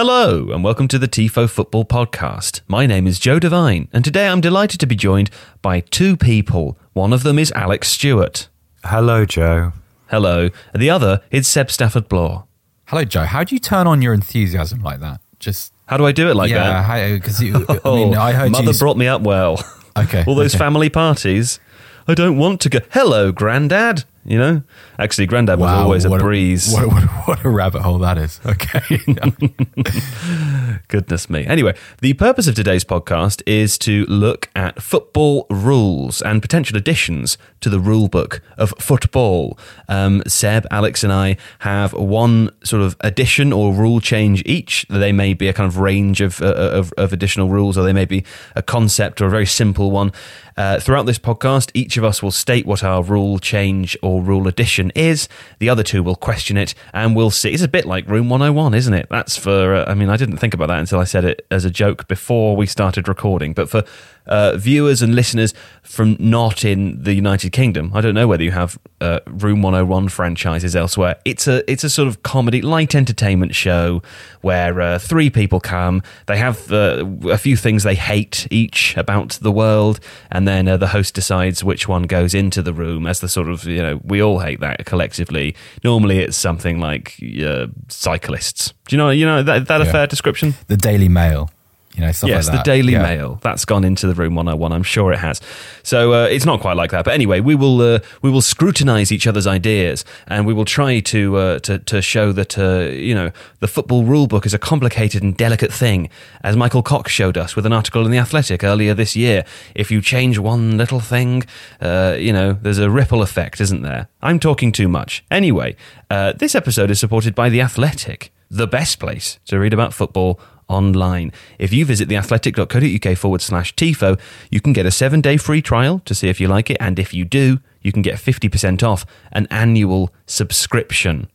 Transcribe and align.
Hello, 0.00 0.52
and 0.52 0.62
welcome 0.62 0.86
to 0.86 0.96
the 0.96 1.08
TIFO 1.08 1.50
Football 1.50 1.84
Podcast. 1.84 2.60
My 2.68 2.86
name 2.86 3.08
is 3.08 3.18
Joe 3.18 3.40
Devine, 3.40 3.88
and 3.92 4.04
today 4.04 4.28
I'm 4.28 4.40
delighted 4.40 4.78
to 4.78 4.86
be 4.86 4.94
joined 4.94 5.28
by 5.60 5.80
two 5.80 6.16
people. 6.16 6.78
One 6.92 7.12
of 7.12 7.24
them 7.24 7.36
is 7.36 7.50
Alex 7.50 7.88
Stewart. 7.88 8.48
Hello, 8.84 9.24
Joe. 9.24 9.72
Hello. 10.06 10.50
And 10.72 10.80
the 10.80 10.88
other 10.88 11.22
is 11.32 11.48
Seb 11.48 11.68
Stafford 11.72 12.08
Bloor. 12.08 12.44
Hello, 12.86 13.02
Joe. 13.02 13.24
How 13.24 13.42
do 13.42 13.56
you 13.56 13.58
turn 13.58 13.88
on 13.88 14.00
your 14.00 14.14
enthusiasm 14.14 14.84
like 14.84 15.00
that? 15.00 15.20
Just 15.40 15.72
How 15.86 15.96
do 15.96 16.06
I 16.06 16.12
do 16.12 16.30
it 16.30 16.36
like 16.36 16.52
that? 16.52 16.86
yeah, 16.86 17.08
that? 17.08 17.14
because 17.20 17.40
I 17.40 17.44
mean, 17.46 17.66
oh, 17.84 18.12
I 18.12 18.30
heard 18.30 18.52
Mother 18.52 18.70
you. 18.70 18.78
brought 18.78 18.96
me 18.96 19.08
up 19.08 19.22
well. 19.22 19.60
Okay, 19.96 20.22
All 20.28 20.36
those 20.36 20.54
okay. 20.54 20.62
family 20.62 20.90
parties. 20.90 21.58
I 22.06 22.14
don't 22.14 22.38
want 22.38 22.60
to 22.60 22.68
go. 22.68 22.78
Hello, 22.92 23.32
Grandad. 23.32 24.04
You 24.24 24.38
know, 24.38 24.62
actually, 24.98 25.26
Grandad 25.26 25.58
was 25.58 25.66
Wow, 25.66 25.82
always 25.84 26.04
a 26.04 26.10
breeze. 26.10 26.72
what, 26.72 26.86
what, 26.86 27.04
what 27.26 27.44
a 27.44 27.48
rabbit 27.48 27.82
hole 27.82 27.98
that 27.98 28.18
is. 28.18 28.40
Okay. 28.44 29.00
Goodness 30.88 31.30
me. 31.30 31.46
Anyway, 31.46 31.74
the 32.00 32.14
purpose 32.14 32.46
of 32.46 32.54
today's 32.54 32.84
podcast 32.84 33.42
is 33.46 33.78
to 33.78 34.04
look 34.06 34.48
at 34.54 34.82
football 34.82 35.46
rules 35.50 36.22
and 36.22 36.42
potential 36.42 36.76
additions 36.76 37.38
to 37.60 37.68
the 37.68 37.80
rule 37.80 38.08
book 38.08 38.40
of 38.56 38.72
football. 38.78 39.58
Um, 39.88 40.22
Seb, 40.26 40.66
Alex, 40.70 41.04
and 41.04 41.12
I 41.12 41.36
have 41.60 41.92
one 41.92 42.50
sort 42.64 42.82
of 42.82 42.96
addition 43.00 43.52
or 43.52 43.72
rule 43.72 44.00
change 44.00 44.42
each. 44.46 44.86
They 44.88 45.12
may 45.12 45.34
be 45.34 45.48
a 45.48 45.52
kind 45.52 45.66
of 45.66 45.78
range 45.78 46.20
of, 46.20 46.40
uh, 46.40 46.54
of, 46.54 46.92
of 46.96 47.12
additional 47.12 47.48
rules, 47.48 47.76
or 47.76 47.84
they 47.84 47.92
may 47.92 48.04
be 48.04 48.24
a 48.54 48.62
concept 48.62 49.20
or 49.20 49.26
a 49.26 49.30
very 49.30 49.46
simple 49.46 49.90
one. 49.90 50.12
Uh, 50.56 50.80
throughout 50.80 51.06
this 51.06 51.20
podcast, 51.20 51.70
each 51.72 51.96
of 51.96 52.02
us 52.02 52.20
will 52.20 52.32
state 52.32 52.66
what 52.66 52.82
our 52.82 53.02
rule 53.02 53.38
change 53.38 53.96
or 54.02 54.20
rule 54.20 54.48
addition 54.48 54.87
is. 54.94 55.28
The 55.58 55.68
other 55.68 55.82
two 55.82 56.02
will 56.02 56.16
question 56.16 56.56
it, 56.56 56.74
and 56.92 57.14
we'll 57.14 57.30
see. 57.30 57.50
It's 57.50 57.62
a 57.62 57.68
bit 57.68 57.84
like 57.84 58.08
Room 58.08 58.28
101, 58.28 58.74
isn't 58.74 58.94
it? 58.94 59.06
That's 59.10 59.36
for, 59.36 59.74
uh, 59.74 59.84
I 59.86 59.94
mean, 59.94 60.08
I 60.08 60.16
didn't 60.16 60.38
think 60.38 60.54
about 60.54 60.68
that 60.68 60.78
until 60.78 60.98
I 60.98 61.04
said 61.04 61.24
it 61.24 61.46
as 61.50 61.64
a 61.64 61.70
joke 61.70 62.08
before 62.08 62.56
we 62.56 62.66
started 62.66 63.08
recording. 63.08 63.52
But 63.52 63.68
for 63.68 63.84
uh, 64.28 64.56
viewers 64.56 65.02
and 65.02 65.14
listeners 65.14 65.54
from 65.82 66.16
not 66.18 66.64
in 66.64 67.02
the 67.02 67.14
United 67.14 67.50
Kingdom, 67.50 67.92
I 67.94 68.00
don't 68.00 68.14
know 68.14 68.28
whether 68.28 68.44
you 68.44 68.50
have 68.50 68.78
uh, 69.00 69.20
Room 69.26 69.62
101 69.62 70.08
franchises 70.08 70.76
elsewhere. 70.76 71.16
It's 71.24 71.46
a 71.46 71.68
it's 71.70 71.84
a 71.84 71.90
sort 71.90 72.08
of 72.08 72.22
comedy, 72.22 72.62
light 72.62 72.94
entertainment 72.94 73.54
show 73.54 74.02
where 74.40 74.80
uh, 74.80 74.98
three 74.98 75.30
people 75.30 75.60
come. 75.60 76.02
They 76.26 76.38
have 76.38 76.70
uh, 76.72 77.04
a 77.24 77.38
few 77.38 77.56
things 77.56 77.82
they 77.82 77.94
hate 77.94 78.46
each 78.50 78.96
about 78.96 79.38
the 79.40 79.52
world, 79.52 80.00
and 80.30 80.46
then 80.46 80.68
uh, 80.68 80.76
the 80.76 80.88
host 80.88 81.14
decides 81.14 81.64
which 81.64 81.88
one 81.88 82.04
goes 82.04 82.34
into 82.34 82.62
the 82.62 82.72
room 82.72 83.06
as 83.06 83.20
the 83.20 83.28
sort 83.28 83.48
of 83.48 83.64
you 83.64 83.82
know 83.82 84.00
we 84.04 84.22
all 84.22 84.40
hate 84.40 84.60
that 84.60 84.84
collectively. 84.86 85.54
Normally, 85.84 86.18
it's 86.18 86.36
something 86.36 86.80
like 86.80 87.16
uh, 87.44 87.66
cyclists. 87.88 88.74
Do 88.86 88.96
you 88.96 88.98
know 88.98 89.10
you 89.10 89.26
know 89.26 89.42
that, 89.42 89.68
that 89.68 89.80
a 89.80 89.84
fair 89.84 90.06
description? 90.06 90.54
the 90.66 90.76
Daily 90.76 91.08
Mail, 91.08 91.50
you 91.98 92.04
know, 92.04 92.12
stuff 92.12 92.30
yes, 92.30 92.46
like 92.46 92.56
that. 92.56 92.64
the 92.64 92.70
Daily 92.70 92.92
Yeah. 92.92 93.02
Mail. 93.02 93.38
That's 93.42 93.64
gone 93.64 93.82
into 93.84 94.06
the 94.06 94.14
room 94.14 94.34
101. 94.36 94.72
I'm 94.72 94.82
sure 94.84 95.12
it 95.12 95.18
has. 95.18 95.40
So 95.82 96.12
uh, 96.14 96.24
it's 96.26 96.44
not 96.44 96.60
quite 96.60 96.76
like 96.76 96.92
that. 96.92 97.04
But 97.04 97.14
anyway, 97.14 97.40
we 97.40 97.54
will 97.56 97.80
uh, 97.80 97.98
we 98.22 98.30
will 98.30 98.40
scrutinise 98.40 99.10
each 99.10 99.26
other's 99.26 99.46
ideas, 99.46 100.04
and 100.28 100.46
we 100.46 100.54
will 100.54 100.64
try 100.64 101.00
to 101.00 101.36
uh, 101.36 101.58
to 101.60 101.78
to 101.80 102.00
show 102.00 102.30
that 102.32 102.56
uh, 102.58 102.90
you 102.92 103.14
know 103.14 103.32
the 103.58 103.66
football 103.68 104.04
rule 104.04 104.26
book 104.28 104.46
is 104.46 104.54
a 104.54 104.58
complicated 104.58 105.22
and 105.22 105.36
delicate 105.36 105.72
thing, 105.72 106.08
as 106.42 106.56
Michael 106.56 106.82
Cox 106.82 107.10
showed 107.12 107.36
us 107.36 107.56
with 107.56 107.66
an 107.66 107.72
article 107.72 108.04
in 108.04 108.12
the 108.12 108.18
Athletic 108.18 108.62
earlier 108.62 108.94
this 108.94 109.16
year. 109.16 109.44
If 109.74 109.90
you 109.90 110.00
change 110.00 110.38
one 110.38 110.76
little 110.78 111.00
thing, 111.00 111.44
uh, 111.80 112.16
you 112.18 112.32
know 112.32 112.52
there's 112.52 112.78
a 112.78 112.88
ripple 112.90 113.22
effect, 113.22 113.60
isn't 113.60 113.82
there? 113.82 114.08
I'm 114.22 114.38
talking 114.38 114.70
too 114.72 114.88
much. 114.88 115.24
Anyway, 115.30 115.74
uh, 116.10 116.32
this 116.34 116.54
episode 116.54 116.90
is 116.90 117.00
supported 117.00 117.34
by 117.34 117.48
the 117.48 117.60
Athletic, 117.60 118.30
the 118.50 118.66
best 118.68 118.98
place 119.00 119.38
to 119.46 119.58
read 119.58 119.72
about 119.72 119.92
football 119.92 120.38
online. 120.68 121.32
If 121.58 121.72
you 121.72 121.84
visit 121.84 122.08
theathletic.co.uk 122.08 123.16
forward 123.16 123.40
slash 123.40 123.74
TIFO, 123.74 124.18
you 124.50 124.60
can 124.60 124.72
get 124.72 124.86
a 124.86 124.90
seven 124.90 125.20
day 125.20 125.36
free 125.36 125.62
trial 125.62 126.00
to 126.04 126.14
see 126.14 126.28
if 126.28 126.40
you 126.40 126.48
like 126.48 126.70
it. 126.70 126.76
And 126.80 126.98
if 126.98 127.12
you 127.12 127.24
do, 127.24 127.60
you 127.82 127.92
can 127.92 128.02
get 128.02 128.16
50% 128.16 128.82
off 128.82 129.06
an 129.32 129.46
annual 129.50 130.12
subscription. 130.26 131.28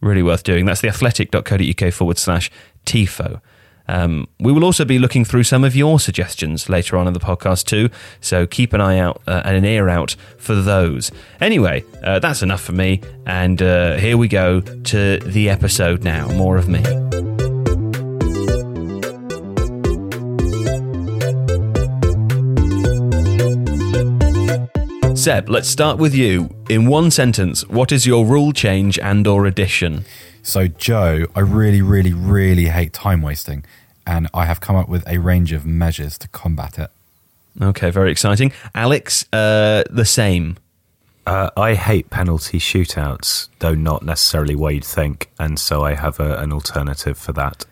Really 0.00 0.22
worth 0.22 0.42
doing. 0.42 0.64
That's 0.64 0.80
theathletic.co.uk 0.80 1.92
forward 1.92 2.18
slash 2.18 2.50
TIFO. 2.86 3.40
Um, 3.90 4.28
we 4.38 4.52
will 4.52 4.64
also 4.64 4.84
be 4.84 5.00
looking 5.00 5.24
through 5.24 5.42
some 5.42 5.64
of 5.64 5.74
your 5.74 5.98
suggestions 5.98 6.68
later 6.68 6.96
on 6.96 7.08
in 7.08 7.12
the 7.12 7.18
podcast 7.18 7.66
too, 7.66 7.90
so 8.20 8.46
keep 8.46 8.72
an 8.72 8.80
eye 8.80 9.00
out 9.00 9.20
uh, 9.26 9.42
and 9.44 9.56
an 9.56 9.64
ear 9.64 9.88
out 9.88 10.14
for 10.38 10.54
those. 10.54 11.10
Anyway, 11.40 11.84
uh, 12.04 12.20
that's 12.20 12.40
enough 12.40 12.60
for 12.60 12.72
me, 12.72 13.00
and 13.26 13.60
uh, 13.60 13.96
here 13.96 14.16
we 14.16 14.28
go 14.28 14.60
to 14.60 15.18
the 15.18 15.50
episode 15.50 16.04
now. 16.04 16.28
More 16.28 16.56
of 16.56 16.68
me. 16.68 17.29
Seb, 25.20 25.50
let's 25.50 25.68
start 25.68 25.98
with 25.98 26.14
you. 26.14 26.48
In 26.70 26.86
one 26.86 27.10
sentence, 27.10 27.68
what 27.68 27.92
is 27.92 28.06
your 28.06 28.24
rule 28.24 28.54
change 28.54 28.98
and 28.98 29.26
or 29.26 29.44
addition? 29.44 30.06
So, 30.42 30.66
Joe, 30.66 31.26
I 31.34 31.40
really, 31.40 31.82
really, 31.82 32.14
really 32.14 32.64
hate 32.64 32.94
time 32.94 33.20
wasting, 33.20 33.62
and 34.06 34.28
I 34.32 34.46
have 34.46 34.62
come 34.62 34.76
up 34.76 34.88
with 34.88 35.06
a 35.06 35.18
range 35.18 35.52
of 35.52 35.66
measures 35.66 36.16
to 36.20 36.28
combat 36.28 36.78
it. 36.78 36.90
Okay, 37.60 37.90
very 37.90 38.10
exciting. 38.10 38.50
Alex, 38.74 39.26
uh, 39.30 39.84
the 39.90 40.06
same. 40.06 40.56
Uh, 41.26 41.50
I 41.54 41.74
hate 41.74 42.08
penalty 42.08 42.58
shootouts, 42.58 43.50
though 43.58 43.74
not 43.74 44.02
necessarily 44.02 44.54
what 44.54 44.72
you'd 44.72 44.86
think, 44.86 45.30
and 45.38 45.58
so 45.58 45.84
I 45.84 45.96
have 45.96 46.18
a, 46.18 46.38
an 46.38 46.50
alternative 46.50 47.18
for 47.18 47.32
that. 47.34 47.66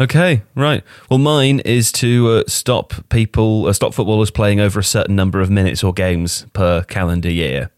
Okay, 0.00 0.40
right. 0.54 0.82
Well, 1.10 1.18
mine 1.18 1.60
is 1.60 1.92
to 1.92 2.30
uh, 2.30 2.44
stop 2.46 2.94
people, 3.10 3.66
uh, 3.66 3.74
stop 3.74 3.92
footballers 3.92 4.30
playing 4.30 4.58
over 4.58 4.80
a 4.80 4.84
certain 4.84 5.14
number 5.14 5.42
of 5.42 5.50
minutes 5.50 5.84
or 5.84 5.92
games 5.92 6.46
per 6.54 6.82
calendar 6.84 7.30
year. 7.30 7.70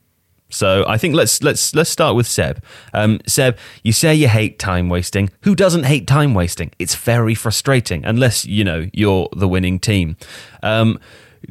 So 0.49 0.84
I 0.87 0.99
think 0.99 1.16
let's 1.16 1.43
let's 1.43 1.75
let's 1.75 1.91
start 1.91 2.15
with 2.15 2.28
Seb. 2.28 2.62
Um, 2.93 3.21
Seb, 3.27 3.59
you 3.83 3.93
say 3.93 4.15
you 4.15 4.28
hate 4.28 4.60
time 4.60 4.88
wasting. 4.88 5.31
Who 5.41 5.56
doesn't 5.56 5.84
hate 5.84 6.06
time 6.06 6.33
wasting? 6.33 6.71
It's 6.78 6.94
very 6.94 7.34
frustrating, 7.34 8.05
unless 8.05 8.44
you 8.44 8.62
know 8.62 8.89
you're 8.93 9.28
the 9.34 9.49
winning 9.49 9.81
team. 9.81 10.16
Um, 10.62 11.00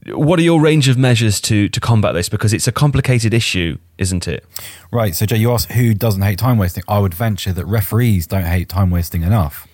what 0.08 0.40
are 0.40 0.44
your 0.44 0.62
range 0.62 0.88
of 0.88 0.98
measures 0.98 1.42
to 1.42 1.68
to 1.68 1.80
combat 1.82 2.14
this? 2.14 2.30
Because 2.30 2.54
it's 2.54 2.68
a 2.68 2.72
complicated 2.72 3.34
issue, 3.34 3.78
isn't 3.98 4.28
it? 4.28 4.46
Right. 4.92 5.16
So, 5.16 5.26
Jay, 5.26 5.38
you 5.38 5.52
asked 5.52 5.72
who 5.72 5.94
doesn't 5.94 6.22
hate 6.22 6.40
time 6.40 6.58
wasting. 6.58 6.84
I 6.88 7.00
would 7.00 7.14
venture 7.14 7.52
that 7.52 7.66
referees 7.66 8.28
don't 8.28 8.46
hate 8.46 8.70
time 8.70 8.92
wasting 8.92 9.24
enough. 9.24 9.68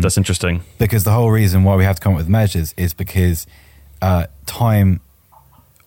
That's 0.00 0.16
interesting. 0.16 0.62
because 0.78 1.04
the 1.04 1.12
whole 1.12 1.30
reason 1.30 1.64
why 1.64 1.76
we 1.76 1.84
have 1.84 1.96
to 1.96 2.00
come 2.02 2.12
up 2.14 2.18
with 2.18 2.28
measures 2.28 2.74
is 2.76 2.94
because 2.94 3.46
uh, 4.00 4.26
time 4.46 5.00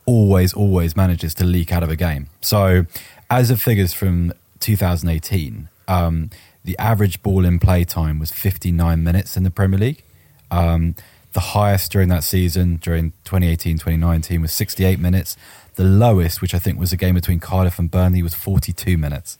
always, 0.06 0.54
always 0.54 0.96
manages 0.96 1.34
to 1.36 1.44
leak 1.44 1.72
out 1.72 1.84
of 1.84 1.90
a 1.90 1.96
game. 1.96 2.28
So, 2.42 2.86
as 3.30 3.50
of 3.52 3.62
figures 3.62 3.94
from 3.94 4.34
2018, 4.60 5.70
um, 5.88 6.30
the 6.64 6.78
average 6.78 7.22
ball 7.24 7.46
in 7.46 7.60
play 7.60 7.84
time 7.84 8.20
was 8.20 8.32
59 8.32 9.04
minutes 9.04 9.38
in 9.38 9.44
the 9.44 9.52
Premier 9.52 9.80
League. 9.80 10.04
Um, 10.52 10.96
the 11.34 11.40
highest 11.40 11.92
during 11.92 12.10
that 12.10 12.24
season, 12.24 12.78
during 12.78 13.12
2018 13.26 13.78
2019, 13.78 14.42
was 14.42 14.54
68 14.54 15.00
minutes. 15.00 15.36
The 15.76 15.84
lowest, 15.84 16.42
which 16.42 16.54
I 16.54 16.60
think 16.60 16.80
was 16.80 16.94
a 16.94 16.98
game 16.98 17.16
between 17.16 17.40
Cardiff 17.40 17.78
and 17.78 17.92
Burnley, 17.92 18.24
was 18.24 18.34
42 18.34 18.98
minutes, 18.98 19.38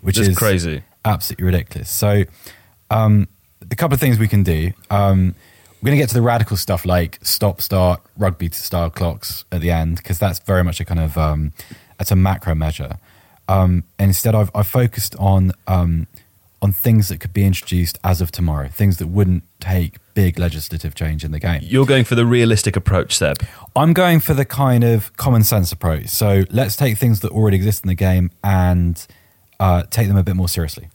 which 0.00 0.16
That's 0.16 0.28
is 0.28 0.36
crazy. 0.38 0.82
absolutely 1.04 1.44
ridiculous. 1.46 1.90
So, 1.90 2.24
um, 2.90 3.28
a 3.70 3.76
couple 3.76 3.94
of 3.94 4.00
things 4.00 4.18
we 4.18 4.28
can 4.28 4.42
do. 4.42 4.72
Um, 4.90 5.34
we're 5.80 5.88
going 5.90 5.98
to 5.98 6.02
get 6.02 6.08
to 6.08 6.14
the 6.14 6.22
radical 6.22 6.56
stuff 6.56 6.84
like 6.84 7.18
stop, 7.22 7.60
start, 7.60 8.00
rugby 8.16 8.50
style 8.50 8.90
clocks 8.90 9.44
at 9.52 9.60
the 9.60 9.70
end 9.70 9.96
because 9.96 10.18
that's 10.18 10.40
very 10.40 10.64
much 10.64 10.80
a 10.80 10.84
kind 10.84 11.00
of 11.00 11.16
um, 11.16 11.52
that's 11.98 12.10
a 12.10 12.16
macro 12.16 12.54
measure. 12.54 12.98
Um, 13.48 13.84
and 13.98 14.08
instead, 14.08 14.34
I've, 14.34 14.50
I've 14.54 14.66
focused 14.66 15.14
on 15.16 15.52
um, 15.66 16.08
on 16.60 16.72
things 16.72 17.08
that 17.08 17.20
could 17.20 17.32
be 17.32 17.44
introduced 17.44 17.98
as 18.02 18.20
of 18.20 18.32
tomorrow, 18.32 18.68
things 18.68 18.96
that 18.96 19.06
wouldn't 19.06 19.44
take 19.60 19.96
big 20.14 20.38
legislative 20.38 20.94
change 20.94 21.24
in 21.24 21.30
the 21.30 21.38
game. 21.38 21.60
You're 21.62 21.86
going 21.86 22.04
for 22.04 22.16
the 22.16 22.26
realistic 22.26 22.74
approach, 22.74 23.16
Seb. 23.16 23.36
I'm 23.76 23.92
going 23.92 24.18
for 24.18 24.34
the 24.34 24.44
kind 24.44 24.82
of 24.82 25.16
common 25.16 25.44
sense 25.44 25.70
approach. 25.70 26.08
So 26.08 26.42
let's 26.50 26.74
take 26.74 26.98
things 26.98 27.20
that 27.20 27.30
already 27.30 27.56
exist 27.56 27.84
in 27.84 27.88
the 27.88 27.94
game 27.94 28.32
and 28.42 29.06
uh, 29.60 29.84
take 29.90 30.08
them 30.08 30.16
a 30.16 30.24
bit 30.24 30.34
more 30.34 30.48
seriously. 30.48 30.88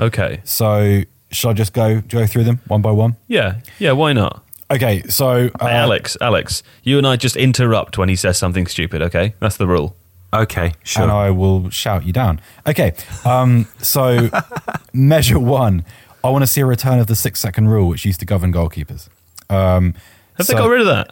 Okay. 0.00 0.40
So 0.44 1.02
should 1.36 1.50
I 1.50 1.52
just 1.52 1.72
go 1.72 2.00
go 2.00 2.26
through 2.26 2.44
them 2.44 2.60
one 2.68 2.82
by 2.82 2.90
one? 2.90 3.16
Yeah. 3.28 3.60
Yeah. 3.78 3.92
Why 3.92 4.12
not? 4.12 4.42
Okay, 4.68 5.02
so 5.08 5.48
uh, 5.60 5.66
Hey, 5.68 5.74
Alex, 5.76 6.16
Alex, 6.20 6.64
you 6.82 6.98
and 6.98 7.06
I 7.06 7.14
just 7.14 7.36
interrupt 7.36 7.98
when 7.98 8.08
he 8.08 8.16
says 8.16 8.36
something 8.36 8.66
stupid, 8.66 9.00
okay? 9.00 9.32
That's 9.38 9.56
the 9.56 9.66
rule. 9.68 9.94
Okay, 10.34 10.72
sure. 10.82 11.04
and 11.04 11.12
I 11.12 11.30
will 11.30 11.70
shout 11.70 12.04
you 12.04 12.12
down. 12.12 12.40
Okay, 12.66 12.92
um, 13.24 13.68
so 13.78 14.28
measure 14.92 15.38
one, 15.38 15.84
I 16.24 16.30
want 16.30 16.42
to 16.42 16.48
see 16.48 16.60
a 16.62 16.66
return 16.66 16.98
of 16.98 17.06
the 17.06 17.14
six 17.14 17.38
second 17.38 17.68
rule, 17.68 17.88
which 17.88 18.04
used 18.04 18.18
to 18.20 18.26
govern 18.26 18.52
goalkeepers. 18.52 19.08
Um, 19.48 19.94
Have 20.34 20.48
they 20.48 20.54
got 20.54 20.68
rid 20.68 20.80
of 20.80 20.86
that? 20.88 21.10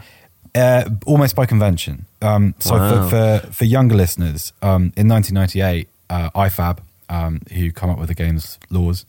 Uh, 0.56 0.90
almost 1.06 1.36
by 1.36 1.46
convention. 1.46 2.06
Um, 2.22 2.56
so 2.58 2.74
Wow. 2.74 3.08
for, 3.08 3.40
for 3.42 3.52
for 3.52 3.64
younger 3.64 3.94
listeners, 3.94 4.52
um, 4.62 4.92
in 4.96 5.06
1998, 5.08 5.88
uh, 6.10 6.30
IFAB, 6.30 6.78
um, 7.08 7.40
who 7.52 7.70
come 7.70 7.88
up 7.88 7.98
with 8.00 8.08
the 8.08 8.14
game's 8.14 8.58
laws, 8.68 9.06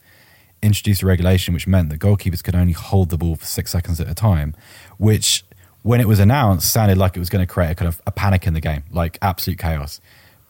introduced 0.66 1.02
a 1.02 1.06
regulation 1.06 1.54
which 1.54 1.66
meant 1.66 1.88
that 1.90 1.98
goalkeepers 1.98 2.42
could 2.42 2.54
only 2.54 2.72
hold 2.72 3.08
the 3.10 3.16
ball 3.16 3.36
for 3.36 3.44
six 3.44 3.70
seconds 3.70 4.00
at 4.00 4.08
a 4.08 4.14
time, 4.14 4.54
which, 4.98 5.44
when 5.82 6.00
it 6.00 6.08
was 6.08 6.18
announced, 6.18 6.70
sounded 6.70 6.98
like 6.98 7.16
it 7.16 7.20
was 7.20 7.30
going 7.30 7.46
to 7.46 7.52
create 7.52 7.70
a 7.70 7.74
kind 7.74 7.88
of 7.88 8.02
a 8.06 8.10
panic 8.10 8.46
in 8.46 8.54
the 8.54 8.60
game, 8.60 8.82
like 8.90 9.18
absolute 9.22 9.58
chaos. 9.58 10.00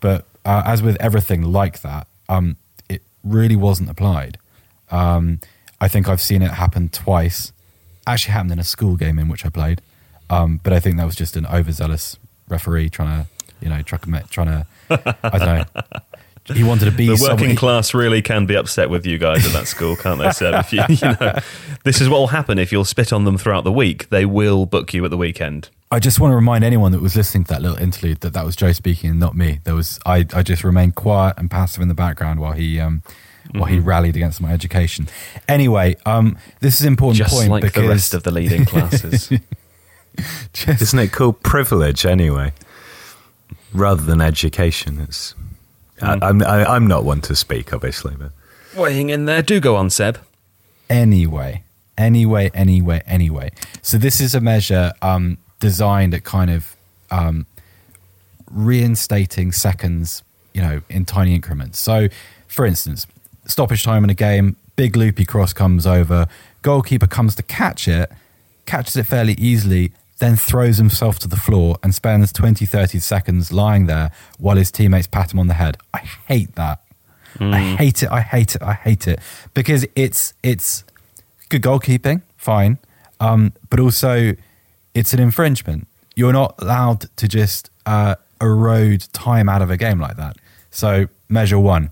But 0.00 0.24
uh, 0.44 0.62
as 0.64 0.82
with 0.82 0.96
everything 1.00 1.42
like 1.42 1.82
that, 1.82 2.06
um, 2.28 2.56
it 2.88 3.02
really 3.22 3.56
wasn't 3.56 3.90
applied. 3.90 4.38
Um, 4.90 5.40
I 5.80 5.88
think 5.88 6.08
I've 6.08 6.20
seen 6.20 6.42
it 6.42 6.52
happen 6.52 6.88
twice. 6.88 7.52
Actually, 8.06 8.32
happened 8.32 8.52
in 8.52 8.58
a 8.58 8.64
school 8.64 8.96
game 8.96 9.18
in 9.18 9.28
which 9.28 9.44
I 9.44 9.48
played, 9.48 9.82
um, 10.30 10.60
but 10.62 10.72
I 10.72 10.80
think 10.80 10.96
that 10.96 11.04
was 11.04 11.16
just 11.16 11.36
an 11.36 11.46
overzealous 11.46 12.18
referee 12.48 12.88
trying 12.88 13.24
to, 13.24 13.28
you 13.60 13.68
know, 13.68 13.82
trying 13.82 14.00
to, 14.00 14.28
trying 14.28 14.46
to 14.46 14.66
I 14.90 15.38
don't 15.38 15.48
know. 15.58 15.64
He 16.54 16.62
wanted 16.62 16.84
to 16.84 16.90
be 16.92 17.06
the 17.06 17.12
working 17.12 17.26
somebody- 17.38 17.56
class 17.56 17.92
really 17.94 18.22
can 18.22 18.46
be 18.46 18.56
upset 18.56 18.88
with 18.88 19.04
you 19.04 19.18
guys 19.18 19.44
at 19.46 19.52
that 19.52 19.66
school, 19.66 19.96
can't 19.96 20.20
they, 20.20 20.30
Seb? 20.30 20.54
If 20.54 20.72
you, 20.72 20.82
you 20.88 21.16
know, 21.20 21.38
this 21.84 22.00
is 22.00 22.08
what 22.08 22.18
will 22.18 22.28
happen 22.28 22.58
if 22.58 22.70
you'll 22.70 22.84
spit 22.84 23.12
on 23.12 23.24
them 23.24 23.36
throughout 23.36 23.64
the 23.64 23.72
week. 23.72 24.08
They 24.10 24.24
will 24.24 24.64
book 24.66 24.94
you 24.94 25.04
at 25.04 25.10
the 25.10 25.16
weekend. 25.16 25.70
I 25.90 25.98
just 26.00 26.20
want 26.20 26.32
to 26.32 26.36
remind 26.36 26.62
anyone 26.64 26.92
that 26.92 27.00
was 27.00 27.16
listening 27.16 27.44
to 27.44 27.54
that 27.54 27.62
little 27.62 27.78
interlude 27.78 28.20
that 28.20 28.32
that 28.34 28.44
was 28.44 28.54
Joe 28.56 28.72
speaking 28.72 29.10
and 29.10 29.20
not 29.20 29.36
me. 29.36 29.60
There 29.64 29.74
was 29.74 29.98
I, 30.06 30.24
I 30.34 30.42
just 30.42 30.62
remained 30.64 30.94
quiet 30.96 31.34
and 31.38 31.50
passive 31.50 31.80
in 31.82 31.88
the 31.88 31.94
background 31.94 32.40
while 32.40 32.52
he 32.52 32.78
um, 32.80 33.02
while 33.52 33.66
he 33.66 33.78
rallied 33.78 34.16
against 34.16 34.40
my 34.40 34.52
education. 34.52 35.08
Anyway, 35.48 35.96
um, 36.04 36.36
this 36.60 36.74
is 36.74 36.82
an 36.82 36.88
important 36.88 37.18
Just 37.18 37.34
point 37.34 37.50
like 37.50 37.62
because 37.62 37.82
the 37.82 37.88
rest 37.88 38.14
of 38.14 38.22
the 38.24 38.30
leading 38.32 38.64
classes. 38.66 39.32
just- 40.52 40.82
Isn't 40.82 40.98
it 40.98 41.12
called 41.12 41.42
privilege 41.42 42.04
anyway? 42.06 42.52
Rather 43.72 44.02
than 44.02 44.20
education, 44.20 45.00
it's. 45.00 45.34
I, 46.02 46.18
I'm 46.22 46.42
I, 46.42 46.64
I'm 46.64 46.86
not 46.86 47.04
one 47.04 47.20
to 47.22 47.34
speak, 47.34 47.72
obviously, 47.72 48.14
but 48.18 48.32
Weighing 48.76 49.08
in 49.10 49.24
there. 49.24 49.42
Do 49.42 49.58
go 49.60 49.76
on, 49.76 49.88
Seb. 49.90 50.18
anyway, 50.90 51.62
anyway, 51.96 52.50
anyway, 52.52 53.02
anyway. 53.06 53.50
So 53.82 53.96
this 53.96 54.20
is 54.20 54.34
a 54.34 54.40
measure 54.40 54.92
um, 55.00 55.38
designed 55.60 56.12
at 56.12 56.24
kind 56.24 56.50
of 56.50 56.76
um, 57.10 57.46
reinstating 58.50 59.52
seconds, 59.52 60.22
you 60.52 60.60
know, 60.60 60.82
in 60.88 61.04
tiny 61.04 61.34
increments. 61.34 61.78
So, 61.78 62.08
for 62.46 62.66
instance, 62.66 63.06
stoppage 63.46 63.82
time 63.82 64.04
in 64.04 64.10
a 64.10 64.14
game, 64.14 64.56
big 64.76 64.96
loopy 64.96 65.24
cross 65.24 65.52
comes 65.52 65.86
over, 65.86 66.26
goalkeeper 66.62 67.06
comes 67.06 67.34
to 67.36 67.42
catch 67.42 67.88
it, 67.88 68.10
catches 68.66 68.96
it 68.96 69.04
fairly 69.06 69.34
easily, 69.34 69.92
then 70.18 70.36
throws 70.36 70.78
himself 70.78 71.18
to 71.20 71.28
the 71.28 71.36
floor 71.36 71.76
and 71.82 71.94
spends 71.94 72.32
20, 72.32 72.64
30 72.64 72.98
seconds 73.00 73.52
lying 73.52 73.86
there 73.86 74.10
while 74.38 74.56
his 74.56 74.70
teammates 74.70 75.06
pat 75.06 75.32
him 75.32 75.38
on 75.38 75.46
the 75.46 75.54
head. 75.54 75.76
I 75.92 75.98
hate 75.98 76.54
that. 76.54 76.80
I 77.38 77.60
hate 77.60 78.02
it. 78.02 78.10
I 78.10 78.20
hate 78.22 78.54
it. 78.56 78.62
I 78.62 78.72
hate 78.72 79.06
it 79.06 79.20
because 79.52 79.86
it's 79.94 80.32
it's 80.42 80.84
good 81.50 81.60
goalkeeping, 81.60 82.22
fine, 82.38 82.78
um, 83.20 83.52
but 83.68 83.78
also 83.78 84.34
it's 84.94 85.12
an 85.12 85.20
infringement. 85.20 85.86
You're 86.14 86.32
not 86.32 86.54
allowed 86.58 87.14
to 87.16 87.28
just 87.28 87.68
uh, 87.84 88.14
erode 88.40 89.06
time 89.12 89.50
out 89.50 89.60
of 89.60 89.70
a 89.70 89.76
game 89.76 90.00
like 90.00 90.16
that. 90.16 90.36
So 90.70 91.08
measure 91.28 91.58
one. 91.58 91.90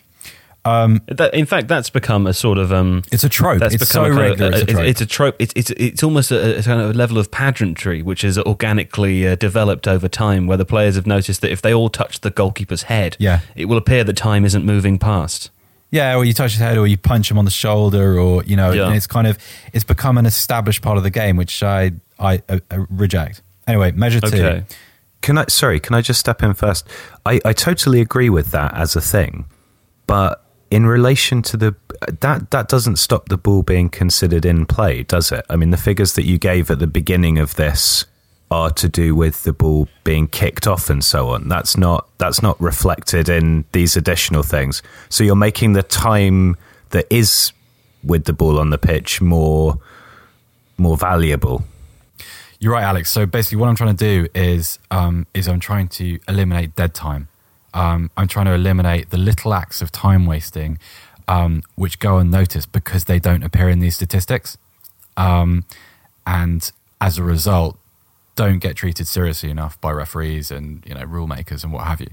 That, 0.64 1.30
in 1.34 1.46
fact, 1.46 1.68
that's 1.68 1.90
become 1.90 2.26
a 2.26 2.32
sort 2.32 2.58
of 2.58 2.72
um, 2.72 3.02
It's 3.12 3.22
a 3.24 3.28
trope. 3.28 3.60
That's 3.60 3.74
it's 3.74 3.88
so 3.88 4.04
a 4.04 4.08
kind 4.08 4.12
of- 4.18 4.18
regular. 4.30 4.52
It's 4.52 4.62
a 4.62 4.66
trope. 4.66 4.86
it's 4.86 5.00
a 5.00 5.06
trope. 5.06 5.36
It's 5.38 5.52
it's 5.56 5.70
it's 5.70 6.02
almost 6.02 6.30
a, 6.30 6.58
a 6.58 6.62
kind 6.62 6.80
of 6.80 6.96
level 6.96 7.18
of 7.18 7.30
pageantry, 7.30 8.02
which 8.02 8.24
is 8.24 8.38
organically 8.38 9.26
uh, 9.28 9.34
developed 9.36 9.86
over 9.86 10.08
time, 10.08 10.46
where 10.46 10.56
the 10.56 10.64
players 10.64 10.94
have 10.96 11.06
noticed 11.06 11.40
that 11.42 11.50
if 11.52 11.60
they 11.62 11.74
all 11.74 11.90
touch 11.90 12.20
the 12.20 12.30
goalkeeper's 12.30 12.84
head, 12.84 13.16
Yeah. 13.20 13.40
it 13.54 13.66
will 13.66 13.76
appear 13.76 14.04
that 14.04 14.16
time 14.16 14.44
isn't 14.44 14.64
moving 14.64 14.98
past. 14.98 15.50
Yeah, 15.90 16.16
or 16.16 16.24
you 16.24 16.32
touch 16.32 16.52
his 16.52 16.60
head, 16.60 16.76
or 16.76 16.86
you 16.88 16.96
punch 16.96 17.30
him 17.30 17.38
on 17.38 17.44
the 17.44 17.50
shoulder, 17.52 18.18
or 18.18 18.42
you 18.44 18.56
know, 18.56 18.72
Yeah. 18.72 18.86
and 18.86 18.96
it's 18.96 19.06
kind 19.06 19.26
of 19.26 19.38
it's 19.72 19.84
become 19.84 20.18
an 20.18 20.26
established 20.26 20.82
part 20.82 20.96
of 20.96 21.02
the 21.04 21.10
game, 21.10 21.36
which 21.36 21.62
I 21.62 21.92
I, 22.18 22.42
uh 22.48 22.58
uh 22.70 22.86
reject. 22.88 23.42
Anyway, 23.66 23.92
measure 23.92 24.20
two. 24.20 24.26
Okay. 24.28 24.64
Can 25.20 25.38
I? 25.38 25.44
Sorry, 25.48 25.78
can 25.80 25.94
I 25.94 26.00
just 26.00 26.20
step 26.20 26.42
in 26.42 26.52
first? 26.54 26.86
I, 27.24 27.40
I 27.44 27.52
totally 27.52 28.00
agree 28.00 28.28
with 28.28 28.50
that 28.50 28.74
as 28.74 28.96
a 28.96 29.00
thing, 29.00 29.44
but 30.06 30.43
in 30.70 30.86
relation 30.86 31.42
to 31.42 31.56
the 31.56 31.74
that 32.20 32.50
that 32.50 32.68
doesn't 32.68 32.96
stop 32.96 33.28
the 33.28 33.36
ball 33.36 33.62
being 33.62 33.88
considered 33.88 34.44
in 34.44 34.66
play, 34.66 35.02
does 35.02 35.32
it? 35.32 35.44
I 35.48 35.56
mean, 35.56 35.70
the 35.70 35.76
figures 35.76 36.14
that 36.14 36.24
you 36.24 36.38
gave 36.38 36.70
at 36.70 36.78
the 36.78 36.86
beginning 36.86 37.38
of 37.38 37.54
this 37.54 38.04
are 38.50 38.70
to 38.70 38.88
do 38.88 39.14
with 39.14 39.42
the 39.44 39.52
ball 39.52 39.88
being 40.04 40.28
kicked 40.28 40.66
off 40.66 40.90
and 40.90 41.04
so 41.04 41.30
on. 41.30 41.48
That's 41.48 41.76
not 41.76 42.08
that's 42.18 42.42
not 42.42 42.60
reflected 42.60 43.28
in 43.28 43.64
these 43.72 43.96
additional 43.96 44.42
things. 44.42 44.82
So 45.08 45.24
you're 45.24 45.36
making 45.36 45.72
the 45.72 45.82
time 45.82 46.56
that 46.90 47.06
is 47.10 47.52
with 48.02 48.24
the 48.24 48.32
ball 48.32 48.58
on 48.58 48.70
the 48.70 48.78
pitch 48.78 49.20
more 49.20 49.78
more 50.76 50.96
valuable. 50.96 51.64
You're 52.60 52.72
right, 52.72 52.84
Alex. 52.84 53.10
So 53.10 53.26
basically, 53.26 53.58
what 53.58 53.68
I'm 53.68 53.76
trying 53.76 53.96
to 53.96 54.04
do 54.04 54.28
is 54.34 54.78
um, 54.90 55.26
is 55.34 55.48
I'm 55.48 55.60
trying 55.60 55.88
to 55.88 56.18
eliminate 56.28 56.76
dead 56.76 56.94
time. 56.94 57.28
Um, 57.74 58.10
I'm 58.16 58.28
trying 58.28 58.46
to 58.46 58.52
eliminate 58.54 59.10
the 59.10 59.18
little 59.18 59.52
acts 59.52 59.82
of 59.82 59.90
time 59.90 60.26
wasting 60.26 60.78
um, 61.28 61.62
which 61.74 61.98
go 61.98 62.18
unnoticed 62.18 62.72
because 62.72 63.04
they 63.04 63.18
don't 63.18 63.42
appear 63.42 63.68
in 63.68 63.80
these 63.80 63.94
statistics, 63.94 64.58
um, 65.16 65.64
and 66.26 66.70
as 67.00 67.18
a 67.18 67.22
result, 67.22 67.78
don't 68.36 68.58
get 68.58 68.76
treated 68.76 69.06
seriously 69.06 69.50
enough 69.50 69.80
by 69.80 69.90
referees 69.90 70.50
and 70.50 70.84
you 70.86 70.94
know 70.94 71.04
rule 71.04 71.26
makers 71.26 71.64
and 71.64 71.72
what 71.72 71.84
have 71.84 72.00
you. 72.00 72.08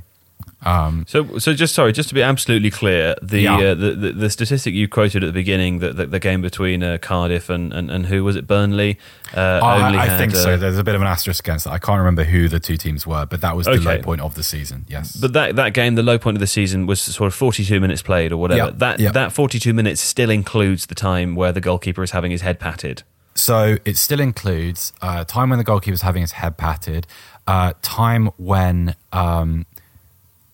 So, 1.08 1.38
so 1.40 1.54
just 1.54 1.74
sorry, 1.74 1.92
just 1.92 2.10
to 2.10 2.16
be 2.16 2.22
absolutely 2.22 2.70
clear, 2.70 3.16
the 3.22 3.42
Yeah. 3.42 3.58
uh, 3.58 3.76
the, 3.76 3.92
the 3.92 4.12
the 4.14 4.30
statistic 4.30 4.74
you 4.74 4.88
quoted 4.88 5.24
at 5.24 5.28
the 5.28 5.34
beginning, 5.34 5.80
that 5.80 5.96
the, 5.98 6.06
the 6.06 6.20
game 6.20 6.42
between 6.42 6.84
uh, 6.84 6.98
Cardiff 7.02 7.50
and, 7.50 7.74
and, 7.74 7.90
and 7.90 8.06
who 8.08 8.24
was 8.24 8.36
it, 8.36 8.48
Burnley? 8.48 8.98
Uh, 9.36 9.60
I, 9.64 10.14
I 10.14 10.18
think 10.18 10.34
uh, 10.34 10.38
so. 10.38 10.58
There's 10.58 10.78
a 10.78 10.84
bit 10.84 10.96
of 10.96 11.02
an 11.02 11.08
asterisk 11.08 11.44
against 11.46 11.66
that. 11.66 11.72
I 11.72 11.80
can't 11.80 11.98
remember 12.00 12.24
who 12.24 12.48
the 12.48 12.60
two 12.60 12.78
teams 12.78 13.08
were, 13.08 13.26
but 13.26 13.42
that 13.42 13.56
was 13.56 13.66
the 13.66 13.80
low 13.80 14.00
point 14.02 14.22
of 14.22 14.36
the 14.36 14.44
season. 14.44 14.86
Yes, 14.90 15.16
But 15.16 15.34
that, 15.34 15.56
that 15.56 15.74
game, 15.74 15.96
the 15.96 16.04
low 16.04 16.18
point 16.20 16.36
of 16.38 16.42
the 16.42 16.48
season 16.48 16.86
was 16.86 17.02
sort 17.02 17.28
of 17.28 17.34
42 17.34 17.80
minutes 17.80 18.02
played 18.02 18.32
or 18.32 18.38
whatever. 18.38 18.72
That 18.72 19.00
that 19.14 19.32
42 19.32 19.74
minutes 19.74 20.02
still 20.02 20.30
includes 20.30 20.86
the 20.88 20.96
time 20.96 21.36
where 21.36 21.52
the 21.52 21.62
goalkeeper 21.62 22.04
is 22.04 22.12
having 22.12 22.32
his 22.32 22.42
head 22.42 22.60
patted. 22.60 23.04
So 23.34 23.78
it 23.86 23.96
still 23.96 24.20
includes 24.20 24.92
uh, 25.02 25.24
time 25.24 25.50
when 25.50 25.58
the 25.58 25.64
goalkeeper 25.64 25.94
is 25.94 26.02
having 26.02 26.22
his 26.22 26.34
head 26.34 26.58
patted, 26.58 27.08
uh, 27.48 27.74
time 27.82 28.28
when 28.38 28.96
um, 29.14 29.66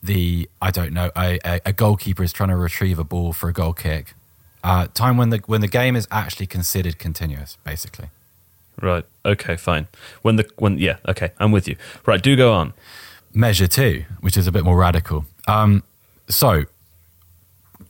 the 0.02 0.50
I 0.62 0.72
don't 0.72 0.94
know 0.94 1.12
a, 1.18 1.40
a, 1.66 1.74
goalkeeper 1.74 2.24
is 2.24 2.32
trying 2.32 2.50
to 2.50 2.56
retrieve 2.56 3.00
a 3.00 3.04
ball 3.04 3.34
for 3.34 3.50
a 3.50 3.54
goal 3.54 3.74
kick, 3.74 4.14
uh, 4.64 4.88
time 4.94 5.18
when 5.18 5.30
the 5.30 5.42
when 5.48 5.62
the 5.62 5.68
game 5.68 5.96
is 5.96 6.08
actually 6.12 6.48
considered 6.48 7.00
continuous, 7.00 7.58
basically. 7.64 8.10
Right. 8.82 9.06
Okay. 9.26 9.56
Fine. 9.56 9.88
When 10.22 10.36
the 10.36 10.48
when 10.58 10.78
yeah. 10.78 10.98
Okay. 11.08 11.32
I'm 11.40 11.52
with 11.52 11.68
you. 11.68 11.76
Right. 12.06 12.22
Do 12.22 12.36
go 12.36 12.54
on. 12.54 12.74
Measure 13.34 13.68
two, 13.68 14.06
which 14.22 14.38
is 14.38 14.48
a 14.48 14.52
bit 14.52 14.64
more 14.64 14.78
radical. 14.78 15.26
Um, 15.48 15.84
so 16.30 16.64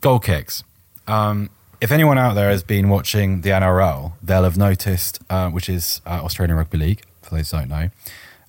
goal 0.01 0.19
kicks. 0.19 0.63
Um, 1.07 1.49
if 1.79 1.91
anyone 1.91 2.17
out 2.17 2.33
there 2.33 2.49
has 2.49 2.63
been 2.63 2.89
watching 2.89 3.41
the 3.41 3.49
NRL, 3.49 4.13
they'll 4.21 4.43
have 4.43 4.57
noticed, 4.57 5.19
uh, 5.29 5.49
which 5.49 5.69
is 5.69 6.01
uh, 6.05 6.21
Australian 6.23 6.57
Rugby 6.57 6.77
League, 6.77 7.03
for 7.21 7.35
those 7.35 7.51
who 7.51 7.57
don't 7.57 7.69
know, 7.69 7.89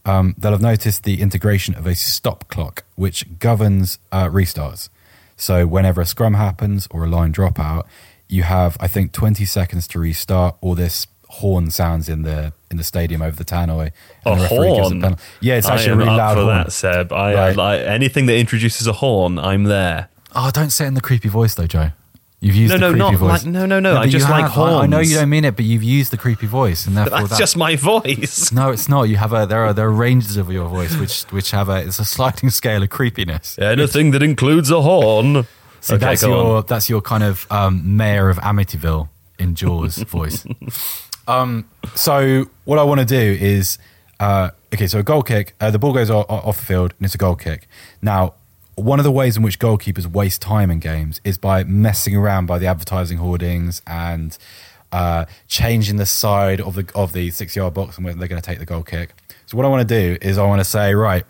um, 0.08 0.34
they'll 0.38 0.52
have 0.52 0.62
noticed 0.62 1.04
the 1.04 1.20
integration 1.20 1.74
of 1.74 1.86
a 1.86 1.94
stop 1.94 2.48
clock, 2.48 2.84
which 2.96 3.38
governs 3.38 3.98
uh, 4.10 4.26
restarts. 4.26 4.88
So 5.36 5.66
whenever 5.66 6.00
a 6.00 6.06
scrum 6.06 6.34
happens 6.34 6.88
or 6.90 7.04
a 7.04 7.08
line 7.08 7.32
dropout, 7.32 7.84
you 8.28 8.42
have, 8.42 8.76
I 8.80 8.88
think, 8.88 9.12
20 9.12 9.44
seconds 9.44 9.86
to 9.88 9.98
restart, 9.98 10.56
or 10.60 10.74
this 10.74 11.06
horn 11.28 11.70
sounds 11.70 12.08
in 12.08 12.22
the 12.22 12.52
in 12.70 12.76
the 12.78 12.84
stadium 12.84 13.22
over 13.22 13.36
the 13.36 13.44
tannoy. 13.44 13.90
A 14.26 14.30
and 14.30 14.40
the 14.40 14.42
referee 14.44 14.66
gives 14.74 14.88
horn. 14.88 15.00
penalty. 15.00 15.22
Yeah, 15.40 15.56
it's 15.56 15.66
I 15.66 15.74
actually 15.74 15.92
a 15.92 15.96
really 15.96 16.10
up 16.10 16.18
loud 16.18 16.34
for 16.34 16.42
horn. 16.42 16.56
that, 16.64 16.72
Seb. 16.72 17.12
I, 17.12 17.34
Right. 17.34 17.58
I, 17.58 17.78
anything 17.78 18.26
that 18.26 18.36
introduces 18.36 18.86
a 18.86 18.92
horn, 18.94 19.38
I'm 19.38 19.64
there. 19.64 20.08
Oh, 20.34 20.50
don't 20.52 20.70
say 20.70 20.84
it 20.84 20.88
in 20.88 20.94
the 20.94 21.00
creepy 21.00 21.28
voice 21.28 21.54
though, 21.54 21.66
Joe. 21.66 21.90
You've 22.40 22.54
used 22.54 22.70
No, 22.72 22.78
the 22.78 22.80
no, 22.80 22.90
creepy 22.92 22.98
not 23.00 23.14
voice. 23.18 23.44
like- 23.44 23.52
no, 23.52 23.66
no, 23.66 23.80
no, 23.80 23.96
I 23.96 24.06
just 24.06 24.26
you 24.28 24.32
like 24.32 24.44
have. 24.52 24.58
I, 24.58 24.82
I 24.82 24.86
know 24.86 25.00
you 25.00 25.16
don't 25.16 25.28
mean 25.28 25.44
it, 25.44 25.56
but 25.56 25.64
you've 25.64 25.82
used 25.82 26.12
the 26.12 26.16
creepy 26.16 26.46
voice, 26.46 26.86
and 26.86 26.96
therefore 26.96 27.18
that's 27.18 27.30
that- 27.30 27.38
just 27.38 27.56
my 27.56 27.74
voice. 27.74 28.52
no, 28.52 28.70
it's 28.70 28.88
not. 28.88 29.02
You 29.04 29.16
have 29.16 29.32
a 29.32 29.44
there 29.46 29.64
are 29.64 29.72
there 29.72 29.88
are 29.88 29.92
ranges 29.92 30.36
of 30.36 30.48
your 30.52 30.68
voice 30.68 30.96
which 30.96 31.22
which 31.32 31.50
have 31.50 31.68
a 31.68 31.78
it's 31.84 31.98
a 31.98 32.04
sliding 32.04 32.50
scale 32.50 32.82
of 32.82 32.90
creepiness. 32.90 33.58
Anything 33.58 34.12
that 34.12 34.22
includes 34.22 34.70
a 34.70 34.80
horn. 34.82 35.46
So 35.80 35.94
okay, 35.96 36.04
that's 36.06 36.22
your 36.22 36.58
on. 36.58 36.64
that's 36.68 36.88
your 36.88 37.00
kind 37.00 37.24
of 37.24 37.46
um, 37.50 37.96
mayor 37.96 38.28
of 38.28 38.38
Amityville 38.38 39.08
in 39.40 39.54
Jaws 39.56 39.96
voice. 40.16 40.46
Um, 41.26 41.68
so 41.94 42.46
what 42.64 42.78
I 42.78 42.84
want 42.84 43.00
to 43.00 43.06
do 43.06 43.16
is 43.44 43.78
uh, 44.20 44.50
okay. 44.72 44.86
So 44.86 44.98
a 45.00 45.02
goal 45.02 45.22
kick, 45.22 45.54
uh, 45.60 45.70
the 45.70 45.78
ball 45.78 45.92
goes 45.92 46.10
off, 46.10 46.26
off 46.28 46.58
the 46.58 46.66
field 46.66 46.94
and 46.98 47.04
it's 47.04 47.14
a 47.14 47.18
goal 47.18 47.36
kick. 47.36 47.68
Now, 48.00 48.34
one 48.78 48.98
of 48.98 49.04
the 49.04 49.12
ways 49.12 49.36
in 49.36 49.42
which 49.42 49.58
goalkeepers 49.58 50.06
waste 50.06 50.40
time 50.42 50.70
in 50.70 50.78
games 50.78 51.20
is 51.24 51.38
by 51.38 51.64
messing 51.64 52.16
around 52.16 52.46
by 52.46 52.58
the 52.58 52.66
advertising 52.66 53.18
hoardings 53.18 53.82
and 53.86 54.36
uh, 54.92 55.24
changing 55.46 55.96
the 55.96 56.06
side 56.06 56.60
of 56.60 56.74
the 56.74 56.90
of 56.94 57.12
the 57.12 57.30
six 57.30 57.54
yard 57.56 57.74
box 57.74 57.96
and 57.96 58.04
whether 58.04 58.18
they're 58.18 58.28
going 58.28 58.40
to 58.40 58.46
take 58.46 58.58
the 58.58 58.66
goal 58.66 58.82
kick. 58.82 59.14
So 59.46 59.56
what 59.56 59.66
I 59.66 59.68
want 59.68 59.88
to 59.88 59.94
do 59.94 60.18
is 60.20 60.38
I 60.38 60.46
want 60.46 60.60
to 60.60 60.64
say 60.64 60.94
right 60.94 61.24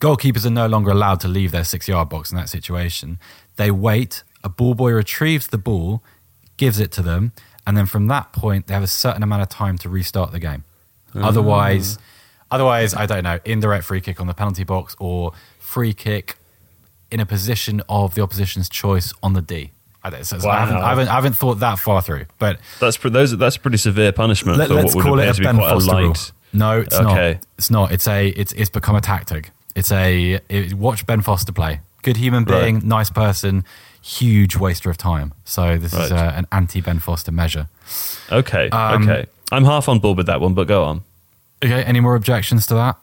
goalkeepers 0.00 0.44
are 0.44 0.50
no 0.50 0.66
longer 0.66 0.90
allowed 0.90 1.20
to 1.20 1.28
leave 1.28 1.50
their 1.50 1.64
six 1.64 1.88
yard 1.88 2.08
box 2.08 2.30
in 2.30 2.36
that 2.36 2.48
situation. 2.48 3.18
They 3.56 3.70
wait, 3.70 4.22
a 4.42 4.48
ball 4.48 4.74
boy 4.74 4.92
retrieves 4.92 5.46
the 5.46 5.58
ball, 5.58 6.02
gives 6.56 6.78
it 6.78 6.92
to 6.92 7.02
them, 7.02 7.32
and 7.66 7.76
then 7.76 7.86
from 7.86 8.08
that 8.08 8.32
point, 8.32 8.66
they 8.66 8.74
have 8.74 8.82
a 8.82 8.88
certain 8.88 9.22
amount 9.22 9.42
of 9.42 9.48
time 9.48 9.78
to 9.78 9.88
restart 9.88 10.32
the 10.32 10.38
game. 10.38 10.64
Otherwise, 11.14 11.96
otherwise, 12.50 12.92
I 12.92 13.06
don't 13.06 13.22
know, 13.22 13.38
indirect 13.44 13.84
free 13.84 14.00
kick 14.00 14.20
on 14.20 14.26
the 14.26 14.34
penalty 14.34 14.64
box 14.64 14.96
or 14.98 15.32
free 15.74 15.92
kick 15.92 16.36
in 17.10 17.18
a 17.20 17.26
position 17.26 17.82
of 17.88 18.14
the 18.14 18.22
opposition's 18.22 18.68
choice 18.68 19.12
on 19.22 19.32
the 19.34 19.42
D. 19.42 19.72
I, 20.04 20.10
don't, 20.10 20.24
so 20.24 20.36
I, 20.48 20.60
haven't, 20.60 20.76
I, 20.76 20.88
haven't, 20.90 21.08
I 21.08 21.14
haven't 21.14 21.32
thought 21.32 21.54
that 21.60 21.78
far 21.78 22.00
through, 22.02 22.26
but 22.38 22.58
That's 22.78 22.96
those. 22.98 23.36
That's 23.38 23.56
pretty 23.56 23.78
severe 23.78 24.12
punishment 24.12 24.58
let, 24.58 24.68
for 24.68 24.78
us 24.78 24.94
what 24.94 25.02
call 25.02 25.18
it 25.18 25.38
a 25.38 25.42
Ben 25.42 25.56
quite 25.56 25.66
a 25.66 25.70
Foster 25.80 25.96
rule. 25.96 26.14
No, 26.52 26.80
it's 26.80 26.94
Okay. 26.94 27.32
not. 27.32 27.46
It's 27.58 27.70
not. 27.70 27.92
It's 27.92 28.06
a. 28.06 28.28
It's 28.28 28.52
it's 28.52 28.70
become 28.70 28.96
a 28.96 29.00
tactic. 29.00 29.50
It's 29.74 29.90
a. 29.90 30.40
It, 30.48 30.74
watch 30.74 31.06
Ben 31.06 31.22
Foster 31.22 31.52
play. 31.52 31.80
Good 32.02 32.18
human 32.18 32.44
Right. 32.44 32.60
being, 32.64 32.86
nice 32.86 33.08
person, 33.10 33.64
huge 34.02 34.56
waster 34.56 34.90
of 34.90 34.98
time. 34.98 35.32
So 35.46 35.78
this 35.78 35.94
is 35.94 36.10
Right. 36.10 36.12
uh, 36.12 36.32
an 36.36 36.46
anti 36.52 36.82
Ben 36.82 36.98
Foster 36.98 37.32
measure. 37.32 37.66
Okay, 38.30 38.68
Um, 38.68 39.08
okay. 39.08 39.24
I'm 39.50 39.64
half 39.64 39.88
on 39.88 39.98
board 40.00 40.18
with 40.18 40.26
that 40.26 40.40
one, 40.40 40.52
but 40.54 40.66
go 40.68 40.84
on. 40.84 41.02
Okay. 41.64 41.82
Any 41.82 42.00
more 42.00 42.14
objections 42.14 42.66
to 42.66 42.74
that, 42.74 42.96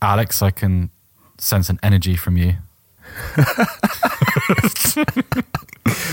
Alex? 0.00 0.40
I 0.40 0.52
can 0.52 0.90
sense 1.38 1.68
an 1.68 1.78
energy 1.82 2.16
from 2.16 2.36
you. 2.36 2.54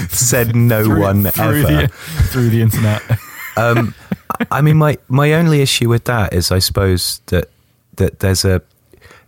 Said 0.09 0.55
no 0.55 0.83
Through- 0.83 0.99
one 1.01 1.23
through 1.25 1.65
ever. 1.65 1.81
the, 1.83 1.87
through 2.31 2.49
the 2.49 2.61
internet. 2.61 3.01
um, 3.57 3.93
I 4.51 4.61
mean, 4.61 4.77
my 4.77 4.97
my 5.07 5.33
only 5.33 5.61
issue 5.61 5.89
with 5.89 6.03
that 6.05 6.33
is, 6.33 6.51
I 6.51 6.59
suppose 6.59 7.21
that 7.27 7.49
that 7.95 8.19
there's 8.19 8.43
a 8.45 8.61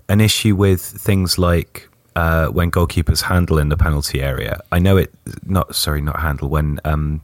an 0.09 0.19
issue 0.21 0.55
with 0.55 0.81
things 0.81 1.37
like 1.37 1.87
uh, 2.15 2.47
when 2.47 2.69
goalkeepers 2.71 3.23
handle 3.23 3.57
in 3.57 3.69
the 3.69 3.77
penalty 3.77 4.21
area. 4.21 4.59
I 4.71 4.79
know 4.79 4.97
it. 4.97 5.13
Not 5.45 5.75
sorry, 5.75 6.01
not 6.01 6.19
handle 6.19 6.49
when. 6.49 6.79
Um, 6.85 7.21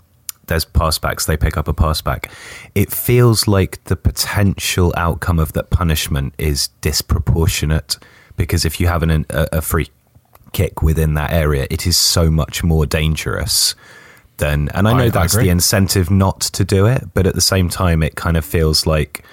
there's 0.48 0.66
passbacks. 0.66 1.28
they 1.28 1.38
pick 1.38 1.58
up 1.58 1.68
a 1.68 1.74
passback. 1.76 2.28
It 2.74 2.92
feels 2.92 3.48
like 3.48 3.84
the 3.84 3.96
potential 3.96 4.92
outcome 4.98 5.38
of 5.38 5.54
that 5.54 5.70
punishment 5.70 6.34
is 6.40 6.70
disproportionate 6.82 7.98
because 8.40 8.66
if 8.66 8.80
you 8.80 8.88
have 8.88 9.04
an, 9.04 9.26
a, 9.30 9.48
a 9.54 9.62
free 9.62 9.90
kick 10.54 10.82
within 10.82 11.14
that 11.14 11.32
area, 11.32 11.68
it 11.70 11.86
is 11.86 11.96
so 11.98 12.32
much 12.32 12.64
more 12.64 12.86
dangerous 12.88 13.76
than. 14.38 14.70
And 14.74 14.88
I 14.88 14.92
I- 14.92 14.98
know 14.98 15.04
I 15.04 15.10
that's 15.10 15.34
agree. 15.36 15.46
the 15.46 15.50
incentive 15.52 16.10
not 16.10 16.40
to 16.42 16.64
do 16.64 16.88
it, 16.88 17.04
but 17.14 17.28
at 17.28 17.36
the 17.36 17.42
same 17.42 17.70
time, 17.70 18.02
it 18.02 18.16
kind 18.16 18.36
of 18.38 18.44
feels 18.46 18.86
like 18.88 19.24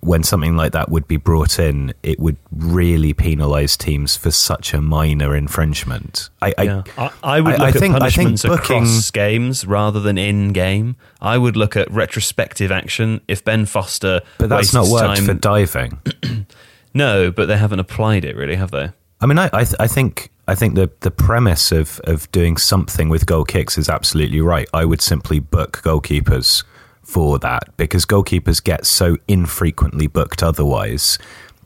when 0.00 0.22
something 0.22 0.56
like 0.56 0.70
that 0.72 0.88
would 0.90 1.08
be 1.08 1.16
brought 1.16 1.58
in, 1.58 1.92
it 2.04 2.20
would 2.20 2.36
really 2.52 3.12
penalise 3.12 3.76
teams 3.76 4.16
for 4.16 4.30
such 4.30 4.72
a 4.72 4.80
minor 4.80 5.34
infringement. 5.34 6.30
I, 6.40 6.54
Yeah. 6.56 6.82
I, 6.96 7.02
I, 7.06 7.10
I 7.36 7.40
would 7.40 7.54
I- 7.54 7.56
look 7.56 7.60
I 7.60 7.68
at 7.68 7.74
think- 7.74 7.94
I 7.96 8.10
think 8.10 8.28
punishments 8.28 8.42
booking- 8.44 8.76
across 8.84 9.10
games 9.10 9.66
rather 9.66 9.98
than 10.00 10.16
in 10.16 10.52
game. 10.52 10.94
I 11.20 11.36
would 11.36 11.56
look 11.56 11.76
at 11.76 11.90
retrospective 11.90 12.70
action. 12.70 13.20
If 13.26 13.44
Ben 13.44 13.66
Foster, 13.66 14.20
but 14.38 14.48
that's 14.48 14.72
not 14.72 14.86
worked 14.86 15.16
time, 15.18 15.24
for 15.26 15.34
diving. 15.34 15.98
no, 16.94 17.30
but 17.30 17.46
they 17.46 17.56
haven't 17.56 17.80
applied 17.80 18.24
it 18.24 18.36
really, 18.36 18.56
have 18.56 18.70
they? 18.70 18.90
I 19.20 19.26
mean, 19.26 19.38
I, 19.38 19.50
I, 19.52 19.64
th- 19.64 19.76
I 19.80 19.86
think 19.88 20.30
I 20.46 20.54
think 20.54 20.74
the 20.76 20.90
the 21.00 21.10
premise 21.10 21.72
of 21.72 22.00
of 22.04 22.30
doing 22.32 22.56
something 22.56 23.08
with 23.08 23.26
goal 23.26 23.44
kicks 23.44 23.76
is 23.76 23.88
absolutely 23.88 24.40
right. 24.40 24.68
I 24.72 24.84
would 24.84 25.00
simply 25.00 25.40
book 25.40 25.80
goalkeepers 25.82 26.64
for 27.02 27.38
that 27.40 27.76
because 27.76 28.04
goalkeepers 28.06 28.62
get 28.62 28.86
so 28.86 29.16
infrequently 29.26 30.06
booked 30.06 30.42
otherwise 30.42 31.18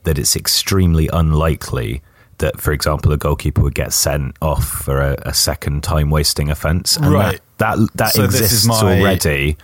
that 0.03 0.17
it's 0.17 0.35
extremely 0.35 1.09
unlikely 1.13 2.01
that, 2.39 2.59
for 2.59 2.71
example, 2.73 3.11
a 3.13 3.17
goalkeeper 3.17 3.61
would 3.61 3.75
get 3.75 3.93
sent 3.93 4.35
off 4.41 4.65
for 4.67 4.99
a, 5.01 5.17
a 5.23 5.33
second 5.33 5.83
time 5.83 6.09
wasting 6.09 6.49
offence. 6.49 6.97
And 6.97 7.05
Right. 7.11 7.39
That 7.59 7.77
that, 7.77 7.89
that 7.95 8.11
So 8.13 8.21
this 8.27 8.35
is 8.35 8.41
exists 8.41 8.67
my- 8.67 8.99
already. 8.99 9.57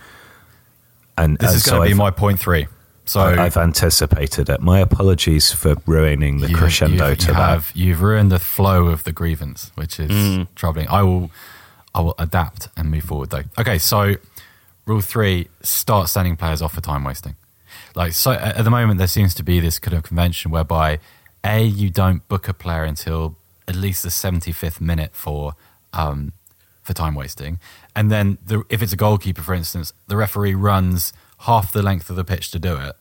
And 1.18 1.36
This 1.38 1.50
uh, 1.50 1.54
is 1.54 1.64
so 1.64 1.70
going 1.72 1.80
to 1.82 1.86
be 1.86 1.90
I've- 1.92 1.98
my 1.98 2.10
point 2.10 2.38
three. 2.38 2.66
So 3.10 3.20
I- 3.22 3.44
I've 3.46 3.56
anticipated 3.56 4.48
it. 4.48 4.60
My 4.62 4.78
apologies 4.78 5.50
for 5.52 5.74
ruining 5.86 6.38
the 6.38 6.48
you- 6.50 6.56
crescendo 6.56 7.08
you've, 7.08 7.18
to 7.18 7.26
you 7.28 7.32
that. 7.34 7.48
have 7.50 7.72
you've 7.74 8.02
ruined 8.02 8.30
the 8.30 8.38
flow 8.38 8.86
of 8.86 9.02
the 9.04 9.10
grievance, 9.12 9.72
which 9.74 9.98
is 9.98 10.10
Mm. 10.10 10.46
troubling. 10.54 10.86
I 10.88 11.02
will 11.02 11.30
I 11.92 12.00
will 12.02 12.14
adapt 12.20 12.68
and 12.76 12.88
move 12.88 13.02
forward 13.02 13.30
though. 13.30 13.42
Okay, 13.58 13.78
so 13.78 14.14
rule 14.86 15.00
three: 15.00 15.48
start 15.62 16.08
sending 16.08 16.36
players 16.36 16.62
off 16.62 16.74
for 16.74 16.80
time 16.80 17.02
wasting. 17.02 17.34
Like 17.96 18.12
so, 18.12 18.30
at 18.30 18.58
at 18.58 18.64
the 18.64 18.70
moment, 18.70 18.98
there 18.98 19.08
seems 19.08 19.34
to 19.34 19.42
be 19.42 19.58
this 19.58 19.80
kind 19.80 19.96
of 19.96 20.04
convention 20.04 20.52
whereby 20.52 21.00
a 21.42 21.64
you 21.64 21.90
don't 21.90 22.26
book 22.28 22.46
a 22.46 22.54
player 22.54 22.84
until 22.84 23.36
at 23.66 23.74
least 23.74 24.04
the 24.04 24.10
seventy 24.10 24.52
fifth 24.52 24.80
minute 24.80 25.10
for 25.14 25.54
um, 25.92 26.32
for 26.84 26.92
time 26.94 27.16
wasting, 27.16 27.58
and 27.96 28.08
then 28.08 28.38
the, 28.46 28.62
if 28.68 28.82
it's 28.82 28.92
a 28.92 28.96
goalkeeper, 28.96 29.42
for 29.42 29.54
instance, 29.54 29.92
the 30.06 30.16
referee 30.16 30.54
runs 30.54 31.12
half 31.40 31.72
the 31.72 31.82
length 31.82 32.10
of 32.10 32.16
the 32.16 32.24
pitch 32.24 32.50
to 32.52 32.58
do 32.58 32.76
it, 32.76 32.96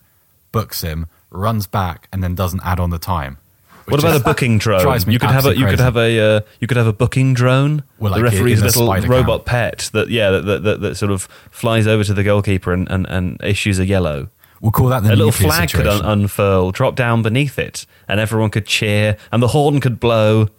books 0.52 0.82
him, 0.82 1.08
runs 1.30 1.68
back, 1.68 2.08
and 2.12 2.24
then 2.24 2.36
doesn't 2.36 2.62
add 2.64 2.80
on 2.80 2.90
the 2.90 3.00
time. 3.00 3.38
What 3.86 4.00
about 4.00 4.16
a 4.16 4.24
booking 4.24 4.58
drone? 4.60 5.02
You 5.08 5.20
could 5.20 5.32
have 5.32 5.46
a 5.46 5.58
you 5.58 5.66
could 5.66 5.80
have 5.80 5.98
a 5.98 6.20
uh, 6.20 6.42
you 6.60 6.68
could 6.68 6.78
have 6.78 6.88
a 6.88 6.94
booking 6.94 7.34
drone. 7.34 7.84
Well, 7.98 8.14
the 8.14 8.24
referee's 8.24 8.62
little 8.62 8.88
robot 8.88 9.46
cam. 9.46 9.52
pet 9.52 9.90
that 9.94 10.10
yeah 10.10 10.30
that, 10.32 10.46
that, 10.46 10.64
that, 10.64 10.82
that 10.82 10.96
sort 10.96 11.12
of 11.12 11.24
flies 11.50 11.88
over 11.88 12.04
to 12.04 12.14
the 12.14 12.24
goalkeeper 12.24 12.72
and, 12.72 12.90
and, 12.90 13.08
and 13.08 13.42
issues 13.44 13.80
a 13.80 13.86
yellow. 13.86 14.30
We'll 14.62 14.72
call 14.72 14.90
that 14.90 15.04
the 15.04 15.14
a 15.14 15.16
little 15.16 15.32
flag 15.32 15.72
could 15.72 15.88
un- 15.88 16.06
unfurl, 16.06 16.72
drop 16.72 16.96
down 16.96 17.22
beneath 17.24 17.58
it, 17.58 17.86
and 18.08 18.20
everyone 18.20 18.50
could 18.50 18.66
cheer, 18.66 19.18
and 19.32 19.42
the 19.42 19.48
horn 19.50 19.80
could 19.80 20.00
blow. 20.00 20.50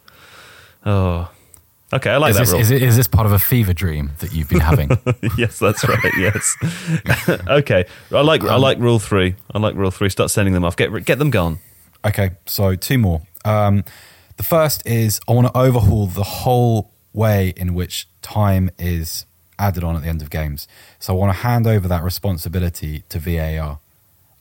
Oh, 0.84 1.30
okay, 1.92 2.10
I 2.10 2.16
like 2.16 2.30
is, 2.30 2.36
that 2.36 2.42
this, 2.42 2.52
rule. 2.52 2.60
is, 2.60 2.70
it, 2.70 2.82
is 2.82 2.96
this 2.96 3.06
part 3.08 3.26
of 3.26 3.32
a 3.32 3.38
fever 3.38 3.72
dream 3.72 4.12
that 4.20 4.32
you've 4.32 4.48
been 4.48 4.60
having? 4.60 4.90
yes, 5.38 5.58
that's 5.58 5.86
right. 5.86 6.12
Yes. 6.18 6.56
okay, 7.48 7.84
I 8.12 8.20
like 8.20 8.44
I 8.44 8.54
Um, 8.54 8.62
like 8.62 8.78
rule 8.78 8.98
three. 8.98 9.36
I 9.54 9.58
like 9.58 9.74
rule 9.74 9.90
three. 9.90 10.08
Start 10.08 10.30
sending 10.30 10.54
them 10.54 10.64
off. 10.64 10.76
Get 10.76 11.04
get 11.04 11.18
them 11.18 11.30
gone. 11.30 11.58
okay, 12.04 12.30
so 12.46 12.74
two 12.74 12.98
more. 12.98 13.22
Um, 13.44 13.84
the 14.36 14.42
first 14.44 14.86
is 14.86 15.20
I 15.28 15.32
want 15.32 15.48
to 15.48 15.56
overhaul 15.58 16.06
the 16.06 16.22
whole 16.24 16.92
way 17.12 17.52
in 17.56 17.74
which 17.74 18.08
time 18.22 18.70
is 18.78 19.26
added 19.58 19.84
on 19.84 19.96
at 19.96 20.02
the 20.02 20.08
end 20.08 20.22
of 20.22 20.30
games. 20.30 20.66
So 20.98 21.12
I 21.14 21.16
want 21.16 21.34
to 21.34 21.42
hand 21.42 21.66
over 21.66 21.86
that 21.88 22.02
responsibility 22.02 23.04
to 23.10 23.18
VAR. 23.18 23.80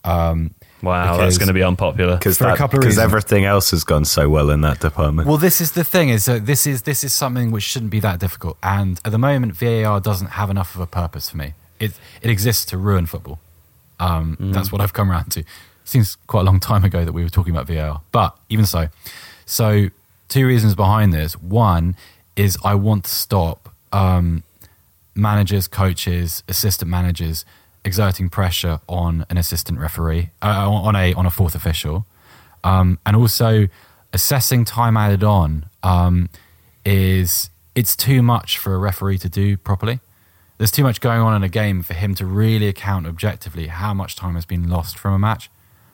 Um, 0.09 0.51
Wow, 0.81 1.01
Because- 1.17 1.17
that's 1.19 1.37
going 1.39 1.47
to 1.47 1.53
be 1.53 1.61
unpopular. 1.61 2.15
because 2.15 2.37
For 2.37 2.47
a 2.47 2.55
couple 2.55 2.77
of 2.77 2.81
because 2.83 2.95
reasons. 2.95 3.03
everything 3.03 3.43
else 3.43 3.71
has 3.71 3.83
gone 3.83 4.05
so 4.05 4.29
well 4.29 4.49
in 4.49 4.61
that 4.61 4.79
department. 4.79 5.27
Well, 5.27 5.35
this 5.37 5.59
is 5.59 5.73
the 5.73 5.83
thing 5.83 6.07
is 6.07 6.23
that 6.23 6.45
this 6.45 6.65
is 6.65 6.83
this 6.83 7.03
is 7.03 7.11
something 7.13 7.51
which 7.51 7.63
shouldn't 7.63 7.91
be 7.91 7.99
that 7.99 8.17
difficult, 8.19 8.57
and 8.63 8.97
at 9.03 9.11
the 9.11 9.17
moment 9.17 9.55
VAR 9.57 9.99
doesn't 9.99 10.31
have 10.39 10.49
enough 10.49 10.75
of 10.75 10.79
a 10.81 10.87
purpose 10.87 11.29
for 11.29 11.35
me. 11.35 11.53
It 11.81 11.91
it 12.21 12.29
exists 12.29 12.63
to 12.67 12.77
ruin 12.77 13.07
football. 13.07 13.39
Um, 13.99 14.37
That's 14.39 14.71
what 14.71 14.79
I've 14.79 14.93
come 14.93 15.11
around 15.11 15.31
to. 15.33 15.43
Seems 15.83 16.15
quite 16.27 16.41
a 16.41 16.45
long 16.45 16.61
time 16.61 16.85
ago 16.85 17.03
that 17.03 17.11
we 17.11 17.23
were 17.23 17.29
talking 17.29 17.53
about 17.53 17.67
VAR, 17.67 17.99
but 18.13 18.37
even 18.47 18.65
so, 18.65 18.87
so 19.45 19.89
two 20.29 20.47
reasons 20.47 20.75
behind 20.75 21.11
this. 21.11 21.33
One 21.41 21.97
is 22.37 22.57
I 22.63 22.75
want 22.75 23.03
to 23.03 23.11
stop 23.11 23.67
um, 23.91 24.43
managers, 25.13 25.67
coaches, 25.67 26.41
assistant 26.47 26.89
managers 26.89 27.43
exerting 27.85 28.29
pressure 28.29 28.79
on 28.87 29.25
an 29.29 29.37
assistant 29.37 29.79
referee, 29.79 30.29
uh, 30.41 30.69
on 30.69 30.95
a 30.95 31.13
on 31.13 31.25
a 31.25 31.29
fourth 31.29 31.55
official, 31.55 32.05
um, 32.63 32.99
and 33.05 33.15
also 33.15 33.67
assessing 34.13 34.65
time 34.65 34.97
added 34.97 35.23
on 35.23 35.65
um, 35.83 36.29
is 36.85 37.49
it's 37.75 37.95
too 37.95 38.21
much 38.21 38.57
for 38.57 38.73
a 38.73 38.77
referee 38.77 39.17
to 39.19 39.29
do 39.29 39.57
properly. 39.57 39.99
There's 40.57 40.71
too 40.71 40.83
much 40.83 40.99
going 40.99 41.21
on 41.21 41.33
in 41.35 41.43
a 41.43 41.49
game 41.49 41.83
for 41.83 41.93
him 41.93 42.15
to 42.15 42.25
really 42.25 42.67
account 42.67 43.07
objectively 43.07 43.67
how 43.67 43.93
much 43.93 44.15
time 44.17 44.35
has 44.35 44.45
been 44.45 44.67
lost 44.69 44.97
from 44.97 45.13
a 45.13 45.19
match. 45.19 45.49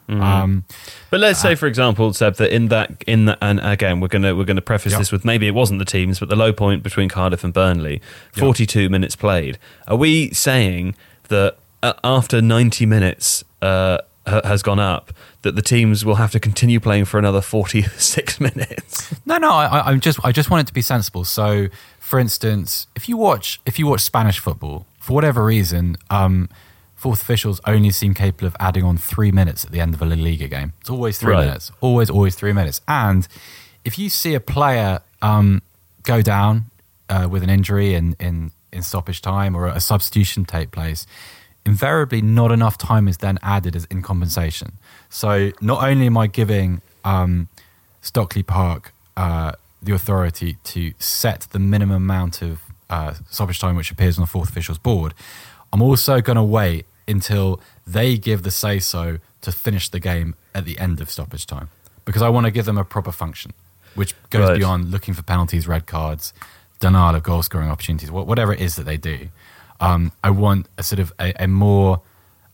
Um, 0.07 0.65
But 1.09 1.19
let's 1.19 1.39
Uh, 1.39 1.49
say, 1.49 1.55
for 1.55 1.65
example, 1.65 2.13
Seb, 2.13 2.35
that 2.35 2.51
in 2.53 2.67
that 2.69 3.03
in 3.07 3.25
that, 3.25 3.39
and 3.41 3.59
again, 3.59 3.99
we're 3.99 4.07
gonna 4.07 4.35
we're 4.35 4.43
gonna 4.45 4.61
preface 4.61 4.91
Yep. 4.93 4.99
this 5.01 5.11
with 5.11 5.25
maybe 5.25 5.47
it 5.47 5.53
wasn't 5.55 5.79
the 5.79 5.85
teams, 5.85 6.19
but 6.19 6.29
the 6.29 6.35
low 6.35 6.53
point 6.53 6.83
between 6.83 7.09
Cardiff 7.09 7.43
and 7.43 7.51
Burnley, 7.53 8.01
forty 8.31 8.65
two 8.67 8.87
minutes 8.89 9.15
played. 9.15 9.57
Are 9.87 9.95
we 9.97 10.31
saying 10.31 10.95
that 11.29 11.53
uh, 11.53 11.55
after 11.83 12.41
ninety 12.41 12.85
minutes 12.85 13.43
uh, 13.61 13.99
ha- 14.27 14.41
has 14.43 14.61
gone 14.63 14.79
up, 14.79 15.11
that 15.43 15.55
the 15.55 15.61
teams 15.61 16.03
will 16.05 16.15
have 16.15 16.31
to 16.31 16.39
continue 16.39 16.79
playing 16.79 17.05
for 17.05 17.17
another 17.19 17.41
forty 17.41 17.83
six 17.83 18.39
minutes? 18.47 19.13
No, 19.25 19.37
no, 19.37 19.51
I, 19.51 19.89
I'm 19.91 19.99
just 19.99 20.19
I 20.23 20.31
just 20.31 20.49
want 20.49 20.61
it 20.61 20.67
to 20.67 20.73
be 20.73 20.81
sensible. 20.81 21.23
So, 21.23 21.67
for 21.99 22.19
instance, 22.19 22.87
if 22.95 23.07
you 23.09 23.17
watch 23.17 23.59
if 23.65 23.77
you 23.79 23.87
watch 23.87 24.01
Spanish 24.01 24.39
football 24.39 24.85
for 24.99 25.13
whatever 25.13 25.43
reason, 25.45 25.97
um, 26.09 26.49
fourth 26.95 27.21
officials 27.21 27.61
only 27.67 27.91
seem 27.91 28.13
capable 28.13 28.47
of 28.47 28.55
adding 28.59 28.83
on 28.83 28.97
three 28.97 29.31
minutes 29.31 29.63
at 29.63 29.71
the 29.71 29.79
end 29.79 29.93
of 29.93 30.01
a 30.01 30.05
La 30.05 30.15
Liga 30.15 30.47
game. 30.47 30.73
It's 30.81 30.89
always 30.89 31.19
three 31.19 31.33
Right. 31.33 31.45
minutes, 31.45 31.71
always 31.81 32.09
always 32.09 32.35
three 32.35 32.53
minutes. 32.53 32.81
And 32.87 33.27
if 33.83 33.99
you 33.99 34.09
see 34.09 34.33
a 34.33 34.39
player 34.39 35.01
um, 35.21 35.61
go 36.03 36.21
down 36.23 36.65
uh, 37.09 37.27
with 37.29 37.43
an 37.43 37.49
injury 37.51 37.93
in, 37.93 38.15
in 38.19 38.51
in 38.73 38.81
stoppage 38.81 39.21
time 39.21 39.55
or 39.55 39.67
a 39.67 39.79
substitution 39.79 40.43
take 40.43 40.69
place. 40.71 41.05
Invariably, 41.65 42.21
not 42.21 42.51
enough 42.51 42.77
time 42.77 43.07
is 43.07 43.17
then 43.17 43.39
added 43.41 43.75
as 43.75 43.85
in 43.85 44.01
compensation. 44.01 44.73
So, 45.09 45.51
not 45.61 45.83
only 45.83 46.05
am 46.05 46.17
I 46.17 46.27
giving 46.27 46.81
um, 47.03 47.47
Stockley 48.01 48.43
Park 48.43 48.93
uh, 49.17 49.53
the 49.81 49.93
authority 49.93 50.57
to 50.65 50.93
set 50.99 51.41
the 51.51 51.59
minimum 51.59 51.97
amount 51.97 52.41
of 52.41 52.61
uh, 52.89 53.15
stoppage 53.29 53.59
time, 53.59 53.75
which 53.75 53.89
appears 53.91 54.17
on 54.17 54.21
the 54.21 54.27
fourth 54.27 54.49
officials 54.49 54.77
board. 54.77 55.13
I'm 55.73 55.81
also 55.81 56.21
going 56.21 56.35
to 56.37 56.43
wait 56.43 56.85
until 57.07 57.59
they 57.85 58.17
give 58.17 58.43
the 58.43 58.51
say 58.51 58.79
so 58.79 59.17
to 59.41 59.51
finish 59.51 59.89
the 59.89 59.99
game 59.99 60.35
at 60.53 60.65
the 60.65 60.77
end 60.79 61.01
of 61.01 61.09
stoppage 61.09 61.45
time 61.45 61.69
because 62.05 62.21
I 62.21 62.29
want 62.29 62.45
to 62.45 62.51
give 62.51 62.65
them 62.65 62.77
a 62.77 62.83
proper 62.85 63.11
function, 63.11 63.53
which 63.95 64.13
goes 64.29 64.49
Right. 64.49 64.57
beyond 64.57 64.91
looking 64.91 65.13
for 65.13 65.23
penalties, 65.23 65.67
red 65.67 65.85
cards, 65.87 66.33
denial 66.79 67.15
of 67.15 67.23
goal 67.23 67.41
scoring 67.43 67.69
opportunities, 67.69 68.11
whatever 68.11 68.53
it 68.53 68.61
is 68.61 68.75
that 68.75 68.83
they 68.83 68.97
do. 68.97 69.29
Um, 69.79 70.11
I 70.23 70.29
want 70.29 70.67
a 70.77 70.83
sort 70.83 70.99
of 70.99 71.11
a, 71.19 71.33
a 71.43 71.47
more 71.47 72.01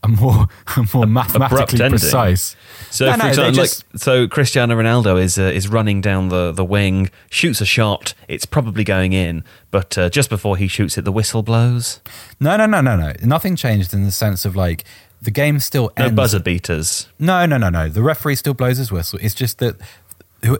a 0.04 0.08
more 0.08 0.48
a 0.76 0.84
more 0.92 1.06
mathematically 1.06 1.78
precise. 1.88 2.56
So, 2.90 3.06
No, 3.06 3.12
for 3.12 3.18
no, 3.18 3.28
example, 3.28 3.52
just- 3.52 3.84
like, 3.92 4.00
so 4.00 4.26
Cristiano 4.28 4.74
Ronaldo 4.74 5.22
is 5.22 5.38
uh, 5.38 5.42
is 5.42 5.68
running 5.68 6.00
down 6.00 6.28
the, 6.28 6.50
the 6.52 6.64
wing, 6.64 7.10
shoots 7.30 7.60
a 7.60 7.64
shot. 7.64 8.14
It's 8.28 8.44
probably 8.44 8.82
going 8.84 9.12
in, 9.12 9.44
but 9.70 9.96
uh, 9.96 10.08
just 10.10 10.28
before 10.28 10.56
he 10.56 10.66
shoots 10.66 10.98
it, 10.98 11.04
the 11.04 11.12
whistle 11.12 11.42
blows. 11.44 12.00
No, 12.40 12.56
no, 12.56 12.66
no, 12.66 12.80
no, 12.80 12.96
no. 12.96 13.12
Nothing 13.22 13.54
changed 13.56 13.94
in 13.94 14.04
the 14.04 14.10
sense 14.12 14.44
of 14.44 14.56
like 14.56 14.82
the 15.20 15.30
game 15.30 15.60
still 15.60 15.92
No 15.96 16.06
ends. 16.06 16.16
buzzer 16.16 16.40
beaters. 16.40 17.08
No, 17.20 17.46
no, 17.46 17.56
no, 17.56 17.68
no. 17.70 17.88
The 17.88 18.02
referee 18.02 18.34
still 18.34 18.54
blows 18.54 18.78
his 18.78 18.90
whistle. 18.90 19.20
It's 19.22 19.36
just 19.36 19.58
that 19.60 19.76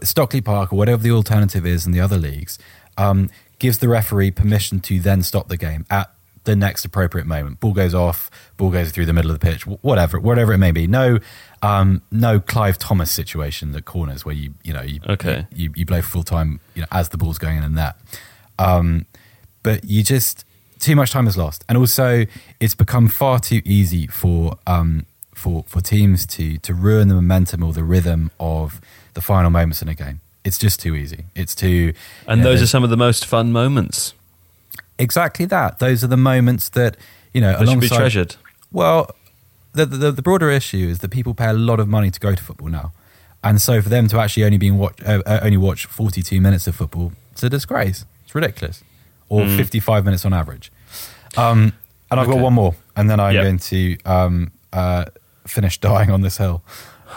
Stockley 0.05 0.41
Park 0.41 0.73
or 0.73 0.77
whatever 0.77 1.03
the 1.03 1.11
alternative 1.11 1.67
is 1.67 1.85
in 1.85 1.91
the 1.91 1.99
other 2.01 2.17
leagues 2.17 2.61
um, 2.97 3.29
gives 3.59 3.79
the 3.79 3.89
referee 3.89 4.31
permission 4.31 4.79
to 4.81 5.01
then 5.01 5.23
stop 5.25 5.49
the 5.49 5.57
game 5.57 5.85
at 5.91 6.13
the 6.45 6.57
next 6.57 6.85
appropriate 6.85 7.27
moment. 7.27 7.61
Ball 7.61 7.73
goes 7.73 7.95
off, 7.95 8.31
ball 8.57 8.71
goes 8.71 8.91
through 8.91 9.07
the 9.07 9.13
middle 9.13 9.31
of 9.31 9.39
the 9.39 9.47
pitch, 9.47 9.67
whatever, 9.67 10.19
whatever 10.19 10.53
it 10.53 10.59
may 10.59 10.73
be. 10.73 10.87
No, 10.87 11.19
um, 11.63 12.03
no 12.11 12.41
Clive 12.41 12.79
Thomas 12.79 13.11
situation 13.13 13.73
that 13.73 13.85
corners 13.85 14.25
where 14.25 14.35
you 14.35 14.55
you 14.63 14.73
know 14.73 14.83
you 14.83 15.01
Okay. 15.09 15.47
you, 15.55 15.73
you 15.77 15.85
blow 15.87 16.03
full 16.03 16.25
time 16.25 16.61
you 16.75 16.83
know 16.83 16.89
as 16.91 17.11
the 17.11 17.17
ball's 17.19 17.39
going 17.39 17.57
in 17.59 17.63
and 17.63 17.79
that. 17.79 17.97
Um, 18.59 19.07
but 19.63 19.85
you 19.85 20.03
just 20.03 20.45
too 20.81 20.97
much 20.97 21.13
time 21.13 21.27
is 21.29 21.37
lost, 21.37 21.65
and 21.69 21.79
also 21.79 22.27
it's 22.59 22.75
become 22.75 23.07
far 23.09 23.39
too 23.39 23.63
easy 23.65 24.07
for 24.09 24.59
um, 24.67 25.07
for 25.35 25.65
for 25.69 25.81
teams 25.81 26.27
to 26.27 26.59
to 26.59 26.75
ruin 26.75 27.09
the 27.09 27.15
momentum 27.15 27.63
or 27.63 27.73
the 27.73 27.85
rhythm 27.85 28.31
of 28.41 28.81
the 29.15 29.21
final 29.21 29.51
moments 29.51 29.83
in 29.83 29.89
a 29.89 29.95
game. 29.95 30.21
It's 30.45 30.59
just 30.59 30.81
too 30.81 30.97
easy. 30.97 31.27
It's 31.37 31.55
too 31.55 31.93
And 32.27 32.39
you 32.39 32.45
know, 32.45 32.51
those 32.51 32.63
are 32.63 32.67
some 32.67 32.83
of 32.83 32.91
the 32.91 32.97
most 32.97 33.27
fun 33.27 33.53
moments 33.53 34.13
exactly 35.03 35.47
that. 35.47 35.79
Those 35.79 36.03
are 36.05 36.09
the 36.09 36.17
moments 36.17 36.69
that 36.71 36.97
you 37.35 37.41
know 37.41 37.53
that 37.59 37.69
should 37.69 37.81
be 37.81 37.89
treasured. 37.89 38.37
well, 38.71 39.11
the, 39.73 39.87
the 39.87 40.11
the 40.13 40.23
broader 40.23 40.51
issue 40.51 40.87
is 40.93 40.99
that 41.01 41.11
people 41.11 41.35
pay 41.35 41.47
a 41.49 41.53
lot 41.71 41.81
of 41.81 41.89
money 41.89 42.11
to 42.11 42.21
go 42.21 42.35
to 42.35 42.43
football 42.43 42.69
now, 42.69 42.93
and 43.43 43.61
so 43.61 43.81
for 43.83 43.89
them 43.89 44.09
to 44.09 44.19
actually 44.19 44.45
only 44.45 44.59
being 44.59 44.79
watch 44.79 44.99
uh, 45.05 45.23
uh, 45.27 45.41
only 45.43 45.57
watch 45.69 45.87
forty 45.87 46.23
two 46.23 46.41
minutes 46.41 46.67
of 46.67 46.75
football, 46.77 47.13
it's 47.33 47.43
a 47.43 47.49
disgrace. 47.51 48.05
It's 48.25 48.35
ridiculous, 48.35 48.83
or 49.29 49.45
Mm. 49.45 49.57
fifty 49.57 49.81
five 49.81 50.05
minutes 50.05 50.25
on 50.25 50.33
average. 50.33 50.71
Um, 51.37 51.73
and 52.11 52.21
I've 52.21 52.29
got 52.29 52.39
one 52.39 52.53
more, 52.53 52.75
and 52.97 53.09
then 53.09 53.19
I'm 53.21 53.35
Yep. 53.35 53.43
going 53.45 53.59
to 53.59 53.97
um, 54.05 54.51
uh, 54.73 55.05
finish 55.47 55.79
dying 55.89 56.11
on 56.11 56.21
this 56.21 56.37
hill. 56.37 56.63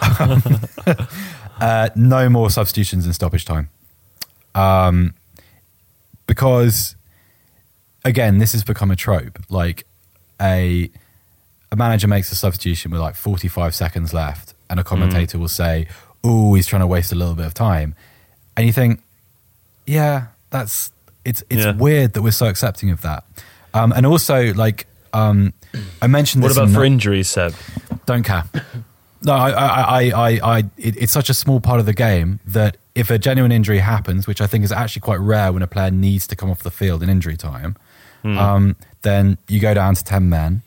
uh, 1.60 1.88
no 1.94 2.28
more 2.28 2.50
substitutions 2.50 3.06
in 3.06 3.12
stoppage 3.12 3.44
time, 3.44 3.68
um, 4.54 5.14
because 6.26 6.95
again, 8.06 8.38
this 8.38 8.52
has 8.52 8.64
become 8.64 8.90
a 8.90 8.96
trope. 8.96 9.38
Like 9.50 9.84
a 10.40 10.90
a 11.72 11.76
manager 11.76 12.06
makes 12.08 12.30
a 12.32 12.36
substitution 12.36 12.90
with 12.90 13.00
like 13.00 13.14
45 13.16 13.74
seconds 13.74 14.14
left, 14.14 14.54
and 14.70 14.78
a 14.80 14.84
commentator 14.84 15.38
will 15.38 15.48
say, 15.48 15.88
"Oh, 16.24 16.54
he's 16.54 16.66
trying 16.66 16.80
to 16.80 16.86
waste 16.86 17.12
a 17.12 17.14
little 17.14 17.34
bit 17.34 17.46
of 17.46 17.54
time," 17.54 17.94
and 18.56 18.66
you 18.66 18.72
think, 18.72 19.00
"Yeah, 19.86 20.26
that's 20.50 20.90
it's 21.24 21.42
it's 21.50 21.64
Yeah. 21.64 21.72
weird 21.72 22.12
that 22.14 22.22
we're 22.22 22.30
so 22.32 22.46
accepting 22.46 22.90
of 22.90 23.00
that." 23.02 23.24
Um, 23.74 23.92
and 23.92 24.06
also, 24.06 24.54
like 24.54 24.86
um, 25.12 25.52
I 26.00 26.06
mentioned, 26.06 26.42
What 26.42 26.52
about 26.52 26.68
in 26.68 26.74
for 26.74 26.84
injuries, 26.84 27.28
Seb? 27.28 27.54
don't 28.06 28.22
care. 28.22 28.44
No, 29.22 29.32
I, 29.32 29.50
I, 29.50 29.66
I, 29.66 30.02
I, 30.10 30.30
I 30.42 30.58
it, 30.76 30.96
it's 31.02 31.12
such 31.12 31.28
a 31.30 31.34
small 31.34 31.58
part 31.60 31.80
of 31.80 31.86
the 31.86 31.92
game 31.94 32.38
that 32.46 32.76
if 32.94 33.10
a 33.10 33.18
genuine 33.18 33.50
injury 33.50 33.78
happens, 33.78 34.26
which 34.26 34.40
I 34.40 34.46
think 34.46 34.62
is 34.64 34.70
actually 34.70 35.00
quite 35.00 35.20
rare 35.20 35.52
when 35.52 35.62
a 35.62 35.66
player 35.66 35.90
needs 35.90 36.26
to 36.28 36.36
come 36.36 36.50
off 36.50 36.60
the 36.62 36.70
field 36.70 37.02
in 37.02 37.08
injury 37.08 37.36
time, 37.36 37.76
um, 38.24 38.76
then 39.02 39.38
you 39.48 39.60
go 39.60 39.74
down 39.74 39.94
to 39.94 40.04
10 40.04 40.28
men. 40.28 40.62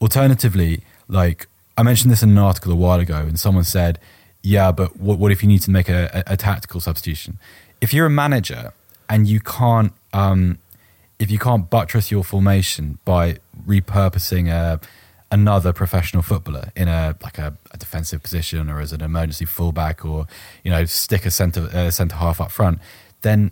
Alternatively, 0.00 0.82
like 1.08 1.46
I 1.76 1.82
mentioned 1.82 2.10
this 2.10 2.22
in 2.22 2.30
an 2.30 2.38
article 2.38 2.72
a 2.72 2.76
while 2.76 3.00
ago, 3.00 3.16
and 3.16 3.38
someone 3.38 3.64
said, 3.64 3.98
yeah, 4.42 4.72
but 4.72 4.98
what, 4.98 5.18
what 5.18 5.30
if 5.30 5.42
you 5.42 5.48
need 5.48 5.62
to 5.62 5.70
make 5.70 5.88
a, 5.88 6.24
a, 6.26 6.34
a 6.34 6.36
tactical 6.36 6.80
substitution? 6.80 7.38
If 7.80 7.92
you're 7.94 8.06
a 8.06 8.10
manager 8.10 8.72
and 9.08 9.28
you 9.28 9.40
can't, 9.40 9.92
um, 10.12 10.58
if 11.18 11.30
you 11.30 11.38
can't 11.38 11.70
buttress 11.70 12.10
your 12.10 12.24
formation 12.24 12.98
by 13.04 13.38
repurposing 13.66 14.50
a, 14.50 14.80
another 15.30 15.72
professional 15.72 16.22
footballer 16.22 16.70
in 16.76 16.88
a 16.88 17.16
like 17.22 17.38
a, 17.38 17.56
a 17.70 17.78
defensive 17.78 18.22
position 18.22 18.68
or 18.68 18.80
as 18.80 18.92
an 18.92 19.00
emergency 19.00 19.46
fullback 19.46 20.04
or 20.04 20.26
you 20.62 20.70
know 20.70 20.84
stick 20.84 21.24
a 21.24 21.30
centre 21.30 21.68
uh, 21.72 21.90
centre 21.90 22.16
half 22.16 22.40
up 22.40 22.50
front, 22.50 22.78
then 23.22 23.50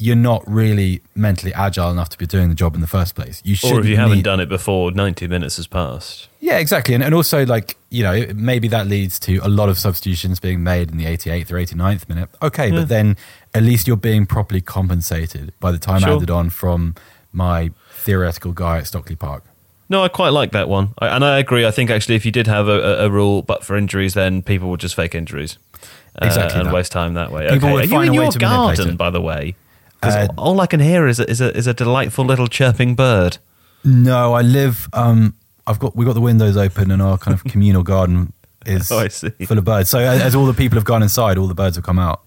you're 0.00 0.16
not 0.16 0.42
really 0.50 1.02
mentally 1.14 1.52
agile 1.52 1.90
enough 1.90 2.08
to 2.08 2.16
be 2.16 2.26
doing 2.26 2.48
the 2.48 2.54
job 2.54 2.74
in 2.74 2.80
the 2.80 2.86
first 2.86 3.14
place. 3.14 3.42
You 3.44 3.54
should 3.54 3.72
Or 3.72 3.80
if 3.80 3.86
you 3.86 3.96
haven't 3.96 4.16
need- 4.16 4.24
done 4.24 4.40
it 4.40 4.48
before 4.48 4.90
90 4.92 5.28
minutes 5.28 5.56
has 5.58 5.66
passed. 5.66 6.28
yeah, 6.40 6.56
exactly. 6.56 6.94
And, 6.94 7.04
and 7.04 7.14
also, 7.14 7.44
like, 7.44 7.76
you 7.90 8.02
know, 8.02 8.26
maybe 8.34 8.66
that 8.68 8.86
leads 8.86 9.18
to 9.20 9.36
a 9.42 9.48
lot 9.48 9.68
of 9.68 9.78
substitutions 9.78 10.40
being 10.40 10.62
made 10.62 10.90
in 10.90 10.96
the 10.96 11.04
88th 11.04 11.50
or 11.52 11.56
89th 11.58 12.08
minute. 12.08 12.30
Okay, 12.42 12.68
Yeah. 12.68 12.76
but 12.80 12.88
then 12.88 13.16
at 13.54 13.62
least 13.62 13.86
you're 13.86 13.96
being 13.98 14.24
properly 14.24 14.62
compensated 14.62 15.52
by 15.60 15.70
the 15.70 15.78
time 15.78 16.00
Sure. 16.00 16.16
added 16.16 16.30
on 16.30 16.48
from 16.50 16.94
my 17.32 17.70
theoretical 17.92 18.52
guy 18.52 18.78
at 18.78 18.86
Stockley 18.86 19.16
Park. 19.16 19.44
No, 19.90 20.02
I 20.02 20.08
quite 20.08 20.30
like 20.30 20.52
that 20.52 20.68
one. 20.68 20.94
I, 20.98 21.08
and 21.08 21.24
I 21.24 21.38
agree. 21.38 21.66
I 21.66 21.70
think 21.72 21.90
actually, 21.90 22.14
if 22.14 22.24
you 22.24 22.32
did 22.32 22.46
have 22.46 22.68
a, 22.68 23.04
a, 23.04 23.10
rule, 23.10 23.42
but 23.42 23.64
for 23.64 23.76
injuries, 23.76 24.14
then 24.14 24.40
people 24.40 24.70
would 24.70 24.80
just 24.80 24.94
fake 24.94 25.14
injuries. 25.14 25.58
uh, 25.74 26.24
Exactly 26.26 26.58
and 26.60 26.68
that. 26.68 26.74
waste 26.74 26.92
time 26.92 27.14
that 27.14 27.30
way. 27.32 27.48
People 27.50 27.68
okay. 27.68 27.72
would 27.74 27.92
Are 27.92 28.04
you 28.04 28.08
in 28.08 28.14
your 28.14 28.30
garden, 28.32 28.96
by 28.96 29.10
the 29.10 29.20
way? 29.20 29.56
'Cause 30.02 30.14
Uh, 30.14 30.28
all 30.38 30.60
I 30.60 30.66
can 30.66 30.80
hear 30.80 31.06
is 31.06 31.20
a, 31.20 31.28
is 31.30 31.40
a 31.40 31.54
is 31.56 31.66
a 31.66 31.74
delightful 31.74 32.24
little 32.24 32.46
chirping 32.46 32.94
bird. 32.94 33.38
No, 33.84 34.34
I 34.34 34.42
live. 34.42 34.88
Um, 34.92 35.34
I've 35.66 35.78
got 35.78 35.94
we've 35.96 36.06
got 36.06 36.14
the 36.14 36.20
windows 36.20 36.56
open, 36.56 36.90
and 36.90 37.00
our 37.02 37.18
kind 37.18 37.34
of 37.34 37.44
communal 37.52 37.82
garden 37.82 38.32
is 38.66 38.90
Oh, 38.90 38.98
I 39.00 39.08
see. 39.08 39.30
full 39.46 39.58
of 39.58 39.64
birds. 39.64 39.88
So 39.90 39.98
as, 39.98 40.20
as 40.22 40.34
all 40.34 40.46
the 40.46 40.54
people 40.54 40.76
have 40.76 40.84
gone 40.84 41.02
inside, 41.02 41.38
all 41.38 41.46
the 41.48 41.54
birds 41.54 41.76
have 41.76 41.84
come 41.84 41.98
out. 41.98 42.20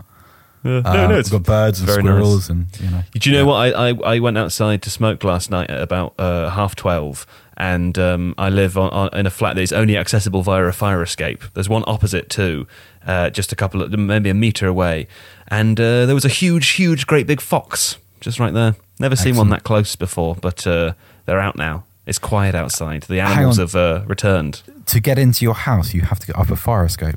no, 0.64 0.78
Uh, 0.86 0.94
no, 0.94 1.08
we've 1.10 1.18
it's 1.18 1.30
got 1.30 1.44
birds 1.44 1.80
and 1.82 1.90
squirrels, 1.90 2.50
nice. 2.50 2.50
and 2.50 2.68
you 2.80 2.90
know. 2.90 3.04
Do 3.14 3.30
you 3.30 3.36
know 3.36 3.42
yeah. 3.42 3.48
what? 3.48 3.76
I, 3.76 3.90
I, 3.90 4.16
I 4.16 4.20
went 4.20 4.38
outside 4.38 4.82
to 4.84 4.90
smoke 4.90 5.24
last 5.24 5.50
night 5.52 5.70
at 5.70 5.82
about 5.82 6.14
uh, 6.18 6.50
half 6.52 6.76
12, 6.76 7.26
and 7.58 7.98
um, 8.00 8.34
I 8.38 8.50
live 8.50 8.78
on, 8.78 8.90
on, 8.92 9.10
in 9.20 9.26
a 9.28 9.30
flat 9.30 9.56
that 9.56 9.62
is 9.62 9.74
only 9.74 9.96
accessible 9.98 10.42
via 10.42 10.64
a 10.66 10.72
fire 10.72 11.04
escape. 11.04 11.44
There's 11.54 11.70
one 11.70 11.84
opposite 11.86 12.30
too, 12.30 12.66
uh, 13.06 13.30
just 13.30 13.52
a 13.52 13.56
couple 13.56 13.82
of, 13.84 13.92
maybe 13.92 14.30
a 14.30 14.34
metre 14.34 14.66
away. 14.68 15.08
And 15.54 15.80
uh, 15.80 16.06
there 16.06 16.16
was 16.16 16.26
a 16.26 16.30
huge, 16.30 16.70
huge, 16.70 17.06
great 17.06 17.28
big 17.28 17.40
fox 17.40 17.98
just 18.20 18.40
right 18.40 18.54
there. 18.54 18.76
Never 19.00 19.16
seen 19.16 19.36
one 19.36 19.50
that 19.50 19.64
close 19.64 19.96
before, 19.96 20.36
but 20.36 20.66
uh, 20.66 20.94
they're 21.26 21.40
out 21.40 21.58
now. 21.58 21.84
It's 22.06 22.20
quiet 22.20 22.56
outside. 22.56 23.04
The 23.04 23.18
Hang 23.18 23.38
animals 23.38 23.58
have 23.58 23.76
uh, 23.76 24.04
returned. 24.08 24.62
To 24.88 25.00
get 25.00 25.18
into 25.18 25.46
your 25.46 25.54
house, 25.54 25.94
you 25.94 26.02
have 26.02 26.20
to 26.20 26.32
go 26.32 26.40
up 26.40 26.50
a 26.50 26.56
fire 26.56 26.86
escape. 26.86 27.16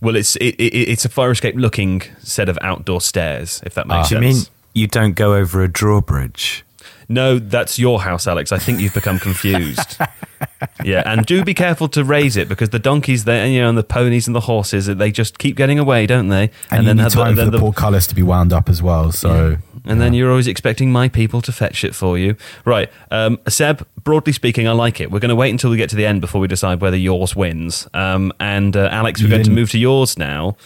Well, 0.00 0.16
it's 0.16 0.36
it, 0.36 0.54
it, 0.56 0.74
it's 0.74 1.04
a 1.04 1.08
fire 1.08 1.30
escape 1.30 1.54
looking 1.56 2.02
set 2.18 2.48
of 2.48 2.58
outdoor 2.62 3.00
stairs, 3.00 3.62
if 3.64 3.74
that 3.74 3.86
makes 3.86 4.08
Do 4.08 4.16
you 4.16 4.20
mean 4.20 4.36
you 4.74 4.86
don't 4.86 5.14
go 5.14 5.34
over 5.34 5.62
a 5.62 5.68
drawbridge? 5.68 6.64
No, 7.08 7.38
that's 7.38 7.78
your 7.78 8.00
house, 8.00 8.26
Alex. 8.26 8.52
I 8.52 8.58
think 8.58 8.80
you've 8.80 8.94
become 8.94 9.18
confused. 9.18 9.98
yeah, 10.84 11.02
and 11.06 11.24
do 11.24 11.44
be 11.44 11.54
careful 11.54 11.88
to 11.88 12.04
raise 12.04 12.36
it 12.36 12.48
because 12.48 12.70
the 12.70 12.78
donkeys, 12.78 13.24
there, 13.24 13.46
you 13.46 13.60
know, 13.60 13.68
and 13.68 13.78
the 13.78 13.84
ponies 13.84 14.26
and 14.26 14.34
the 14.34 14.40
horses, 14.40 14.86
they 14.86 15.12
just 15.12 15.38
keep 15.38 15.56
getting 15.56 15.78
away, 15.78 16.06
don't 16.06 16.28
they? 16.28 16.50
And, 16.70 16.86
you 16.86 16.94
need 16.94 17.02
have 17.02 17.12
time 17.12 17.34
for 17.34 17.42
then 17.42 17.52
the, 17.52 17.58
portcullis 17.58 18.06
to 18.08 18.14
be 18.14 18.22
wound 18.22 18.52
up 18.52 18.68
as 18.68 18.82
well. 18.82 19.12
So, 19.12 19.56
and 19.84 20.00
then 20.00 20.14
you're 20.14 20.30
always 20.30 20.48
expecting 20.48 20.90
my 20.90 21.08
people 21.08 21.40
to 21.42 21.52
fetch 21.52 21.84
it 21.84 21.94
for 21.94 22.18
you. 22.18 22.36
Right. 22.64 22.90
Um, 23.10 23.38
Seb, 23.48 23.86
broadly 24.02 24.32
speaking, 24.32 24.66
I 24.66 24.72
like 24.72 25.00
it. 25.00 25.10
We're 25.10 25.20
going 25.20 25.28
to 25.28 25.36
wait 25.36 25.50
until 25.50 25.70
we 25.70 25.76
get 25.76 25.90
to 25.90 25.96
the 25.96 26.06
end 26.06 26.20
before 26.20 26.40
we 26.40 26.48
decide 26.48 26.80
whether 26.80 26.96
yours 26.96 27.36
wins. 27.36 27.86
Um, 27.94 28.32
and 28.40 28.76
uh, 28.76 28.88
Alex, 28.90 29.22
we're 29.22 29.30
going 29.30 29.44
to 29.44 29.50
move 29.50 29.70
to 29.70 29.78
yours 29.78 30.18
now. 30.18 30.56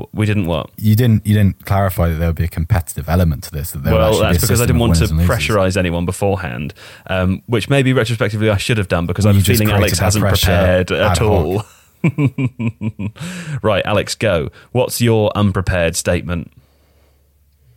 W- 0.00 0.08
We 0.12 0.26
didn't 0.26 0.46
what? 0.46 0.70
you 0.76 0.94
didn't 0.96 1.26
you 1.26 1.34
didn't 1.34 1.64
clarify 1.66 2.08
that 2.08 2.16
there 2.16 2.28
would 2.28 2.36
be 2.36 2.44
a 2.44 2.48
competitive 2.48 3.08
element 3.08 3.44
to 3.44 3.50
this. 3.50 3.70
That 3.72 3.82
there 3.84 3.94
Well, 3.94 4.08
actually 4.08 4.26
be 4.28 4.32
that's 4.32 4.44
because 4.44 4.60
I 4.60 4.66
didn't 4.66 4.80
want 4.80 4.94
to 4.96 5.00
winners 5.00 5.10
and 5.10 5.20
losers. 5.20 5.36
pressurize 5.48 5.76
anyone 5.76 6.06
beforehand, 6.06 6.74
um, 7.08 7.42
which 7.46 7.68
maybe 7.70 7.92
retrospectively 7.92 8.50
I 8.50 8.56
should 8.56 8.78
have 8.78 8.88
done 8.88 9.06
because 9.06 9.26
I 9.26 9.28
Well, 9.30 9.34
have 9.34 9.36
a 9.36 9.40
you 9.40 9.44
just 9.44 9.60
feeling 9.62 9.74
Alex 9.74 9.98
hasn't 9.98 10.24
prepared 10.26 10.90
at 10.92 11.18
hoc. 11.18 11.22
all. 11.22 11.64
right, 13.62 13.84
Alex, 13.84 14.14
go. 14.14 14.50
What's 14.72 15.00
your 15.00 15.30
unprepared 15.34 15.96
statement? 15.96 16.52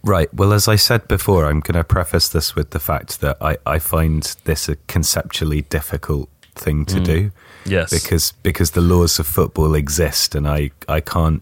Right. 0.03 0.33
Well, 0.33 0.51
as 0.53 0.67
I 0.67 0.75
said 0.75 1.07
before, 1.07 1.45
I'm 1.45 1.61
going 1.61 1.77
to 1.77 1.83
preface 1.83 2.27
this 2.29 2.55
with 2.55 2.71
the 2.71 2.79
fact 2.79 3.21
that 3.21 3.37
I, 3.41 3.57
I 3.65 3.79
find 3.79 4.23
this 4.43 4.67
a 4.67 4.75
conceptually 4.87 5.61
difficult 5.63 6.29
thing 6.55 6.85
to 6.85 6.99
do. 6.99 7.31
Yes. 7.65 7.89
Because 7.91 8.33
because 8.43 8.71
the 8.71 8.81
laws 8.81 9.17
of 9.19 9.25
football 9.27 9.73
exist, 9.75 10.35
and 10.35 10.47
I 10.47 10.71
I 10.89 10.99
can't. 10.99 11.41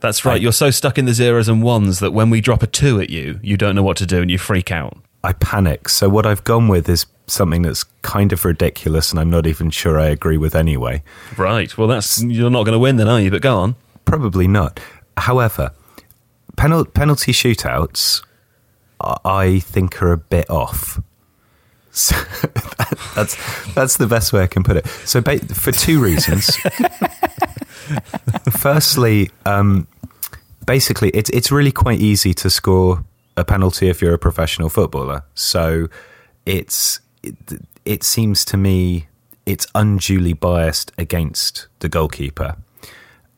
That's 0.00 0.24
right. 0.24 0.34
I- 0.34 0.36
You're 0.36 0.52
so 0.52 0.70
stuck 0.70 0.98
in 0.98 1.04
the 1.06 1.12
zeros 1.14 1.48
and 1.48 1.62
ones 1.62 1.98
that 2.00 2.12
when 2.12 2.30
we 2.30 2.40
drop 2.40 2.62
a 2.62 2.66
two 2.66 3.00
at 3.00 3.10
you, 3.10 3.40
you 3.42 3.56
don't 3.56 3.74
know 3.74 3.82
what 3.82 3.96
to 3.98 4.06
do 4.06 4.20
and 4.22 4.30
you 4.30 4.38
freak 4.38 4.70
out. 4.70 4.96
I 5.24 5.32
panic. 5.32 5.88
So 5.88 6.08
what 6.08 6.24
I've 6.26 6.44
gone 6.44 6.68
with 6.68 6.88
is 6.88 7.06
something 7.26 7.62
that's 7.62 7.84
kind 8.02 8.32
of 8.32 8.44
ridiculous, 8.44 9.10
and 9.10 9.18
I'm 9.18 9.28
not 9.30 9.46
even 9.46 9.70
sure 9.70 9.98
I 9.98 10.06
agree 10.06 10.38
with 10.38 10.54
anyway. 10.54 11.02
Right. 11.36 11.76
Well, 11.76 11.88
that's 11.88 12.22
you're 12.22 12.50
not 12.50 12.64
going 12.64 12.74
to 12.74 12.78
win 12.78 12.96
then, 12.96 13.08
are 13.08 13.20
you? 13.20 13.30
But 13.30 13.42
go 13.42 13.56
on. 13.58 13.74
Probably 14.04 14.46
not. 14.46 14.78
However, 15.16 15.72
penal- 16.56 16.84
penalty 16.84 17.32
shootouts, 17.32 18.22
I- 19.00 19.58
think 19.58 20.00
are 20.00 20.12
a 20.12 20.16
bit 20.18 20.48
off. 20.48 21.00
So 21.90 22.14
that, 22.14 22.98
that's 23.16 23.74
that's 23.74 23.96
the 23.96 24.06
best 24.06 24.32
way 24.32 24.42
I 24.42 24.46
can 24.46 24.62
put 24.62 24.76
it. 24.76 24.86
So 25.04 25.20
ba- 25.20 25.40
for 25.52 25.72
two 25.72 26.00
reasons. 26.00 26.56
Firstly, 28.58 29.30
um, 29.46 29.86
basically, 30.66 31.10
it's 31.10 31.30
it's 31.30 31.50
really 31.50 31.72
quite 31.72 32.00
easy 32.00 32.34
to 32.34 32.50
score 32.50 33.04
a 33.36 33.44
penalty 33.44 33.88
if 33.88 34.02
you're 34.02 34.14
a 34.14 34.18
professional 34.18 34.68
footballer. 34.68 35.24
So 35.34 35.88
it's 36.46 37.00
it, 37.22 37.36
it 37.84 38.02
seems 38.02 38.44
to 38.46 38.56
me 38.56 39.08
it's 39.46 39.66
unduly 39.74 40.34
biased 40.34 40.92
against 40.98 41.68
the 41.78 41.88
goalkeeper. 41.88 42.56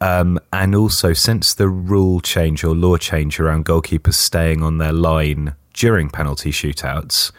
Um, 0.00 0.40
and 0.52 0.74
also, 0.74 1.12
since 1.12 1.54
the 1.54 1.68
rule 1.68 2.20
change 2.20 2.64
or 2.64 2.74
law 2.74 2.96
change 2.96 3.38
around 3.38 3.66
goalkeepers 3.66 4.14
staying 4.14 4.62
on 4.62 4.78
their 4.78 4.92
line 4.92 5.54
during 5.74 6.08
penalty 6.08 6.50
shootouts, 6.50 7.32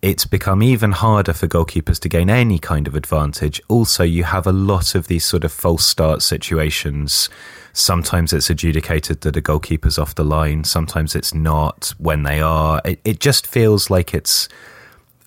it's 0.00 0.26
become 0.26 0.62
even 0.62 0.92
harder 0.92 1.32
for 1.32 1.48
goalkeepers 1.48 1.98
to 2.00 2.08
gain 2.08 2.30
any 2.30 2.58
kind 2.58 2.86
of 2.86 2.94
advantage. 2.94 3.60
Also, 3.68 4.04
you 4.04 4.24
have 4.24 4.46
a 4.46 4.52
lot 4.52 4.94
of 4.94 5.08
these 5.08 5.24
sort 5.24 5.44
of 5.44 5.52
false 5.52 5.84
start 5.84 6.22
situations. 6.22 7.28
Sometimes 7.72 8.32
it's 8.32 8.50
adjudicated 8.50 9.22
that 9.22 9.36
a 9.36 9.40
goalkeeper's 9.40 9.98
off 9.98 10.14
the 10.14 10.24
line, 10.24 10.64
sometimes 10.64 11.16
it's 11.16 11.34
not 11.34 11.94
when 11.98 12.22
they 12.22 12.40
are. 12.40 12.80
It, 12.84 13.00
it 13.04 13.20
just 13.20 13.46
feels 13.46 13.90
like 13.90 14.14
it's 14.14 14.48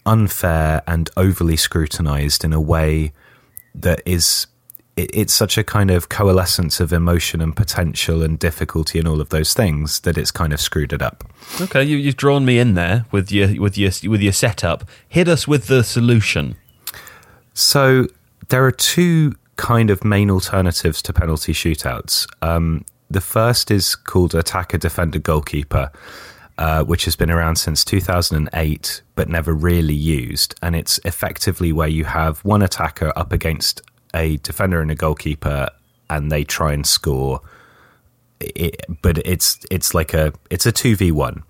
unfair 0.05 0.81
and 0.87 1.09
overly 1.17 1.57
scrutinized 1.57 2.43
in 2.43 2.53
a 2.53 2.61
way 2.61 3.11
that 3.75 4.01
is 4.05 4.47
it, 4.95 5.09
it's 5.13 5.33
such 5.33 5.57
a 5.57 5.63
kind 5.63 5.91
of 5.91 6.09
coalescence 6.09 6.79
of 6.79 6.91
emotion 6.91 7.41
and 7.41 7.55
potential 7.55 8.21
and 8.21 8.37
difficulty 8.37 8.99
and 8.99 9.07
all 9.07 9.21
of 9.21 9.29
those 9.29 9.53
things 9.53 10.01
that 10.01 10.17
it's 10.17 10.31
kind 10.31 10.53
of 10.53 10.59
screwed 10.59 10.93
it 10.93 11.01
up. 11.01 11.23
Okay, 11.59 11.83
you, 11.83 11.97
you've 11.97 12.17
drawn 12.17 12.45
me 12.45 12.59
in 12.59 12.73
there 12.73 13.05
with 13.11 13.31
your 13.31 13.59
with 13.61 13.77
your 13.77 13.91
with 14.09 14.21
your 14.21 14.33
setup. 14.33 14.87
Hit 15.07 15.27
us 15.27 15.47
with 15.47 15.67
the 15.67 15.83
solution. 15.83 16.55
So 17.53 18.07
there 18.49 18.65
are 18.65 18.71
two 18.71 19.35
kind 19.55 19.89
of 19.89 20.03
main 20.03 20.31
alternatives 20.31 21.01
to 21.03 21.13
penalty 21.13 21.53
shootouts. 21.53 22.27
Um, 22.41 22.85
the 23.09 23.21
first 23.21 23.69
is 23.71 23.95
called 23.95 24.33
attacker 24.33 24.77
defender 24.77 25.19
goalkeeper. 25.19 25.91
Uh, 26.57 26.83
which 26.83 27.05
has 27.05 27.15
been 27.15 27.31
around 27.31 27.55
since 27.55 27.83
2008 27.83 29.01
but 29.15 29.27
never 29.27 29.51
really 29.51 29.95
used. 29.95 30.53
And 30.61 30.75
it's 30.75 30.99
effectively 31.05 31.71
where 31.71 31.87
you 31.87 32.05
have 32.05 32.39
one 32.45 32.61
attacker 32.61 33.11
up 33.15 33.31
against 33.31 33.81
a 34.13 34.37
defender 34.37 34.81
and 34.81 34.91
a 34.91 34.95
goalkeeper, 34.95 35.69
and 36.09 36.31
they 36.31 36.43
try 36.43 36.73
and 36.73 36.85
score. 36.85 37.41
It, 38.39 38.85
but 39.01 39.19
it's 39.19 39.59
it's 39.69 39.93
like 39.93 40.13
a 40.13 40.33
it's 40.49 40.65
a 40.65 40.71
two 40.71 40.95
v 40.95 41.11
one. 41.11 41.43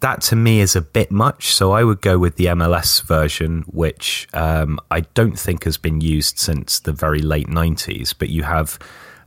That 0.00 0.20
to 0.22 0.36
me 0.36 0.60
is 0.60 0.74
a 0.74 0.80
bit 0.80 1.12
much, 1.12 1.54
so 1.54 1.72
I 1.72 1.84
would 1.84 2.00
go 2.00 2.18
with 2.18 2.34
the 2.36 2.46
MLS 2.46 3.02
version, 3.02 3.62
which 3.68 4.26
um, 4.32 4.80
I 4.90 5.00
don't 5.00 5.38
think 5.38 5.62
has 5.64 5.76
been 5.76 6.00
used 6.00 6.38
since 6.38 6.80
the 6.80 6.92
very 6.92 7.20
late 7.20 7.46
'90s. 7.46 8.14
But 8.16 8.28
you 8.28 8.42
have 8.42 8.78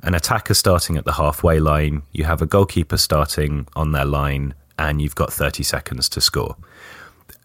an 0.05 0.13
attacker 0.13 0.53
starting 0.53 0.97
at 0.97 1.05
the 1.05 1.13
halfway 1.13 1.59
line, 1.59 2.03
you 2.11 2.25
have 2.25 2.41
a 2.41 2.45
goalkeeper 2.45 2.97
starting 2.97 3.67
on 3.75 3.91
their 3.91 4.05
line, 4.05 4.53
and 4.77 5.01
you've 5.01 5.15
got 5.15 5.33
30 5.33 5.63
seconds 5.63 6.07
to 6.09 6.21
score. 6.21 6.55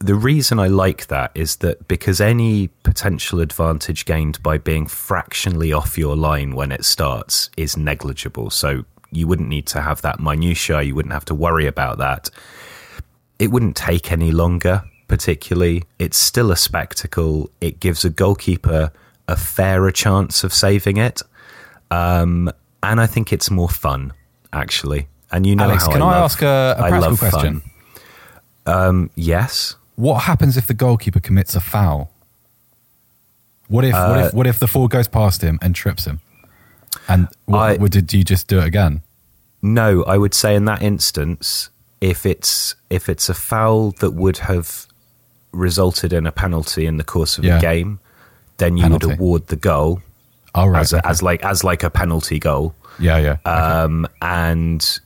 The 0.01 0.15
reason 0.15 0.59
I 0.59 0.67
like 0.67 1.09
that 1.09 1.31
is 1.35 1.57
that 1.57 1.87
because 1.87 2.23
any 2.23 2.69
potential 2.83 3.41
advantage 3.41 4.07
gained 4.07 4.43
by 4.43 4.57
being 4.57 4.87
fractionally 4.87 5.75
off 5.75 5.99
your 5.99 6.17
line 6.17 6.55
when 6.55 6.73
it 6.73 6.87
starts 6.87 7.51
is 7.59 7.77
negligible. 7.77 8.49
So 8.49 8.85
you 9.13 9.27
wouldn't 9.27 9.51
need 9.51 9.67
to 9.67 9.83
have 9.83 10.01
that 10.03 10.19
minutiae, 10.19 10.83
you 10.83 10.95
wouldn't 10.95 11.13
have 11.13 11.27
to 11.27 11.35
worry 11.35 11.67
about 11.67 11.99
that. 11.99 12.31
It 13.39 13.51
wouldn't 13.51 13.77
take 13.77 14.11
any 14.11 14.31
longer, 14.31 14.85
particularly. 15.07 15.85
It's 15.99 16.17
still 16.17 16.51
a 16.51 16.57
spectacle. 16.57 17.51
It 17.61 17.79
gives 17.81 18.05
a 18.05 18.11
goalkeeper 18.11 18.93
a 19.29 19.37
fairer 19.37 19.91
chance 19.93 20.45
of 20.45 20.53
saving 20.53 20.97
it. 20.97 21.23
Um, 21.91 22.51
and 22.83 23.01
I 23.01 23.07
think 23.07 23.33
it's 23.33 23.51
more 23.51 23.69
fun, 23.69 24.13
actually. 24.53 25.09
And 25.31 25.47
you 25.47 25.55
know 25.57 25.65
Alex, 25.65 25.87
how 25.87 25.93
can 25.93 26.03
I, 26.03 26.07
love, 26.07 26.25
ask 26.25 26.43
a 26.43 26.75
practical 26.79 27.01
love 27.01 27.19
question? 27.19 27.63
Um, 28.67 29.11
yes. 29.15 29.77
What 30.01 30.23
happens 30.23 30.57
if 30.57 30.67
the 30.67 30.75
goalkeeper 30.75 31.21
commits 31.21 31.55
a 31.55 31.61
foul? 31.61 32.11
What 33.69 33.85
if 33.85 33.93
what 33.93 34.19
Uh, 34.19 34.27
if 34.27 34.35
what 34.35 34.47
if 34.47 34.59
the 34.59 34.67
ball 34.67 34.89
goes 34.89 35.09
past 35.09 35.43
him 35.43 35.59
and 35.63 35.75
trips 35.75 36.07
him? 36.07 36.21
And 37.07 37.29
what, 37.45 37.59
I- 37.61 37.77
what, 37.77 37.91
did 37.93 38.13
you 38.13 38.25
just 38.25 38.49
do 38.49 38.59
it 38.59 38.65
again? 38.65 39.03
No, 39.63 40.03
I 40.05 40.17
would 40.17 40.33
say 40.35 40.55
in 40.57 40.65
that 40.65 40.81
instance, 40.83 41.69
if 42.01 42.25
it's 42.25 42.75
if 42.89 43.09
it's 43.11 43.29
a 43.29 43.35
foul 43.35 43.91
that 44.01 44.13
would 44.13 44.39
have 44.39 44.87
resulted 45.53 46.13
in 46.15 46.27
a 46.27 46.33
penalty 46.33 46.87
in 46.87 46.97
the 46.97 47.05
course 47.05 47.37
of 47.39 47.45
Yeah. 47.45 47.59
a 47.59 47.61
game, 47.61 48.01
then 48.57 48.77
you 48.79 48.85
Penalty. 48.85 49.07
would 49.07 49.15
award 49.19 49.47
the 49.49 49.57
goal 49.57 50.01
Oh 50.55 50.67
right, 50.67 50.81
as, 50.81 50.93
a, 50.95 50.99
okay. 50.99 51.09
as 51.11 51.23
like 51.23 51.45
as 51.45 51.63
like 51.63 51.83
a 51.85 51.91
penalty 51.91 52.39
goal, 52.39 52.75
yeah, 52.99 53.19
yeah. 53.19 53.37
okay. 53.45 53.51
um, 53.51 54.07
and 54.23 54.99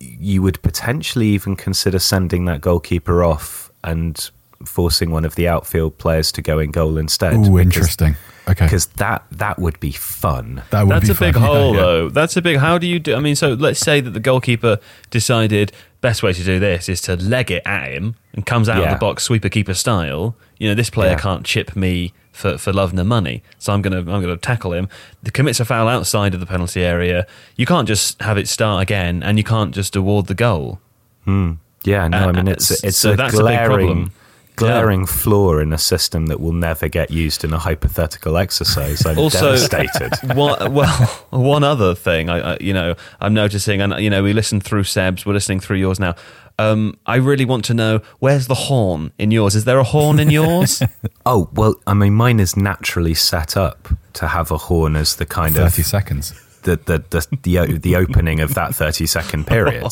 you 0.00 0.42
would 0.42 0.60
potentially 0.62 1.28
even 1.28 1.54
consider 1.56 1.98
sending 2.00 2.44
that 2.46 2.60
goalkeeper 2.60 3.22
off 3.24 3.65
and 3.86 4.30
forcing 4.64 5.10
one 5.10 5.24
of 5.24 5.34
the 5.36 5.46
outfield 5.48 5.96
players 5.98 6.32
to 6.32 6.42
go 6.42 6.58
in 6.58 6.70
goal 6.70 6.98
instead. 6.98 7.34
Ooh, 7.34 7.40
because- 7.42 7.60
interesting. 7.60 8.16
Okay, 8.48 8.64
Because 8.66 8.86
that 8.86 9.24
that 9.32 9.58
would 9.58 9.80
be 9.80 9.90
fun. 9.90 10.62
that 10.70 10.86
would 10.86 11.00
be 11.00 11.08
fun. 11.08 11.08
That's 11.08 11.18
be 11.18 11.26
a 11.26 11.28
big 11.32 11.34
fun. 11.34 11.42
Yeah, 11.42 11.48
hole, 11.48 11.74
yeah. 11.74 11.80
though. 11.80 12.08
That's 12.10 12.36
a 12.36 12.42
big. 12.42 12.58
How 12.58 12.78
do 12.78 12.86
you 12.86 13.00
do? 13.00 13.16
I 13.16 13.18
mean, 13.18 13.34
so 13.34 13.54
let's 13.54 13.80
say 13.80 14.00
that 14.00 14.10
the 14.10 14.20
goalkeeper 14.20 14.78
decided 15.10 15.72
best 16.00 16.22
way 16.22 16.32
to 16.32 16.44
do 16.44 16.60
this 16.60 16.88
is 16.88 17.00
to 17.02 17.16
leg 17.16 17.50
it 17.50 17.62
at 17.66 17.88
him 17.90 18.14
and 18.34 18.46
comes 18.46 18.68
out 18.68 18.84
of 18.84 18.88
the 18.90 18.96
box 18.98 19.24
sweeper 19.24 19.48
keeper 19.48 19.74
style. 19.74 20.36
You 20.58 20.68
know, 20.68 20.76
this 20.76 20.90
player 20.90 21.10
Yeah. 21.12 21.18
can't 21.18 21.44
chip 21.44 21.74
me 21.74 22.12
for, 22.30 22.56
for 22.56 22.72
love 22.72 22.92
nor 22.94 23.04
money, 23.04 23.42
so 23.58 23.72
I'm 23.72 23.82
gonna 23.82 23.98
I'm 23.98 24.04
gonna 24.22 24.36
tackle 24.36 24.72
him. 24.74 24.88
The 25.24 25.32
commits 25.32 25.58
a 25.58 25.64
foul 25.64 25.88
outside 25.88 26.32
of 26.32 26.38
the 26.38 26.46
penalty 26.46 26.82
area. 26.84 27.26
You 27.56 27.66
can't 27.66 27.88
just 27.88 28.22
have 28.22 28.38
it 28.38 28.46
start 28.46 28.80
again, 28.80 29.24
and 29.24 29.38
you 29.38 29.44
can't 29.44 29.74
just 29.74 29.96
award 29.96 30.26
the 30.26 30.34
goal. 30.34 30.78
Hmm. 31.24 31.54
Yeah, 31.86 32.08
no, 32.08 32.18
I 32.28 32.32
mean 32.32 32.48
Uh, 32.48 32.52
it's 32.52 32.70
it's 32.84 32.98
so 32.98 33.12
a 33.12 33.16
that's 33.16 33.34
a 33.38 33.44
big 33.44 33.56
problem. 33.58 33.78
glaring 33.78 34.10
glaring 34.56 35.04
flaw 35.06 35.58
in 35.58 35.70
a 35.72 35.78
system 35.78 36.26
that 36.26 36.40
will 36.40 36.52
never 36.54 36.88
get 36.88 37.10
used 37.10 37.44
in 37.44 37.52
a 37.52 37.58
hypothetical 37.58 38.38
exercise. 38.38 39.04
I'm 39.04 39.18
Also- 39.18 39.54
devastated. 39.54 40.12
one, 40.34 40.72
well, 40.72 40.88
one 41.30 41.62
other 41.62 41.94
thing, 41.94 42.30
I, 42.30 42.54
I, 42.54 42.56
you 42.58 42.72
know, 42.72 42.94
I'm 43.20 43.34
noticing, 43.34 43.82
and 43.82 43.92
you 44.02 44.08
know, 44.08 44.22
we 44.22 44.32
listened 44.32 44.64
through 44.64 44.84
Seb's, 44.84 45.26
we're 45.26 45.34
listening 45.34 45.60
through 45.60 45.76
yours 45.76 46.00
now. 46.00 46.14
Um, 46.58 46.96
I 47.04 47.16
really 47.16 47.44
want 47.44 47.66
to 47.66 47.74
know 47.74 48.00
where's 48.18 48.46
the 48.46 48.54
horn 48.54 49.12
in 49.18 49.30
yours? 49.30 49.54
Is 49.54 49.64
there 49.66 49.78
a 49.78 49.84
horn 49.84 50.18
in 50.18 50.30
yours? 50.30 50.82
oh 51.26 51.50
well, 51.52 51.74
I 51.86 51.92
mean, 51.92 52.14
mine 52.14 52.40
is 52.40 52.56
naturally 52.56 53.12
set 53.12 53.58
up 53.58 53.88
to 54.14 54.28
have 54.28 54.50
a 54.50 54.56
horn 54.56 54.96
as 54.96 55.16
the 55.16 55.26
kind 55.26 55.54
Thirty 55.54 55.82
of 55.82 55.86
seconds. 55.86 56.32
The 56.66 56.76
the 56.84 56.98
the 57.10 57.26
the, 57.42 57.78
the 57.78 57.96
opening 57.96 58.40
of 58.40 58.54
that 58.54 58.74
thirty 58.74 59.06
second 59.06 59.46
period. 59.46 59.86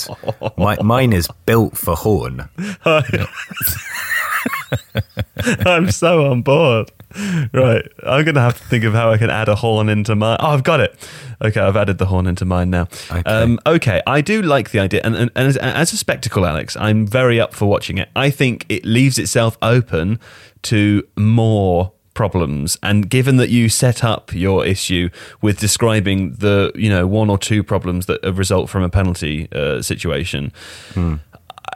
My, 0.59 0.77
mine 0.83 1.13
is 1.13 1.29
built 1.47 1.79
for 1.79 1.95
horn. 1.97 2.49
I'm 5.65 5.91
so 5.91 6.31
on 6.31 6.43
board. 6.43 6.91
Right, 7.53 7.87
I'm 8.05 8.25
gonna 8.25 8.41
have 8.41 8.59
to 8.59 8.65
think 8.65 8.83
of 8.85 8.93
how 8.93 9.13
I 9.13 9.19
can 9.19 9.31
add 9.31 9.49
a 9.49 9.55
horn 9.55 9.89
into 9.89 10.17
mine. 10.17 10.37
Oh, 10.41 10.49
I've 10.49 10.65
got 10.65 10.81
it. 10.81 10.97
Okay, 11.41 11.61
I've 11.61 11.77
added 11.77 11.99
the 11.99 12.07
horn 12.07 12.27
into 12.27 12.45
mine 12.45 12.71
now. 12.71 12.89
Okay. 13.11 13.23
Um, 13.23 13.61
okay, 13.67 14.03
I 14.07 14.21
do 14.21 14.43
like 14.43 14.71
the 14.71 14.81
idea, 14.81 15.01
and, 15.05 15.15
and, 15.15 15.31
and 15.37 15.49
as, 15.49 15.57
as 15.57 15.93
a 15.93 15.97
spectacle, 15.97 16.45
Alex, 16.45 16.77
I'm 16.77 17.07
very 17.07 17.41
up 17.41 17.55
for 17.55 17.67
watching 17.67 17.99
it. 17.99 18.09
I 18.17 18.31
think 18.31 18.67
it 18.69 18.85
leaves 18.85 19.19
itself 19.19 19.57
open 19.63 20.19
to 20.63 21.07
more 21.17 21.93
problems 22.15 22.79
and 22.83 23.11
given 23.11 23.37
that 23.37 23.51
you 23.51 23.69
set 23.69 24.03
up 24.05 24.33
your 24.33 24.65
issue 24.65 25.09
with 25.43 25.59
describing 25.59 26.33
the 26.35 26.71
you 26.75 26.89
know 26.89 27.07
one 27.07 27.29
or 27.29 27.37
two 27.39 27.63
problems 27.63 28.07
that 28.07 28.23
result 28.35 28.71
from 28.71 28.83
a 28.83 28.89
penalty 28.89 29.49
uh, 29.53 29.83
situation 29.83 30.53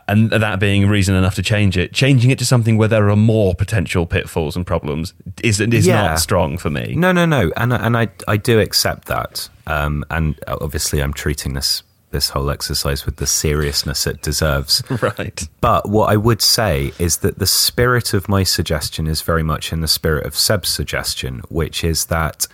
and 0.07 0.31
that 0.31 0.59
being 0.59 0.88
reason 0.88 1.14
enough 1.14 1.35
to 1.35 1.42
change 1.42 1.77
it, 1.77 1.92
changing 1.92 2.31
it 2.31 2.38
to 2.38 2.44
something 2.46 2.79
where 2.79 2.88
there 2.88 3.11
are 3.11 3.16
more 3.16 3.55
potential 3.55 4.07
pitfalls 4.07 4.57
and 4.57 4.66
problems 4.66 5.12
is 5.42 5.61
is 5.61 5.87
Yeah. 5.87 6.03
not 6.03 6.18
strong 6.20 6.57
for 6.57 6.70
me. 6.70 6.94
No, 6.96 7.12
no, 7.12 7.27
no, 7.27 7.53
and 7.57 7.72
and 7.72 7.96
I 7.96 8.09
I 8.27 8.37
do 8.38 8.59
accept 8.61 9.07
that. 9.09 9.48
Um, 9.66 10.05
and 10.11 10.35
obviously, 10.46 11.01
I'm 11.03 11.12
treating 11.12 11.53
this 11.53 11.83
this 12.11 12.31
whole 12.31 12.51
exercise 12.51 13.05
with 13.05 13.16
the 13.16 13.27
seriousness 13.27 14.07
it 14.07 14.23
deserves. 14.23 14.83
Right. 15.03 15.49
But 15.61 15.88
what 15.88 16.11
I 16.11 16.16
would 16.16 16.42
say 16.42 16.92
is 16.99 17.18
that 17.18 17.38
the 17.38 17.47
spirit 17.47 18.14
of 18.14 18.29
my 18.29 18.42
suggestion 18.42 19.07
is 19.07 19.23
very 19.23 19.42
much 19.42 19.73
in 19.73 19.81
the 19.81 19.88
spirit 19.88 20.27
of 20.27 20.35
Seb's 20.35 20.68
suggestion, 20.68 21.42
which 21.49 21.85
is 21.85 22.07
that 22.07 22.47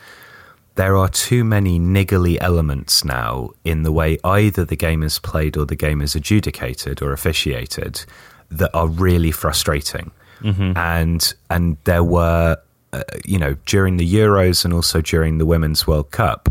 there 0.74 0.96
are 0.96 1.08
too 1.08 1.44
many 1.44 1.78
niggly 1.78 2.36
elements 2.40 3.04
now 3.04 3.50
in 3.64 3.82
the 3.82 3.92
way 3.92 4.18
either 4.24 4.64
the 4.64 4.76
game 4.76 5.02
is 5.02 5.18
played 5.18 5.56
or 5.56 5.64
the 5.64 5.76
game 5.76 6.02
is 6.02 6.14
adjudicated 6.14 7.00
or 7.00 7.12
officiated 7.12 8.04
that 8.50 8.70
are 8.74 8.88
really 8.88 9.30
frustrating. 9.30 10.10
And 10.76 11.34
and 11.48 11.76
there 11.84 12.04
were, 12.04 12.58
uh, 12.92 13.02
you 13.24 13.38
know, 13.38 13.56
during 13.66 13.96
the 13.96 14.14
Euros 14.14 14.64
and 14.64 14.74
also 14.74 15.00
during 15.00 15.38
the 15.38 15.46
Women's 15.46 15.86
World 15.86 16.10
Cup, 16.10 16.48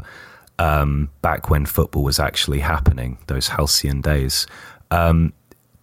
um, 0.64 1.10
back 1.22 1.50
when 1.50 1.66
football 1.66 2.04
was 2.04 2.20
actually 2.20 2.60
happening, 2.60 3.18
those 3.28 3.50
halcyon 3.50 4.00
days, 4.00 4.48
um, 4.92 5.34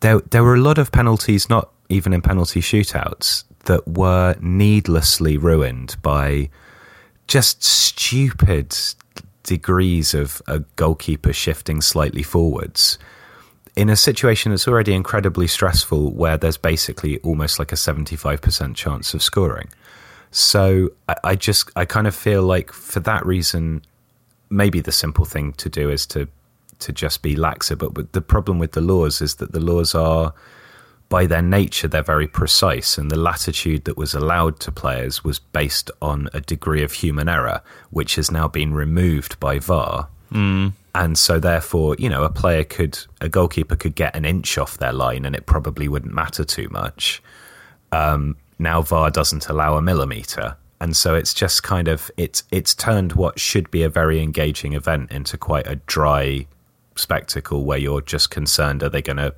there 0.00 0.20
there 0.30 0.42
were 0.42 0.54
a 0.54 0.60
lot 0.60 0.78
of 0.78 0.90
penalties, 0.90 1.50
not 1.50 1.70
even 1.90 2.14
in 2.14 2.22
penalty 2.22 2.60
shootouts, 2.60 3.44
that 3.66 3.86
were 3.86 4.36
needlessly 4.40 5.36
ruined 5.36 5.96
by 6.00 6.48
just 7.26 7.62
stupid 7.62 8.74
degrees 9.42 10.14
of 10.14 10.40
a 10.46 10.60
goalkeeper 10.76 11.32
shifting 11.32 11.82
slightly 11.82 12.22
forwards 12.22 12.98
in 13.76 13.90
a 13.90 13.96
situation 13.96 14.50
that's 14.50 14.66
already 14.66 14.94
incredibly 14.94 15.46
stressful 15.46 16.12
where 16.12 16.38
there's 16.38 16.56
basically 16.56 17.18
almost 17.18 17.58
like 17.58 17.72
a 17.72 17.76
75% 17.76 18.74
chance 18.74 19.14
of 19.14 19.22
scoring. 19.22 19.68
So 20.30 20.90
I, 21.08 21.14
I 21.24 21.34
just, 21.36 21.70
I 21.76 21.84
kind 21.84 22.06
of 22.06 22.14
feel 22.14 22.42
like 22.42 22.72
for 22.72 23.00
that 23.00 23.24
reason, 23.24 23.82
maybe 24.50 24.80
the 24.80 24.92
simple 24.92 25.24
thing 25.24 25.52
to 25.54 25.68
do 25.68 25.88
is 25.88 26.06
to, 26.06 26.28
to 26.80 26.92
just 26.92 27.22
be 27.22 27.36
laxer. 27.36 27.78
But 27.78 28.12
the 28.12 28.20
problem 28.20 28.58
with 28.58 28.72
the 28.72 28.80
laws 28.80 29.22
is 29.22 29.36
that 29.36 29.52
the 29.52 29.60
laws 29.60 29.94
are, 29.94 30.34
by 31.08 31.26
their 31.26 31.42
nature, 31.42 31.88
they're 31.88 32.02
very 32.02 32.28
precise, 32.28 32.98
and 32.98 33.10
the 33.10 33.18
latitude 33.18 33.84
that 33.84 33.96
was 33.96 34.14
allowed 34.14 34.60
to 34.60 34.72
players 34.72 35.24
was 35.24 35.38
based 35.38 35.90
on 36.02 36.28
a 36.32 36.40
degree 36.40 36.82
of 36.82 36.92
human 36.92 37.28
error, 37.28 37.62
which 37.90 38.16
has 38.16 38.30
now 38.30 38.48
been 38.48 38.74
removed 38.74 39.38
by 39.40 39.58
VAR. 39.58 40.08
Mm. 40.32 40.72
And 40.94 41.18
so, 41.18 41.38
therefore, 41.40 41.96
you 41.98 42.08
know, 42.08 42.24
a 42.24 42.30
player 42.30 42.64
could, 42.64 42.98
a 43.20 43.28
goalkeeper 43.28 43.76
could 43.76 43.94
get 43.94 44.14
an 44.14 44.24
inch 44.24 44.58
off 44.58 44.78
their 44.78 44.92
line, 44.92 45.24
and 45.24 45.34
it 45.34 45.46
probably 45.46 45.88
wouldn't 45.88 46.14
matter 46.14 46.44
too 46.44 46.68
much. 46.70 47.22
Um, 47.92 48.36
now 48.58 48.82
VAR 48.82 49.10
doesn't 49.10 49.48
allow 49.48 49.76
a 49.76 49.82
millimeter, 49.82 50.56
and 50.80 50.96
so 50.96 51.14
it's 51.14 51.34
just 51.34 51.62
kind 51.62 51.88
of 51.88 52.10
it's 52.16 52.42
it's 52.50 52.74
turned 52.74 53.12
what 53.12 53.38
should 53.38 53.70
be 53.70 53.82
a 53.82 53.88
very 53.88 54.22
engaging 54.22 54.72
event 54.72 55.10
into 55.10 55.36
quite 55.36 55.66
a 55.66 55.76
dry 55.86 56.46
spectacle 56.96 57.64
where 57.64 57.78
you're 57.78 58.00
just 58.00 58.30
concerned 58.30 58.82
are 58.82 58.88
they 58.88 59.02
going 59.02 59.16
to 59.16 59.34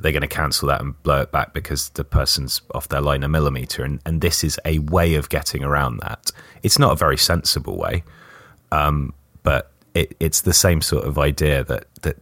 they're 0.00 0.12
going 0.12 0.22
to 0.22 0.28
cancel 0.28 0.66
that 0.68 0.80
and 0.80 1.00
blow 1.02 1.20
it 1.20 1.30
back 1.30 1.52
because 1.52 1.90
the 1.90 2.04
person's 2.04 2.62
off 2.74 2.88
their 2.88 3.02
line 3.02 3.22
a 3.22 3.28
millimeter? 3.28 3.84
And 3.84 4.00
and 4.06 4.20
this 4.20 4.42
is 4.42 4.58
a 4.64 4.78
way 4.78 5.14
of 5.14 5.28
getting 5.28 5.62
around 5.62 5.98
that. 5.98 6.30
It's 6.62 6.78
not 6.78 6.92
a 6.92 6.96
very 6.96 7.18
sensible 7.18 7.76
way 7.76 8.02
um, 8.72 9.14
but 9.42 9.70
it, 9.94 10.16
it's 10.20 10.42
the 10.42 10.52
same 10.52 10.80
sort 10.80 11.04
of 11.04 11.18
idea 11.18 11.64
that 11.64 11.86
that 12.02 12.18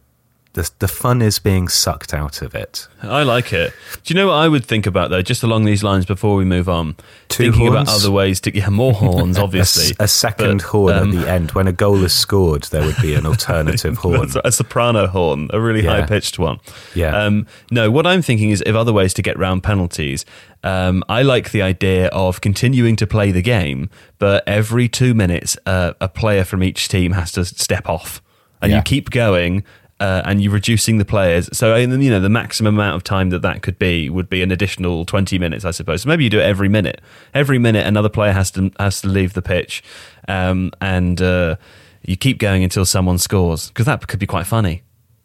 the, 0.53 0.69
the 0.79 0.87
fun 0.87 1.21
is 1.21 1.37
being 1.39 1.67
sucked 1.67 2.11
out 2.13 2.41
of 2.41 2.55
it 2.55 2.87
I 3.03 3.21
like 3.23 3.53
it. 3.53 3.71
Do 4.03 4.13
you 4.13 4.19
know 4.19 4.27
what 4.27 4.33
I 4.33 4.47
would 4.49 4.65
think 4.65 4.85
about 4.87 5.09
though? 5.09 5.21
Just 5.21 5.41
along 5.43 5.63
these 5.65 5.83
lines 5.83 6.05
before 6.05 6.35
we 6.35 6.43
move 6.43 6.67
on, 6.67 6.95
Two 7.29 7.43
thinking 7.51 7.67
about 7.69 7.87
other 7.87 8.11
ways 8.11 8.41
to 8.41 8.51
get 8.51 8.69
more 8.71 8.93
horns. 9.05 9.37
a, 9.37 9.41
Obviously, 9.43 9.91
s- 9.91 9.93
a 9.99 10.07
second 10.07 10.57
But, 10.57 10.65
horn 10.67 10.93
um, 10.93 11.09
at 11.09 11.15
the 11.25 11.29
end 11.31 11.51
when 11.51 11.67
a 11.67 11.71
goal 11.71 12.03
is 12.03 12.13
scored 12.13 12.63
there 12.63 12.83
would 12.83 12.97
be 13.01 13.13
an 13.13 13.25
alternative 13.31 13.97
horn 13.99 14.29
a 14.43 14.51
soprano 14.51 15.07
horn, 15.07 15.49
a 15.53 15.61
really 15.61 15.83
Yeah. 15.83 16.01
high 16.01 16.07
pitched 16.07 16.39
one. 16.39 16.59
Yeah. 16.95 17.15
Um, 17.15 17.45
no, 17.71 17.89
what 17.91 18.05
I'm 18.07 18.21
thinking 18.21 18.49
is 18.49 18.61
of 18.63 18.75
other 18.75 18.91
ways 18.91 19.13
to 19.13 19.21
get 19.21 19.37
round 19.37 19.63
penalties. 19.63 20.25
Um, 20.63 21.03
I 21.07 21.21
like 21.21 21.51
the 21.51 21.61
idea 21.61 22.07
of 22.07 22.41
continuing 22.41 22.95
to 22.97 23.07
play 23.07 23.31
the 23.31 23.41
game, 23.43 23.89
but 24.17 24.43
every 24.45 24.89
two 24.89 25.13
minutes, 25.13 25.57
uh, 25.65 25.93
a 26.01 26.09
player 26.09 26.43
from 26.43 26.63
each 26.63 26.89
team 26.89 27.13
has 27.13 27.31
to 27.33 27.45
step 27.45 27.87
off, 27.87 28.21
and 28.61 28.71
Yeah. 28.71 28.77
you 28.77 28.83
keep 28.83 29.09
going. 29.11 29.63
Uh, 29.99 30.21
and 30.23 30.41
you're 30.41 30.53
reducing 30.53 30.97
the 30.97 31.03
players, 31.03 31.49
so 31.51 31.75
you 31.75 31.85
know 31.87 32.21
the 32.21 32.29
maximum 32.29 32.75
amount 32.75 32.95
of 32.95 33.03
time 33.03 33.31
that 33.31 33.41
that 33.41 33.61
could 33.61 33.77
be 33.77 34.09
would 34.09 34.29
be 34.29 34.41
an 34.41 34.49
additional 34.49 35.03
20 35.05 35.37
minutes, 35.37 35.65
I 35.65 35.71
suppose. 35.71 36.03
So 36.03 36.07
maybe 36.09 36.23
you 36.23 36.29
do 36.29 36.39
it 36.39 36.43
every 36.43 36.69
minute. 36.69 37.01
Every 37.33 37.59
minute, 37.59 37.85
another 37.85 38.07
player 38.07 38.31
has 38.31 38.49
to 38.51 38.71
has 38.79 39.01
to 39.01 39.09
leave 39.09 39.33
the 39.33 39.41
pitch, 39.41 39.83
um, 40.29 40.71
and 40.79 41.21
uh, 41.21 41.57
you 42.05 42.15
keep 42.15 42.37
going 42.37 42.63
until 42.63 42.85
someone 42.85 43.17
scores 43.17 43.67
because 43.67 43.87
that 43.87 44.07
could 44.07 44.19
be 44.19 44.25
quite 44.27 44.47
funny. 44.47 44.83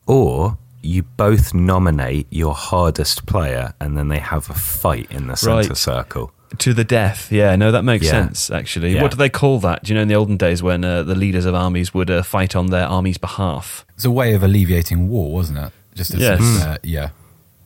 or 0.08 0.58
you 0.82 1.02
both 1.02 1.54
nominate 1.54 2.26
your 2.30 2.52
hardest 2.52 3.24
player 3.24 3.72
and 3.80 3.96
then 3.96 4.08
they 4.08 4.18
have 4.18 4.50
a 4.50 4.54
fight 4.54 5.06
in 5.10 5.28
the 5.28 5.34
center 5.36 5.68
Right. 5.68 5.76
circle 5.78 6.30
To 6.58 6.72
the 6.74 6.84
death, 6.84 7.30
yeah. 7.32 7.56
No, 7.56 7.72
that 7.72 7.82
makes 7.82 8.04
Yeah. 8.06 8.10
sense. 8.12 8.50
Actually, 8.50 8.94
Yeah. 8.94 9.02
what 9.02 9.10
do 9.10 9.16
they 9.16 9.28
call 9.28 9.58
that? 9.60 9.84
Do 9.84 9.92
you 9.92 9.96
know 9.96 10.02
in 10.02 10.08
the 10.08 10.14
olden 10.14 10.36
days 10.36 10.62
when 10.62 10.84
uh, 10.84 11.02
the 11.02 11.14
leaders 11.14 11.44
of 11.46 11.54
armies 11.54 11.92
would 11.94 12.10
uh, 12.10 12.22
fight 12.22 12.54
on 12.56 12.66
their 12.68 12.86
army's 12.86 13.18
behalf? 13.18 13.84
It's 13.94 14.04
a 14.04 14.10
way 14.10 14.34
of 14.34 14.42
alleviating 14.42 15.08
war, 15.08 15.32
wasn't 15.32 15.58
it? 15.58 15.72
Just 15.94 16.12
as, 16.14 16.20
Yes. 16.20 16.40
uh, 16.40 16.78
yeah. 16.82 17.08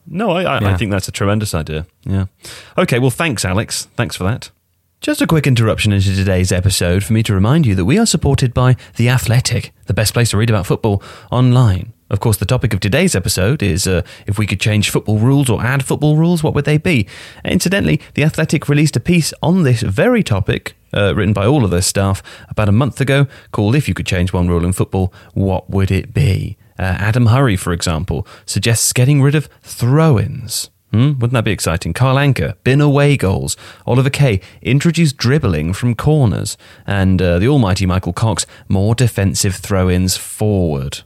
No, 0.06 0.30
I, 0.30 0.42
I, 0.44 0.72
I 0.72 0.76
think 0.76 0.90
that's 0.90 1.08
a 1.08 1.12
tremendous 1.12 1.54
idea. 1.54 1.86
Yeah. 2.04 2.26
Okay, 2.78 2.98
well, 2.98 3.10
thanks, 3.10 3.44
Alex. 3.44 3.88
Thanks 3.96 4.16
for 4.16 4.24
that. 4.24 4.50
Just 5.00 5.20
a 5.22 5.26
quick 5.26 5.46
interruption 5.46 5.92
into 5.92 6.14
today's 6.14 6.50
episode 6.50 7.04
for 7.04 7.12
me 7.12 7.22
to 7.22 7.34
remind 7.34 7.66
you 7.66 7.74
that 7.74 7.84
we 7.84 7.98
are 7.98 8.06
supported 8.06 8.52
by 8.52 8.74
The 8.96 9.08
Athletic, 9.08 9.72
the 9.86 9.94
best 9.94 10.12
place 10.14 10.30
to 10.30 10.36
read 10.36 10.50
about 10.50 10.66
football 10.66 11.02
online. 11.30 11.92
Of 12.10 12.20
course, 12.20 12.38
the 12.38 12.46
topic 12.46 12.72
of 12.72 12.80
today's 12.80 13.14
episode 13.14 13.62
is 13.62 13.86
uh, 13.86 14.02
if 14.26 14.38
we 14.38 14.46
could 14.46 14.60
change 14.60 14.88
football 14.88 15.18
rules 15.18 15.50
or 15.50 15.62
add 15.62 15.84
football 15.84 16.16
rules, 16.16 16.42
what 16.42 16.54
would 16.54 16.64
they 16.64 16.78
be? 16.78 17.06
Incidentally, 17.44 18.00
The 18.14 18.24
Athletic 18.24 18.68
released 18.68 18.96
a 18.96 19.00
piece 19.00 19.34
on 19.42 19.62
this 19.62 19.82
very 19.82 20.22
topic, 20.22 20.74
uh, 20.94 21.14
written 21.14 21.34
by 21.34 21.46
all 21.46 21.64
of 21.64 21.70
their 21.70 21.82
staff, 21.82 22.22
about 22.48 22.68
a 22.68 22.72
month 22.72 23.00
ago, 23.00 23.26
called 23.52 23.76
If 23.76 23.88
You 23.88 23.94
Could 23.94 24.06
Change 24.06 24.32
One 24.32 24.48
Rule 24.48 24.64
in 24.64 24.72
Football, 24.72 25.12
What 25.34 25.68
Would 25.68 25.90
It 25.90 26.14
Be? 26.14 26.56
Uh, 26.78 26.96
Adam 26.98 27.26
Hurrey, 27.26 27.56
for 27.56 27.72
example, 27.72 28.26
suggests 28.46 28.92
getting 28.94 29.20
rid 29.20 29.34
of 29.34 29.50
throw 29.62 30.18
ins. 30.18 30.70
Hmm? 30.92 31.18
Wouldn't 31.18 31.32
that 31.32 31.44
be 31.44 31.50
exciting? 31.50 31.92
Carl 31.92 32.16
Anka, 32.16 32.54
bin 32.64 32.80
away 32.80 33.18
goals. 33.18 33.56
Oliver 33.86 34.08
Kay 34.08 34.40
introduced 34.62 35.18
dribbling 35.18 35.74
from 35.74 35.94
corners. 35.94 36.56
And 36.86 37.20
uh, 37.20 37.38
the 37.38 37.48
almighty 37.48 37.84
Michael 37.84 38.14
Cox, 38.14 38.46
more 38.68 38.94
defensive 38.94 39.56
throw 39.56 39.90
ins 39.90 40.16
forward. 40.16 41.00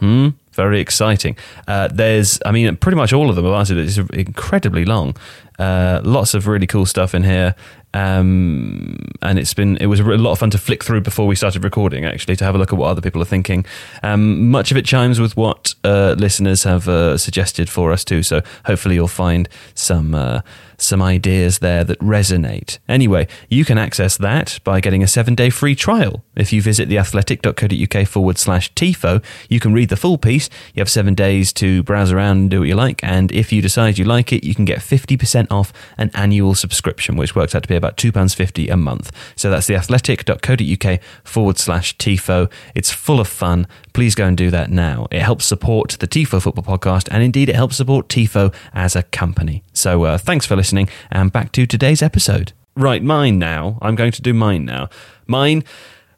Hmm? 0.00 0.28
Very 0.52 0.80
exciting. 0.80 1.36
Uh, 1.68 1.88
there's, 1.88 2.40
I 2.44 2.50
mean, 2.50 2.76
pretty 2.76 2.96
much 2.96 3.12
all 3.12 3.30
of 3.30 3.36
them 3.36 3.44
have 3.44 3.54
answered 3.54 3.78
it. 3.78 3.86
It's 3.86 3.98
incredibly 4.12 4.84
long. 4.84 5.16
Uh, 5.58 6.00
lots 6.02 6.34
of 6.34 6.46
really 6.46 6.66
cool 6.66 6.86
stuff 6.86 7.14
in 7.14 7.22
here. 7.22 7.54
Um, 7.92 8.98
and 9.22 9.38
it's 9.38 9.54
been, 9.54 9.76
it 9.76 9.86
was 9.86 10.00
a 10.00 10.04
lot 10.04 10.32
of 10.32 10.38
fun 10.38 10.50
to 10.50 10.58
flick 10.58 10.82
through 10.82 11.02
before 11.02 11.26
we 11.26 11.36
started 11.36 11.62
recording, 11.64 12.04
actually, 12.04 12.36
to 12.36 12.44
have 12.44 12.54
a 12.54 12.58
look 12.58 12.72
at 12.72 12.78
what 12.78 12.88
other 12.88 13.00
people 13.00 13.22
are 13.22 13.26
thinking. 13.26 13.64
Um, 14.02 14.50
much 14.50 14.70
of 14.70 14.76
it 14.76 14.84
chimes 14.84 15.20
with 15.20 15.36
what 15.36 15.74
uh, 15.84 16.14
listeners 16.18 16.64
have 16.64 16.88
uh, 16.88 17.16
suggested 17.16 17.68
for 17.70 17.92
us, 17.92 18.04
too. 18.04 18.22
So 18.22 18.42
hopefully 18.64 18.96
you'll 18.96 19.08
find 19.08 19.48
some. 19.74 20.14
Uh, 20.14 20.40
some 20.80 21.02
ideas 21.02 21.58
there 21.58 21.84
that 21.84 21.98
resonate. 22.00 22.78
Anyway, 22.88 23.26
you 23.48 23.64
can 23.64 23.78
access 23.78 24.16
that 24.16 24.58
by 24.64 24.80
getting 24.80 25.02
a 25.02 25.06
seven 25.06 25.34
day 25.34 25.50
free 25.50 25.74
trial. 25.74 26.24
If 26.36 26.52
you 26.52 26.62
visit 26.62 26.88
theathletic.co.uk 26.88 28.08
forward 28.08 28.38
slash 28.38 28.72
TIFO, 28.74 29.22
you 29.48 29.60
can 29.60 29.72
read 29.72 29.88
the 29.88 29.96
full 29.96 30.18
piece. 30.18 30.48
You 30.74 30.80
have 30.80 30.90
seven 30.90 31.14
days 31.14 31.52
to 31.54 31.82
browse 31.82 32.12
around 32.12 32.38
and 32.38 32.50
do 32.50 32.60
what 32.60 32.68
you 32.68 32.74
like. 32.74 33.02
And 33.04 33.30
if 33.32 33.52
you 33.52 33.62
decide 33.62 33.98
you 33.98 34.04
like 34.04 34.32
it, 34.32 34.44
you 34.44 34.54
can 34.54 34.64
get 34.64 34.78
50% 34.78 35.50
off 35.50 35.72
an 35.98 36.10
annual 36.14 36.54
subscription, 36.54 37.16
which 37.16 37.34
works 37.34 37.54
out 37.54 37.62
to 37.62 37.68
be 37.68 37.76
about 37.76 37.96
£2.50 37.96 38.70
a 38.70 38.76
month. 38.76 39.12
So 39.36 39.50
that's 39.50 39.66
theathletic.co.uk 39.68 41.00
forward 41.24 41.58
slash 41.58 41.96
TIFO. 41.96 42.50
It's 42.74 42.90
full 42.90 43.20
of 43.20 43.28
fun. 43.28 43.66
Please 43.92 44.14
go 44.14 44.26
and 44.26 44.36
do 44.36 44.50
that 44.50 44.70
now. 44.70 45.06
It 45.10 45.20
helps 45.22 45.44
support 45.44 45.96
the 46.00 46.06
TIFO 46.08 46.40
Football 46.42 46.64
Podcast, 46.78 47.08
and 47.10 47.22
indeed 47.22 47.48
it 47.48 47.56
helps 47.56 47.76
support 47.76 48.08
TIFO 48.08 48.54
as 48.72 48.94
a 48.96 49.02
company. 49.04 49.62
So 49.72 50.04
uh, 50.04 50.18
thanks 50.18 50.46
for 50.46 50.56
listening, 50.56 50.88
and 51.10 51.32
back 51.32 51.52
to 51.52 51.66
today's 51.66 52.02
episode. 52.02 52.52
Right, 52.76 53.02
mine 53.02 53.38
now. 53.38 53.78
I'm 53.82 53.94
going 53.96 54.12
to 54.12 54.22
do 54.22 54.32
mine 54.32 54.64
now. 54.64 54.88
Mine, 55.26 55.64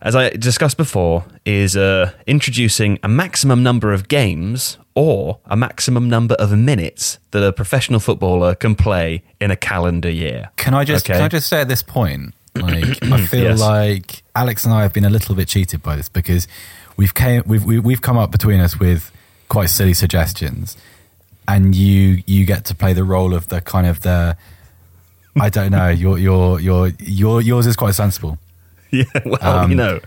as 0.01 0.15
I 0.15 0.31
discussed 0.31 0.77
before, 0.77 1.25
is 1.45 1.77
uh, 1.77 2.13
introducing 2.27 2.99
a 3.03 3.09
maximum 3.09 3.63
number 3.63 3.93
of 3.93 4.09
games 4.09 4.77
or 4.95 5.41
a 5.47 5.57
maximum 5.57 6.11
number 6.11 6.35
of 6.35 6.57
minutes 6.57 7.19
that 7.31 7.43
a 7.43 7.53
professional 7.53 7.99
footballer 8.01 8.55
can 8.55 8.75
play 8.75 9.23
in 9.41 9.51
a 9.51 9.57
calendar 9.57 10.11
year. 10.11 10.51
Can 10.57 10.75
I 10.75 10.85
just 10.85 11.07
Okay. 11.07 11.15
can 11.19 11.25
I 11.25 11.29
just 11.29 11.49
say 11.49 11.63
at 11.63 11.69
this 11.69 11.83
point, 11.83 12.35
like 12.55 13.03
I 13.11 13.25
feel 13.27 13.45
Yes. 13.45 13.61
like 13.61 14.23
Alex 14.37 14.65
and 14.67 14.75
I 14.75 14.83
have 14.83 14.93
been 14.93 15.07
a 15.07 15.11
little 15.11 15.35
bit 15.35 15.49
cheated 15.49 15.83
by 15.83 15.97
this 15.97 16.11
because 16.11 16.47
we've 16.97 17.15
came 17.15 17.43
we've 17.47 17.65
we, 17.65 17.79
we've 17.79 18.01
come 18.03 18.19
up 18.19 18.31
between 18.31 18.61
us 18.61 18.79
with 18.79 19.11
quite 19.49 19.71
silly 19.71 19.95
suggestions, 19.95 20.77
and 21.49 21.75
you 21.75 22.23
you 22.27 22.45
get 22.47 22.65
to 22.67 22.75
play 22.75 22.93
the 22.93 23.05
role 23.05 23.35
of 23.35 23.49
the 23.49 23.61
kind 23.61 23.87
of 23.87 24.01
the 24.01 24.37
I 25.41 25.49
don't 25.49 25.71
know 25.73 25.89
your 26.05 26.19
your 26.19 26.61
your 26.61 26.89
your 26.99 27.41
yours 27.41 27.67
is 27.67 27.77
quite 27.77 27.95
sensible. 27.95 28.39
Yeah, 28.95 29.05
well, 29.25 29.39
Um, 29.43 29.71
you 29.71 29.77
know, 29.77 30.01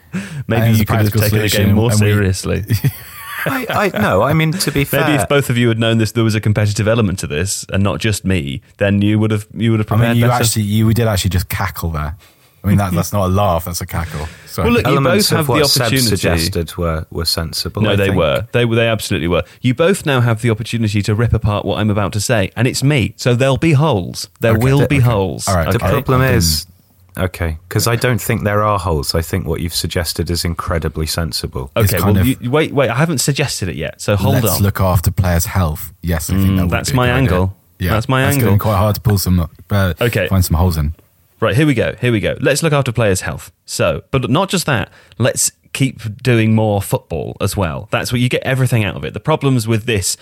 maybe 0.48 0.78
you 0.78 0.86
could 0.86 0.98
have 1.00 1.12
taken 1.12 1.40
the 1.40 1.50
game 1.50 1.74
more 1.74 1.90
and 1.92 2.00
we- 2.00 2.06
seriously. 2.08 2.66
I, 3.48 3.92
I 3.94 4.00
no 4.00 4.22
i 4.24 4.34
mean 4.34 4.52
to 4.52 4.72
be 4.72 4.84
fair 4.86 5.02
Maybe 5.02 5.22
if 5.22 5.28
both 5.30 5.50
of 5.52 5.58
you 5.58 5.68
had 5.70 5.78
known 5.80 5.98
this, 6.00 6.12
there 6.14 6.24
was 6.24 6.34
a 6.36 6.42
competitive 6.42 6.88
element 6.88 7.18
to 7.20 7.28
this, 7.28 7.66
and 7.74 7.84
not 7.84 8.00
just 8.00 8.26
me, 8.26 8.62
then 8.78 9.02
you 9.02 9.18
would 9.20 9.32
have 9.32 9.48
you 9.56 9.72
would 9.72 9.80
have 9.80 9.92
I 9.92 9.98
mean, 9.98 10.18
you 10.18 10.26
better. 10.28 10.44
actually 10.44 10.64
you 10.64 10.92
did 10.94 11.08
actually 11.08 11.30
just 11.32 11.50
cackle 11.50 11.90
there. 11.90 12.16
I 12.66 12.70
mean, 12.70 12.78
that, 12.78 12.92
that's 12.94 13.14
not 13.14 13.26
a 13.28 13.30
laugh, 13.30 13.66
that's 13.66 13.80
a 13.82 13.86
cackle. 13.86 14.28
Sorry. 14.48 14.66
Well, 14.68 14.74
look, 14.78 14.86
you 14.88 14.92
Elements 14.94 15.30
both 15.30 15.38
have 15.38 15.40
of 15.42 15.56
the 15.56 15.62
what 15.62 15.70
Seb 15.70 15.82
opportunity. 15.84 16.08
suggested 16.08 16.76
were, 16.78 17.06
were 17.12 17.26
sensible. 17.26 17.82
No, 17.84 17.92
I 17.92 17.96
they 17.96 18.06
think. 18.08 18.18
were. 18.18 18.48
They 18.54 18.66
were. 18.66 18.76
They 18.76 18.88
absolutely 18.88 19.28
were. 19.28 19.44
You 19.62 19.74
both 19.76 20.06
now 20.06 20.20
have 20.22 20.42
the 20.42 20.50
opportunity 20.50 21.02
to 21.04 21.14
rip 21.16 21.32
apart 21.34 21.64
what 21.66 21.78
I'm 21.80 21.90
about 21.90 22.12
to 22.14 22.20
say, 22.20 22.52
and 22.56 22.68
it's 22.68 22.82
me. 22.84 23.14
So 23.18 23.36
there'll 23.36 23.58
be 23.58 23.74
holes. 23.74 24.30
There 24.40 24.54
Okay, 24.54 24.64
will 24.64 24.80
th- 24.80 24.90
be 24.90 24.98
okay. 24.98 25.06
holes. 25.06 25.48
All 25.48 25.56
right, 25.56 25.72
The 25.72 25.78
Okay. 25.78 25.90
problem 26.02 26.22
is, 26.24 26.66
okay, 27.18 27.58
because 27.70 27.88
I 27.88 27.96
don't 27.96 28.20
think 28.22 28.44
there 28.44 28.64
are 28.64 28.80
holes. 28.80 29.14
I 29.14 29.22
think 29.22 29.46
what 29.46 29.62
you've 29.62 29.76
suggested 29.76 30.30
is 30.32 30.44
incredibly 30.44 31.06
sensible. 31.06 31.72
Okay. 31.78 32.00
Well, 32.00 32.18
of- 32.18 32.26
you, 32.26 32.50
wait, 32.50 32.74
wait. 32.74 32.90
I 32.90 32.96
haven't 32.96 33.20
suggested 33.20 33.70
it 33.70 33.76
yet. 33.76 34.02
So 34.02 34.16
hold 34.16 34.36
on. 34.38 34.42
Let's 34.44 34.62
look 34.62 34.80
after 34.82 35.12
players' 35.12 35.46
health. 35.46 35.94
Yes, 36.02 36.30
I 36.30 36.34
think 36.34 36.50
Mm, 36.50 36.56
that 36.58 36.62
would 36.64 36.72
that's 36.72 36.90
be 36.92 36.96
a 36.96 36.98
my 36.98 37.06
good 37.08 37.12
idea. 37.12 37.22
angle. 37.34 37.58
Yeah, 37.78 37.92
That's 37.92 38.08
my 38.08 38.22
that's 38.22 38.36
angle. 38.36 38.48
getting 38.48 38.60
quite 38.60 38.78
hard 38.78 38.96
to 38.96 39.02
pull 39.02 39.18
some, 39.18 39.38
uh, 39.70 39.94
Okay. 40.00 40.28
find 40.30 40.44
some 40.46 40.56
holes 40.56 40.78
in. 40.78 40.94
Right, 41.46 41.56
here 41.56 41.68
we 41.68 41.76
go. 41.76 41.94
Here 42.02 42.12
we 42.12 42.22
go. 42.22 42.36
Let's 42.42 42.64
look 42.64 42.74
after 42.74 42.92
players' 42.92 43.22
health. 43.22 43.52
So, 43.66 44.02
but 44.10 44.32
not 44.32 44.50
just 44.50 44.66
that. 44.66 44.92
Let's 45.20 45.52
keep 45.74 46.24
doing 46.24 46.56
more 46.56 46.82
football 46.82 47.38
as 47.40 47.56
well. 47.56 47.88
That's 47.92 48.12
what 48.12 48.20
you 48.20 48.30
get 48.30 48.42
everything 48.42 48.84
out 48.84 48.96
of 48.96 49.06
it. 49.06 49.14
The 49.14 49.20
problems 49.20 49.68
with 49.68 49.86
this. 49.86 50.18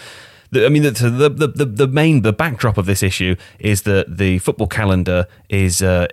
I 0.54 0.68
mean, 0.68 0.84
the, 0.84 0.92
the, 0.92 1.48
the, 1.48 1.66
the, 1.66 1.88
main, 1.88 2.24
the 2.24 2.34
backdrop 2.34 2.78
of 2.78 2.88
this 2.88 3.02
issue 3.02 3.38
is 3.58 3.84
that 3.84 4.18
the 4.18 4.40
football 4.40 4.68
calendar 4.68 5.26
is 5.48 5.82
uh, 5.82 6.08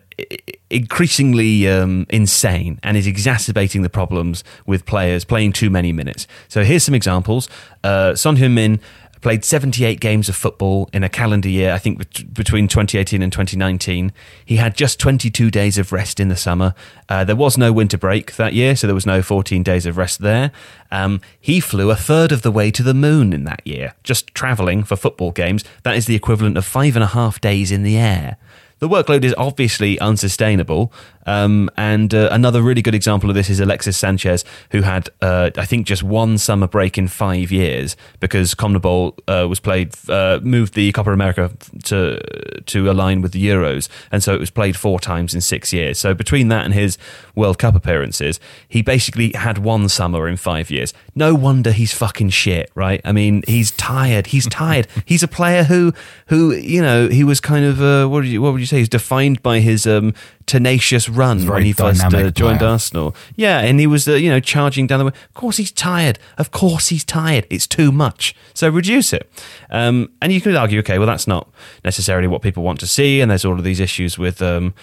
increasingly 0.71 1.69
um, 1.69 2.07
insane 2.09 2.79
and 2.85 2.97
is 2.97 3.09
exacerbating 3.09 3.83
the 3.83 3.91
problems 3.91 4.45
with 4.65 4.87
players 4.87 5.25
playing 5.25 5.53
too 5.53 5.71
many 5.71 5.93
minutes. 5.93 6.29
So 6.47 6.63
here's 6.63 6.85
some 6.85 6.95
examples. 6.95 7.49
Uh, 7.83 8.15
Son 8.15 8.37
Heung-min 8.37 8.81
played 9.21 9.45
78 9.45 10.01
games 10.01 10.29
of 10.29 10.37
football 10.37 10.89
in 10.93 11.05
a 11.05 11.09
calendar 11.09 11.49
year, 11.49 11.73
I 11.73 11.79
think 11.79 11.99
between 12.33 12.69
2018 12.69 13.23
and 13.23 13.33
2019. 13.33 14.13
He 14.45 14.57
had 14.57 14.75
just 14.75 14.99
22 14.99 15.51
days 15.51 15.79
of 15.79 15.93
rest 15.93 16.21
in 16.21 16.29
the 16.29 16.37
summer. 16.37 16.75
Uh, 17.09 17.25
there 17.25 17.37
was 17.37 17.59
no 17.59 17.73
winter 17.73 17.99
break 17.99 18.37
that 18.37 18.55
year, 18.55 18.77
so 18.77 18.87
there 18.87 18.95
was 18.95 19.07
no 19.07 19.23
14 19.23 19.63
days 19.63 19.87
of 19.87 19.97
rest 19.97 20.21
there. 20.21 20.53
Um, 20.91 21.21
he 21.41 21.61
flew 21.61 21.91
a 21.91 21.97
third 21.97 22.33
of 22.33 22.43
the 22.43 22.51
way 22.51 22.71
to 22.71 22.83
the 22.83 22.95
moon 22.95 23.33
in 23.33 23.45
that 23.45 23.67
year, 23.67 23.95
just 24.03 24.35
travelling 24.35 24.85
for 24.85 24.97
football 24.97 25.31
games. 25.31 25.65
That 25.83 25.97
is 25.97 26.07
the 26.07 26.17
equivalent 26.17 26.57
of 26.57 26.65
five 26.65 26.97
and 26.97 27.03
a 27.03 27.09
half 27.09 27.41
days 27.41 27.71
in 27.71 27.83
the 27.83 27.97
air. 27.97 28.37
The 28.81 28.89
workload 28.89 29.25
is 29.25 29.35
obviously 29.37 29.99
unsustainable. 30.01 30.91
Um, 31.27 31.71
and 31.77 32.15
uh, 32.15 32.29
another 32.33 32.63
really 32.63 32.83
good 32.83 32.95
example 32.95 33.29
of 33.29 33.37
this 33.37 33.51
is 33.51 33.61
Alexis 33.61 33.97
Sanchez, 33.97 34.45
who 34.71 34.83
had, 34.83 35.09
uh, 35.21 35.51
I 35.57 35.65
think, 35.65 35.87
just 35.87 36.03
one 36.03 36.39
summer 36.39 36.67
break 36.67 36.97
in 36.99 37.09
five 37.09 37.53
years 37.53 37.97
because 38.21 38.55
CONMEBOL 38.55 39.19
uh, 39.29 39.49
was 39.49 39.61
played, 39.61 39.95
uh, 40.09 40.41
moved 40.43 40.75
the 40.75 40.93
Copa 40.93 41.13
America 41.13 41.51
to 41.85 42.21
to 42.67 42.91
align 42.91 43.23
with 43.23 43.33
the 43.33 43.45
Euros, 43.45 43.89
and 44.11 44.23
so 44.23 44.35
it 44.35 44.41
was 44.41 44.51
played 44.51 44.77
four 44.77 45.01
times 45.01 45.35
in 45.35 45.41
six 45.41 45.73
years. 45.73 45.99
So 45.99 46.15
between 46.15 46.49
that 46.49 46.65
and 46.65 46.75
his 46.75 46.99
World 47.35 47.59
Cup 47.59 47.75
appearances, 47.75 48.41
he 48.69 48.83
basically 48.83 49.33
had 49.33 49.59
one 49.59 49.89
summer 49.89 50.29
in 50.29 50.37
five 50.37 50.71
years. 50.71 50.93
No 51.15 51.35
wonder 51.35 51.73
he's 51.73 51.93
fucking 51.93 52.31
shit, 52.31 52.71
right? 52.75 53.01
I 53.05 53.13
mean, 53.13 53.43
he's 53.47 53.71
tired. 53.73 54.29
He's 54.29 54.47
tired. 54.51 54.87
he's 55.05 55.23
a 55.23 55.29
player 55.29 55.65
who, 55.65 55.93
who 56.27 56.53
you 56.53 56.83
know, 56.83 57.09
he 57.09 57.25
was 57.25 57.41
kind 57.41 57.65
of 57.65 57.83
uh, 57.83 58.07
what 58.07 58.19
would 58.19 58.27
you 58.27 58.43
what 58.43 58.53
would 58.53 58.61
you 58.61 58.67
say? 58.67 58.79
He's 58.79 58.89
defined 58.89 59.43
by 59.43 59.61
his 59.61 59.87
um, 59.87 60.15
tenacious 60.51 61.09
run 61.09 61.47
when 61.47 61.63
he 61.63 61.73
first 61.73 62.03
uh, 62.03 62.31
joined 62.31 62.59
player. 62.59 62.71
Arsenal. 62.71 63.15
Yeah, 63.37 63.61
and 63.61 63.79
he 63.79 63.87
was 63.87 64.09
uh, 64.09 64.15
you 64.15 64.29
know 64.29 64.41
charging 64.41 64.89
down 64.89 64.99
the 64.99 65.05
way. 65.05 65.13
Of 65.29 65.35
course 65.35 65.59
he's 65.59 65.71
tired. 65.71 66.19
Of 66.39 66.51
course 66.51 66.89
he's 66.89 67.05
tired. 67.05 67.47
It's 67.51 67.69
too 67.69 67.93
much. 67.93 68.35
So 68.53 68.69
reduce 68.69 69.13
it. 69.13 69.31
Um, 69.71 70.11
and 70.21 70.33
you 70.33 70.41
could 70.41 70.57
argue, 70.57 70.81
okay, 70.81 70.99
well 70.99 71.07
that's 71.07 71.29
not 71.29 71.49
necessarily 71.85 72.27
what 72.27 72.43
people 72.43 72.65
want 72.65 72.81
to 72.81 72.87
see. 72.89 73.21
And 73.21 73.31
there's 73.31 73.45
all 73.45 73.59
of 73.59 73.65
these 73.65 73.79
issues 73.81 74.19
with. 74.19 74.43
Um, 74.43 74.75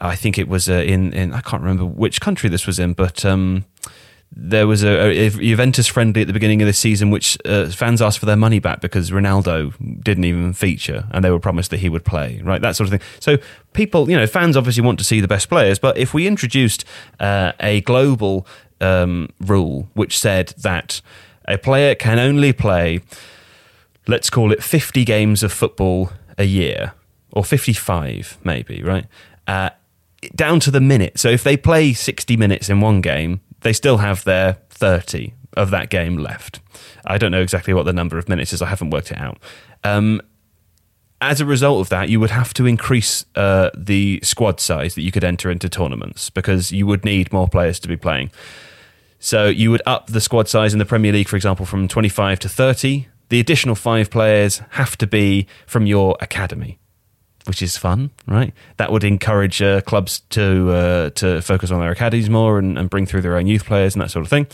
I 0.00 0.14
think 0.14 0.38
it 0.38 0.46
was 0.46 0.68
uh, 0.68 0.74
in 0.74 1.12
in 1.12 1.32
I 1.34 1.40
can't 1.40 1.62
remember 1.62 1.84
which 1.84 2.20
country 2.20 2.48
this 2.48 2.66
was 2.66 2.78
in, 2.78 2.92
but. 2.92 3.24
Um, 3.24 3.64
there 4.30 4.66
was 4.66 4.84
a, 4.84 5.26
a 5.26 5.30
Juventus 5.30 5.86
friendly 5.86 6.20
at 6.20 6.26
the 6.26 6.32
beginning 6.32 6.60
of 6.62 6.66
the 6.66 6.72
season, 6.72 7.10
which 7.10 7.38
uh, 7.44 7.68
fans 7.68 8.02
asked 8.02 8.18
for 8.18 8.26
their 8.26 8.36
money 8.36 8.58
back 8.58 8.80
because 8.80 9.10
Ronaldo 9.10 9.74
didn't 10.02 10.24
even 10.24 10.52
feature, 10.52 11.06
and 11.10 11.24
they 11.24 11.30
were 11.30 11.40
promised 11.40 11.70
that 11.70 11.78
he 11.78 11.88
would 11.88 12.04
play, 12.04 12.40
right? 12.44 12.60
That 12.60 12.76
sort 12.76 12.92
of 12.92 13.00
thing. 13.00 13.08
So 13.20 13.38
people, 13.72 14.10
you 14.10 14.16
know, 14.16 14.26
fans 14.26 14.56
obviously 14.56 14.82
want 14.82 14.98
to 14.98 15.04
see 15.04 15.20
the 15.20 15.28
best 15.28 15.48
players, 15.48 15.78
but 15.78 15.96
if 15.96 16.12
we 16.12 16.26
introduced 16.26 16.84
uh, 17.20 17.52
a 17.60 17.80
global 17.82 18.46
um, 18.80 19.28
rule 19.40 19.88
which 19.94 20.18
said 20.18 20.48
that 20.58 21.00
a 21.46 21.58
player 21.58 21.94
can 21.94 22.18
only 22.18 22.52
play, 22.52 23.00
let's 24.06 24.30
call 24.30 24.52
it, 24.52 24.62
fifty 24.62 25.04
games 25.04 25.42
of 25.42 25.52
football 25.52 26.12
a 26.36 26.44
year, 26.44 26.92
or 27.32 27.44
fifty-five, 27.44 28.38
maybe, 28.44 28.82
right? 28.82 29.06
Uh, 29.46 29.70
down 30.34 30.60
to 30.60 30.70
the 30.70 30.80
minute. 30.80 31.18
So 31.18 31.28
if 31.28 31.44
they 31.44 31.56
play 31.56 31.92
60 31.92 32.36
minutes 32.36 32.68
in 32.68 32.80
one 32.80 33.00
game, 33.00 33.40
they 33.60 33.72
still 33.72 33.98
have 33.98 34.24
their 34.24 34.58
30 34.70 35.34
of 35.56 35.70
that 35.70 35.90
game 35.90 36.16
left. 36.16 36.60
I 37.04 37.18
don't 37.18 37.32
know 37.32 37.40
exactly 37.42 37.74
what 37.74 37.84
the 37.84 37.92
number 37.92 38.18
of 38.18 38.28
minutes 38.28 38.52
is. 38.52 38.62
I 38.62 38.66
haven't 38.66 38.90
worked 38.90 39.10
it 39.10 39.18
out. 39.18 39.38
Um, 39.84 40.20
as 41.20 41.40
a 41.40 41.46
result 41.46 41.80
of 41.80 41.88
that, 41.88 42.08
you 42.08 42.20
would 42.20 42.30
have 42.30 42.54
to 42.54 42.66
increase 42.66 43.24
uh, 43.34 43.70
the 43.76 44.20
squad 44.22 44.60
size 44.60 44.94
that 44.94 45.02
you 45.02 45.10
could 45.10 45.24
enter 45.24 45.50
into 45.50 45.68
tournaments 45.68 46.30
because 46.30 46.70
you 46.70 46.86
would 46.86 47.04
need 47.04 47.32
more 47.32 47.48
players 47.48 47.80
to 47.80 47.88
be 47.88 47.96
playing. 47.96 48.30
So 49.18 49.46
you 49.46 49.72
would 49.72 49.82
up 49.84 50.06
the 50.06 50.20
squad 50.20 50.48
size 50.48 50.72
in 50.72 50.78
the 50.78 50.84
Premier 50.84 51.12
League, 51.12 51.28
for 51.28 51.34
example, 51.34 51.66
from 51.66 51.88
25 51.88 52.38
to 52.40 52.48
30. 52.48 53.08
The 53.30 53.40
additional 53.40 53.74
five 53.74 54.10
players 54.10 54.62
have 54.70 54.96
to 54.98 55.06
be 55.06 55.48
from 55.66 55.86
your 55.86 56.16
academy 56.20 56.78
which 57.48 57.62
is 57.62 57.76
fun, 57.76 58.10
right? 58.26 58.52
That 58.76 58.92
would 58.92 59.02
encourage 59.04 59.60
uh, 59.60 59.80
clubs 59.80 60.20
to 60.30 60.70
uh, 60.70 61.10
to 61.10 61.40
focus 61.42 61.70
on 61.70 61.80
their 61.80 61.90
academies 61.90 62.28
more 62.30 62.58
and, 62.58 62.78
and 62.78 62.88
bring 62.90 63.06
through 63.06 63.22
their 63.22 63.36
own 63.36 63.46
youth 63.46 63.64
players 63.64 63.94
and 63.94 64.02
that 64.02 64.10
sort 64.10 64.24
of 64.24 64.28
thing. 64.30 64.46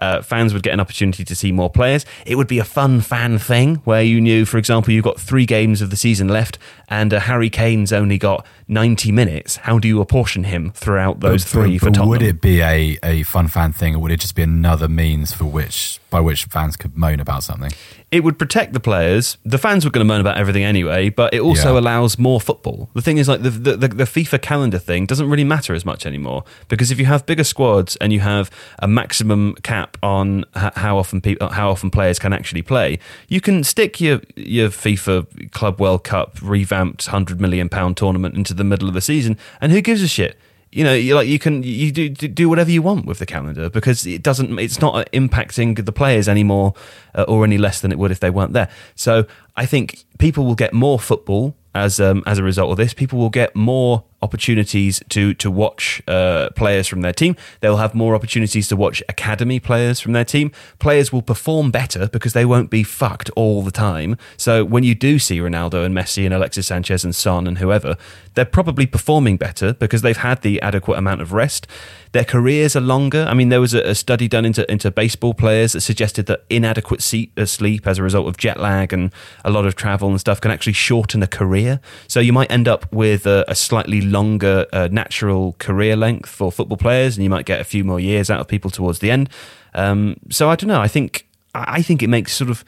Uh, 0.00 0.22
fans 0.22 0.52
would 0.54 0.62
get 0.62 0.72
an 0.72 0.78
opportunity 0.78 1.24
to 1.24 1.34
see 1.34 1.50
more 1.50 1.68
players. 1.68 2.06
It 2.24 2.36
would 2.36 2.46
be 2.46 2.60
a 2.60 2.64
fun 2.64 3.00
fan 3.00 3.36
thing 3.38 3.76
where 3.82 4.00
you 4.00 4.20
knew, 4.20 4.44
for 4.44 4.56
example, 4.56 4.92
you've 4.94 5.02
got 5.02 5.18
three 5.18 5.44
games 5.44 5.82
of 5.82 5.90
the 5.90 5.96
season 5.96 6.28
left 6.28 6.56
and 6.88 7.12
uh, 7.12 7.18
Harry 7.18 7.50
Kane's 7.50 7.92
only 7.92 8.16
got 8.16 8.46
90 8.68 9.10
minutes. 9.10 9.56
How 9.56 9.80
do 9.80 9.88
you 9.88 10.00
apportion 10.00 10.44
him 10.44 10.70
throughout 10.70 11.18
those 11.18 11.42
But- 11.42 11.50
three 11.50 11.72
but, 11.72 11.80
for 11.80 11.86
but 11.86 11.94
Tottenham? 11.96 12.08
would 12.10 12.22
it 12.22 12.40
be 12.40 12.60
a, 12.60 12.96
a 13.02 13.24
fun 13.24 13.48
fan 13.48 13.72
thing, 13.72 13.96
or 13.96 13.98
would 14.02 14.12
it 14.12 14.20
just 14.20 14.36
be 14.36 14.42
another 14.42 14.86
means 14.86 15.32
for 15.32 15.46
which 15.46 15.98
by 16.10 16.20
which 16.20 16.44
fans 16.44 16.76
could 16.76 16.96
moan 16.96 17.18
about 17.18 17.42
something? 17.42 17.72
It 18.10 18.24
would 18.24 18.38
protect 18.38 18.72
the 18.72 18.80
players. 18.80 19.36
The 19.44 19.58
fans 19.58 19.84
were 19.84 19.90
going 19.90 20.06
to 20.06 20.10
moan 20.10 20.20
about 20.22 20.38
everything 20.38 20.64
anyway, 20.64 21.10
but 21.10 21.34
it 21.34 21.40
also 21.40 21.74
Yeah. 21.74 21.80
allows 21.80 22.18
more 22.18 22.40
football. 22.40 22.88
The 22.94 23.02
thing 23.02 23.18
is, 23.18 23.28
like 23.28 23.42
the, 23.42 23.50
the 23.50 23.76
the 23.76 24.04
FIFA 24.04 24.40
calendar 24.40 24.78
thing 24.78 25.04
doesn't 25.04 25.28
really 25.28 25.44
matter 25.44 25.74
as 25.74 25.84
much 25.84 26.06
anymore 26.06 26.44
because 26.68 26.90
if 26.90 26.98
you 26.98 27.04
have 27.04 27.26
bigger 27.26 27.44
squads 27.44 27.96
and 27.96 28.12
you 28.12 28.20
have 28.20 28.50
a 28.78 28.88
maximum 28.88 29.54
cap 29.62 29.96
on 30.02 30.44
how 30.54 30.96
often 30.96 31.20
people 31.20 31.46
uh, 31.46 31.50
how 31.50 31.68
often 31.70 31.90
players 31.90 32.18
can 32.18 32.32
actually 32.32 32.62
play, 32.62 32.98
you 33.28 33.40
can 33.40 33.62
stick 33.62 34.00
your 34.00 34.20
your 34.36 34.70
FIFA 34.70 35.50
Club 35.52 35.78
World 35.78 36.02
Cup 36.04 36.38
revamped 36.40 37.06
hundred 37.06 37.40
million 37.40 37.68
pound 37.68 37.96
tournament 37.98 38.34
into 38.34 38.54
the 38.54 38.64
middle 38.64 38.88
of 38.88 38.94
the 38.94 39.02
season, 39.02 39.36
and 39.60 39.70
who 39.72 39.80
gives 39.82 40.02
a 40.02 40.08
shit? 40.08 40.38
You 40.70 40.84
know, 40.84 40.92
you 40.92 41.14
like 41.14 41.28
you 41.28 41.38
can 41.38 41.62
you 41.62 41.90
do 41.90 42.08
do 42.08 42.48
whatever 42.48 42.70
you 42.70 42.82
want 42.82 43.06
with 43.06 43.18
the 43.18 43.26
calendar 43.26 43.70
because 43.70 44.06
it 44.06 44.22
doesn't. 44.22 44.58
It's 44.58 44.80
not 44.80 45.10
impacting 45.12 45.82
the 45.84 45.92
players 45.92 46.28
anymore 46.28 46.74
uh, 47.14 47.24
or 47.28 47.44
any 47.44 47.58
less 47.58 47.80
than 47.80 47.92
it 47.92 47.98
would 47.98 48.10
if 48.10 48.20
they 48.20 48.30
weren't 48.30 48.52
there. 48.52 48.68
So 48.94 49.26
I 49.56 49.66
think 49.66 50.04
people 50.18 50.44
will 50.44 50.54
get 50.54 50.72
more 50.72 50.98
football 50.98 51.56
as 51.74 52.00
um, 52.00 52.22
as 52.26 52.38
a 52.38 52.42
result 52.42 52.70
of 52.70 52.76
this. 52.76 52.92
People 52.92 53.18
will 53.18 53.30
get 53.30 53.56
more 53.56 54.04
opportunities 54.20 55.02
to 55.08 55.34
to 55.34 55.50
watch 55.50 56.02
uh, 56.08 56.50
players 56.56 56.86
from 56.86 57.02
their 57.02 57.12
team. 57.12 57.36
They'll 57.60 57.76
have 57.76 57.94
more 57.94 58.14
opportunities 58.14 58.68
to 58.68 58.76
watch 58.76 59.02
academy 59.08 59.60
players 59.60 60.00
from 60.00 60.12
their 60.12 60.24
team. 60.24 60.50
Players 60.78 61.12
will 61.12 61.22
perform 61.22 61.70
better 61.70 62.08
because 62.08 62.32
they 62.32 62.44
won't 62.44 62.70
be 62.70 62.82
fucked 62.82 63.30
all 63.36 63.62
the 63.62 63.70
time. 63.70 64.16
So 64.36 64.64
when 64.64 64.84
you 64.84 64.94
do 64.94 65.18
see 65.18 65.38
Ronaldo 65.38 65.84
and 65.84 65.94
Messi 65.94 66.24
and 66.24 66.34
Alexis 66.34 66.66
Sanchez 66.66 67.04
and 67.04 67.14
Son 67.14 67.46
and 67.46 67.58
whoever, 67.58 67.96
they're 68.34 68.44
probably 68.44 68.86
performing 68.86 69.36
better 69.36 69.72
because 69.72 70.02
they've 70.02 70.16
had 70.16 70.42
the 70.42 70.60
adequate 70.62 70.98
amount 70.98 71.20
of 71.20 71.32
rest. 71.32 71.66
Their 72.12 72.24
careers 72.24 72.74
are 72.76 72.80
longer. 72.80 73.26
I 73.28 73.34
mean, 73.34 73.48
there 73.48 73.60
was 73.60 73.74
a, 73.74 73.82
a 73.90 73.94
study 73.94 74.28
done 74.28 74.44
into 74.44 74.70
into 74.70 74.90
baseball 74.90 75.34
players 75.34 75.72
that 75.72 75.80
suggested 75.82 76.26
that 76.26 76.44
inadequate 76.48 77.02
seat, 77.02 77.32
uh, 77.36 77.46
sleep 77.46 77.86
as 77.86 77.98
a 77.98 78.02
result 78.02 78.28
of 78.28 78.36
jet 78.36 78.58
lag 78.58 78.92
and 78.92 79.12
a 79.44 79.50
lot 79.50 79.66
of 79.66 79.74
travel 79.74 80.08
and 80.08 80.20
stuff 80.20 80.40
can 80.40 80.50
actually 80.50 80.72
shorten 80.72 81.22
a 81.22 81.26
career. 81.26 81.80
So 82.06 82.20
you 82.20 82.32
might 82.32 82.50
end 82.50 82.68
up 82.68 82.90
with 82.92 83.26
a, 83.26 83.44
a 83.48 83.54
slightly 83.54 84.00
longer 84.00 84.66
uh, 84.72 84.88
natural 84.90 85.54
career 85.58 85.96
length 85.96 86.28
for 86.28 86.50
football 86.52 86.78
players, 86.78 87.16
and 87.16 87.24
you 87.24 87.30
might 87.30 87.46
get 87.46 87.60
a 87.60 87.64
few 87.64 87.84
more 87.84 88.00
years 88.00 88.30
out 88.30 88.40
of 88.40 88.48
people 88.48 88.70
towards 88.70 88.98
the 89.00 89.10
end. 89.10 89.30
Um, 89.74 90.16
so 90.30 90.48
I 90.48 90.56
don't 90.56 90.68
know. 90.68 90.80
I 90.80 90.88
think 90.88 91.26
I 91.54 91.78
I 91.78 91.82
think 91.82 92.02
it 92.02 92.08
makes 92.08 92.32
sort 92.32 92.50
of 92.50 92.64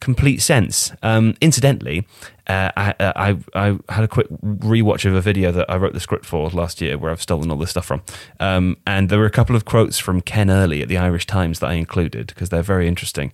complete 0.00 0.40
sense. 0.42 0.92
Um, 1.02 1.34
incidentally, 1.40 2.06
uh, 2.46 2.70
I, 2.76 2.94
I 3.00 3.38
I 3.54 3.78
had 3.88 4.04
a 4.04 4.08
quick 4.08 4.28
rewatch 4.42 5.04
of 5.04 5.14
a 5.14 5.20
video 5.20 5.52
that 5.52 5.70
I 5.70 5.76
wrote 5.76 5.92
the 5.92 6.00
script 6.00 6.24
for 6.24 6.48
last 6.50 6.80
year, 6.80 6.96
where 6.96 7.10
I've 7.10 7.22
stolen 7.22 7.50
all 7.50 7.58
this 7.58 7.70
stuff 7.70 7.86
from, 7.86 8.02
um, 8.40 8.76
and 8.86 9.08
there 9.08 9.18
were 9.18 9.26
a 9.26 9.30
couple 9.30 9.56
of 9.56 9.64
quotes 9.64 9.98
from 9.98 10.20
Ken 10.20 10.50
Early 10.50 10.82
at 10.82 10.88
the 10.88 10.98
Irish 10.98 11.26
Times 11.26 11.58
that 11.60 11.68
I 11.68 11.74
included 11.74 12.28
because 12.28 12.48
they're 12.48 12.62
very 12.62 12.88
interesting. 12.88 13.32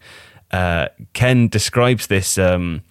Uh, 0.51 0.89
Ken 1.13 1.49
describes 1.49 2.07
this. 2.07 2.39
Um, 2.39 2.83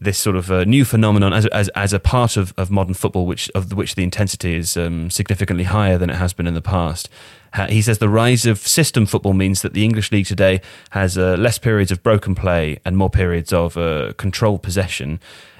this 0.00 0.18
sort 0.18 0.36
of 0.36 0.50
uh, 0.50 0.64
new 0.64 0.84
phenomenon 0.84 1.32
as, 1.32 1.46
as, 1.46 1.68
as 1.70 1.92
a 1.92 1.98
part 1.98 2.36
of, 2.36 2.54
of 2.56 2.70
modern 2.70 2.94
football, 2.94 3.26
which 3.26 3.50
of 3.54 3.72
which 3.72 3.94
the 3.94 4.04
intensity 4.04 4.54
is 4.54 4.76
um, 4.76 5.10
significantly 5.10 5.64
higher 5.64 5.98
than 5.98 6.10
it 6.10 6.16
has 6.16 6.32
been 6.32 6.46
in 6.46 6.54
the 6.54 6.62
past. 6.62 7.08
He 7.68 7.80
says 7.80 7.98
the 7.98 8.10
rise 8.10 8.44
of 8.44 8.58
system 8.58 9.06
football 9.06 9.32
means 9.32 9.62
that 9.62 9.72
the 9.72 9.82
English 9.82 10.12
league 10.12 10.26
today 10.26 10.60
has 10.90 11.16
uh, 11.16 11.34
less 11.38 11.58
periods 11.58 11.90
of 11.90 12.02
broken 12.02 12.34
play 12.34 12.78
and 12.84 12.96
more 12.96 13.10
periods 13.10 13.52
of 13.52 13.76
uh, 13.76 14.12
controlled 14.18 14.62
possession 14.62 15.18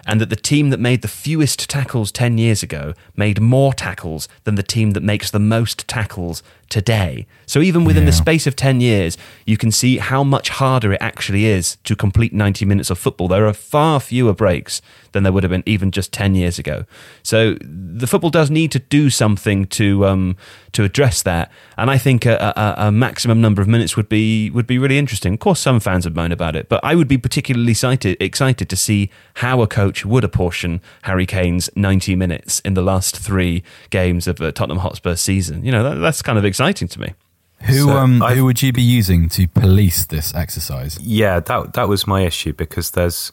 and 0.09 0.21
that 0.21 0.31
the 0.31 0.37
team 0.37 0.71
that 0.71 0.81
made 0.81 1.03
the 1.03 1.09
fewest 1.09 1.69
tackles 1.69 2.11
10 2.11 2.39
years 2.39 2.63
ago 2.63 2.95
made 3.15 3.41
more 3.41 3.75
tackles 3.75 4.27
than 4.45 4.55
the 4.55 4.63
team 4.63 4.93
that 4.93 5.03
makes 5.03 5.31
the 5.31 5.39
most 5.39 5.87
tackles 5.87 6.43
today. 6.69 7.27
So 7.47 7.61
even 7.61 7.85
within 7.85 8.03
yeah. 8.03 8.11
the 8.11 8.17
space 8.17 8.47
of 8.47 8.57
10 8.57 8.81
years, 8.81 9.17
you 9.47 9.57
can 9.57 9.71
see 9.71 9.99
how 9.99 10.23
much 10.23 10.51
harder 10.51 10.93
it 10.93 10.99
actually 11.01 11.47
is 11.47 11.77
to 11.85 11.97
complete 11.97 12.33
90 12.33 12.65
minutes 12.67 12.91
of 12.91 12.99
football. 12.99 13.29
There 13.29 13.47
are 13.47 13.55
far 13.55 14.01
fewer 14.01 14.35
breaks 14.35 14.83
than 15.13 15.23
there 15.23 15.33
would 15.33 15.43
have 15.43 15.51
been 15.51 15.63
even 15.65 15.91
just 15.91 16.13
10 16.13 16.35
years 16.35 16.59
ago. 16.59 16.85
So 17.23 17.57
the 17.63 18.07
football 18.07 18.31
does 18.31 18.51
need 18.51 18.71
to 18.73 18.79
do 18.79 19.09
something 19.09 19.67
to 19.69 20.07
um, 20.07 20.37
to 20.73 20.85
address 20.85 21.23
that. 21.23 21.51
And 21.79 21.91
I 21.91 21.97
think 21.97 22.27
a, 22.27 22.37
a, 22.37 22.89
a, 22.89 22.93
maximum 22.93 23.41
number 23.41 23.63
of 23.63 23.69
minutes 23.69 23.97
would 23.97 24.09
be 24.09 24.51
would 24.51 24.67
be 24.67 24.79
really 24.79 24.99
interesting. 24.99 25.33
Of 25.33 25.41
course, 25.41 25.61
some 25.61 25.81
fans 25.81 26.05
would 26.05 26.15
moan 26.15 26.33
about 26.33 26.55
it, 26.55 26.69
but 26.69 26.81
I 26.85 26.95
would 26.95 27.09
be 27.09 27.17
particularly 27.17 27.71
excited 27.71 28.17
excited 28.21 28.69
to 28.69 28.77
see 28.77 29.11
how 29.35 29.63
a 29.63 29.67
coach 29.67 30.05
would 30.05 30.25
apportion 30.25 30.83
Harry 31.03 31.27
Kane's 31.27 31.71
90 31.75 32.15
minutes 32.15 32.61
in 32.61 32.75
the 32.75 32.83
last 32.83 33.17
three 33.17 33.63
games 33.89 34.29
of 34.29 34.41
a 34.41 34.53
Tottenham 34.53 34.79
Hotspur 34.79 35.15
season. 35.17 35.65
You 35.65 35.73
know, 35.73 35.83
that, 35.83 35.95
that's 35.97 36.21
kind 36.21 36.37
of 36.37 36.45
exciting 36.45 36.58
to 36.89 37.01
me. 37.01 37.15
Who 37.63 37.87
so 37.87 37.91
um 37.91 38.21
who 38.21 38.45
would 38.45 38.63
you 38.63 38.73
be 38.73 38.83
using 38.83 39.29
to 39.31 39.49
police 39.49 40.07
this 40.07 40.35
exercise? 40.35 40.99
Yeah, 41.01 41.41
that 41.41 41.73
that 41.75 41.89
was 41.89 42.07
my 42.07 42.23
issue 42.23 42.53
because 42.53 42.93
there's 42.93 43.33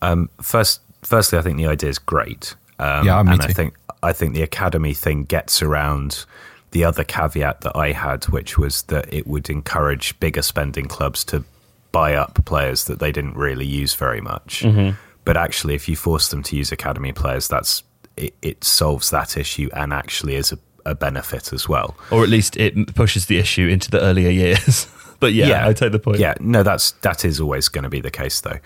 um 0.00 0.30
first 0.40 0.80
firstly 1.02 1.38
I 1.38 1.42
think 1.42 1.56
the 1.56 1.66
idea 1.66 1.90
is 1.90 1.98
great. 1.98 2.54
Um, 2.78 3.04
yeah, 3.04 3.22
me 3.22 3.32
and 3.32 3.42
too. 3.42 3.48
I 3.48 3.52
think 3.52 3.74
I 4.02 4.12
think 4.12 4.34
the 4.34 4.42
academy 4.42 4.94
thing 4.94 5.24
gets 5.24 5.60
around 5.60 6.24
the 6.70 6.84
other 6.84 7.02
caveat 7.02 7.62
that 7.62 7.76
I 7.76 7.92
had, 7.92 8.24
which 8.26 8.58
was 8.58 8.82
that 8.84 9.12
it 9.12 9.26
would 9.26 9.50
encourage 9.50 10.18
bigger 10.20 10.42
spending 10.42 10.86
clubs 10.86 11.24
to 11.24 11.44
buy 11.92 12.14
up 12.14 12.44
players 12.44 12.84
that 12.84 12.98
they 12.98 13.10
didn't 13.10 13.34
really 13.34 13.66
use 13.66 13.94
very 13.94 14.20
much. 14.20 14.62
Mm-hmm. 14.62 14.96
But 15.24 15.36
actually, 15.36 15.74
if 15.74 15.88
you 15.88 15.96
force 15.96 16.28
them 16.28 16.42
to 16.44 16.56
use 16.56 16.70
academy 16.70 17.12
players, 17.12 17.48
that's 17.48 17.82
it, 18.16 18.34
it 18.42 18.64
solves 18.64 19.10
that 19.10 19.36
issue 19.36 19.68
and 19.72 19.92
actually 19.92 20.36
is 20.36 20.52
a, 20.52 20.58
a, 20.84 20.94
benefit 20.94 21.52
as 21.52 21.68
well. 21.68 21.96
Or 22.10 22.22
at 22.22 22.28
least 22.28 22.56
it 22.56 22.94
pushes 22.94 23.26
the 23.26 23.38
issue 23.38 23.68
into 23.68 23.90
the 23.90 24.00
earlier 24.00 24.30
years. 24.30 24.86
but 25.20 25.32
yeah, 25.32 25.48
yeah, 25.48 25.68
I 25.68 25.72
take 25.72 25.92
the 25.92 25.98
point. 25.98 26.18
Yeah, 26.18 26.34
no, 26.40 26.62
that's 26.62 26.92
that 27.02 27.24
is 27.24 27.40
always 27.40 27.68
going 27.68 27.84
to 27.84 27.90
be 27.90 28.00
the 28.00 28.10
case 28.10 28.40
though. 28.40 28.58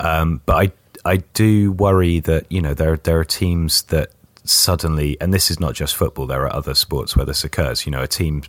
Um, 0.00 0.40
but 0.46 0.56
I 0.56 0.72
I 1.04 1.16
do 1.34 1.72
worry 1.72 2.20
that 2.20 2.50
you 2.50 2.60
know 2.60 2.74
there 2.74 2.96
there 2.96 3.18
are 3.18 3.24
teams 3.24 3.82
that 3.84 4.10
suddenly, 4.44 5.16
and 5.20 5.32
this 5.32 5.50
is 5.50 5.60
not 5.60 5.74
just 5.74 5.94
football, 5.96 6.26
there 6.26 6.42
are 6.42 6.54
other 6.54 6.74
sports 6.74 7.16
where 7.16 7.26
this 7.26 7.44
occurs. 7.44 7.86
You 7.86 7.92
know, 7.92 8.02
a 8.02 8.08
team 8.08 8.42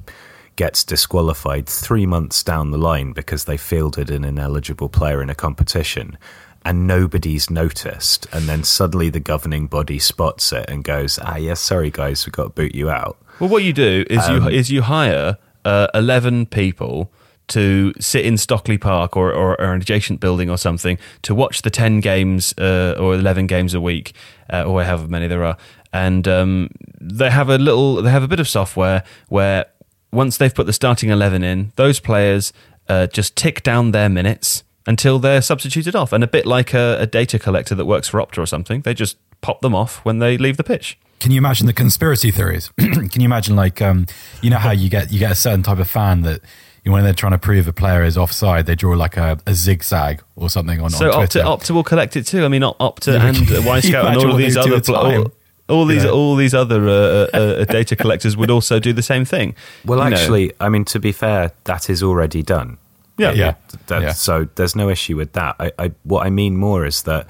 gets 0.55 0.84
disqualified 0.84 1.68
three 1.68 2.05
months 2.05 2.43
down 2.43 2.72
the 2.72 2.78
line 2.78 3.11
because 3.11 3.45
they 3.45 3.57
fielded 3.57 4.11
an 4.11 4.24
ineligible 4.24 4.89
player 4.89 5.22
in 5.22 5.30
a 5.30 5.36
competition 5.36 6.18
and 6.66 6.88
nobody's 6.88 7.49
noticed. 7.49 8.28
And 8.32 8.45
then 8.45 8.64
suddenly 8.64 9.09
the 9.09 9.20
governing 9.20 9.68
body 9.68 9.99
spots 9.99 10.51
it 10.51 10.70
and 10.70 10.84
goes, 10.84 11.20
ah, 11.22 11.36
yes, 11.36 11.59
sorry, 11.59 11.91
guys, 11.91 12.26
we've 12.26 12.34
got 12.34 12.43
to 12.43 12.49
boot 12.49 12.76
you 12.76 12.89
out. 12.89 13.18
Well, 13.39 13.49
what 13.49 13.64
you 13.64 13.74
do 13.74 14.05
is, 14.09 14.28
um, 14.28 14.43
you, 14.43 14.49
is 14.49 14.72
you 14.72 14.84
hire 14.84 15.38
uh, 15.66 15.88
11 15.93 16.47
people 16.47 17.11
to 17.49 17.93
sit 17.99 18.26
in 18.26 18.38
Stockley 18.38 18.78
Park 18.78 19.18
or, 19.18 19.32
or, 19.34 19.59
or, 19.59 19.74
an 19.74 19.82
adjacent 19.82 20.20
building 20.20 20.49
or 20.49 20.57
something 20.57 20.97
to 21.24 21.36
watch 21.36 21.61
the 21.61 21.70
10 21.70 21.99
games 21.99 22.53
uh, 22.57 22.95
or 22.97 23.16
11 23.16 23.47
games 23.47 23.74
a 23.74 23.82
week 23.82 24.14
uh, 24.51 24.64
or 24.64 24.84
however 24.84 25.07
many 25.07 25.28
there 25.28 25.43
are 25.43 25.57
and 25.91 26.28
um, 26.28 26.70
they 26.99 27.30
have 27.30 27.49
a 27.49 27.57
little 27.57 28.01
they 28.01 28.09
have 28.09 28.24
a 28.24 28.28
bit 28.28 28.39
of 28.39 28.47
software 28.47 29.03
where 29.28 29.66
once 30.11 30.38
they've 30.38 30.55
put 30.55 30.66
the 30.66 30.74
starting 30.74 31.09
11 31.09 31.43
in 31.43 31.72
those 31.76 31.99
players 31.99 32.53
uh, 32.88 33.07
just 33.07 33.36
tick 33.36 33.61
down 33.61 33.91
their 33.91 34.09
minutes 34.09 34.64
until 34.86 35.19
they're 35.19 35.41
substituted 35.41 35.95
off 35.95 36.11
and 36.13 36.23
a 36.23 36.27
bit 36.27 36.45
like 36.45 36.73
a, 36.73 36.97
a 36.99 37.05
data 37.05 37.39
collector 37.39 37.75
that 37.75 37.86
works 37.86 38.07
for 38.07 38.19
opta 38.19 38.39
or 38.39 38.45
something 38.45 38.81
they 38.81 38.93
just 38.93 39.17
pop 39.41 39.61
them 39.61 39.75
off 39.75 40.03
when 40.05 40.19
they 40.19 40.38
leave 40.38 40.57
the 40.57 40.63
pitch 40.63 40.97
can 41.19 41.31
you 41.31 41.38
imagine 41.38 41.67
the 41.67 41.73
conspiracy 41.73 42.31
theories 42.31 42.69
can 42.77 43.21
you 43.21 43.25
imagine 43.25 43.55
like 43.55 43.81
um, 43.81 44.05
you 44.41 44.49
know 44.49 44.57
how 44.57 44.71
you 44.71 44.89
get 44.89 45.11
you 45.11 45.19
get 45.19 45.31
a 45.31 45.36
certain 45.36 45.63
type 45.63 45.79
of 45.79 45.89
fan 45.89 46.21
that 46.21 46.41
you 46.84 46.89
know, 46.89 46.95
when 46.95 47.03
they're 47.03 47.13
trying 47.13 47.31
to 47.31 47.38
prove 47.38 47.67
a 47.67 47.73
player 47.73 48.03
is 48.03 48.17
offside, 48.17 48.65
they 48.65 48.75
draw 48.75 48.93
like 48.93 49.15
a, 49.15 49.39
a 49.47 49.53
zigzag 49.53 50.21
or 50.36 50.49
something 50.49 50.81
on, 50.81 50.89
so 50.89 51.11
on 51.11 51.17
Twitter. 51.19 51.39
Opta, 51.39 51.57
Opta 51.57 51.71
will 51.71 51.84
collect 51.84 52.17
it 52.17 52.25
too. 52.25 52.43
I 52.43 52.49
mean, 52.49 52.61
Opta 52.61 53.19
and 53.29 53.38
Wyscout 53.38 54.05
and 54.05 54.17
all 54.17 54.31
of 54.31 54.38
these 54.38 54.57
other 54.57 54.81
pl- 54.81 55.31
all 55.69 55.86
these, 55.86 56.05
all 56.05 56.36
these 56.36 56.53
other 56.53 56.88
uh, 56.89 56.91
uh, 57.34 57.38
uh, 57.38 57.65
data 57.71 57.95
collectors 57.95 58.36
would 58.36 58.51
also 58.51 58.79
do 58.79 58.91
the 58.91 59.01
same 59.01 59.23
thing. 59.23 59.55
Well, 59.86 59.99
you 59.99 60.13
actually, 60.13 60.47
know. 60.47 60.53
I 60.59 60.69
mean, 60.69 60.84
to 60.86 60.99
be 60.99 61.13
fair, 61.13 61.53
that 61.63 61.89
is 61.89 62.03
already 62.03 62.43
done. 62.43 62.77
Yeah, 63.18 63.32
yeah. 63.32 63.55
yeah. 63.89 64.11
So 64.14 64.47
there's 64.55 64.76
no 64.76 64.89
issue 64.89 65.16
with 65.16 65.34
that. 65.34 65.55
I, 65.59 65.72
I, 65.78 65.91
what 66.03 66.26
I 66.26 66.30
mean 66.30 66.57
more 66.57 66.86
is 66.86 67.03
that 67.03 67.28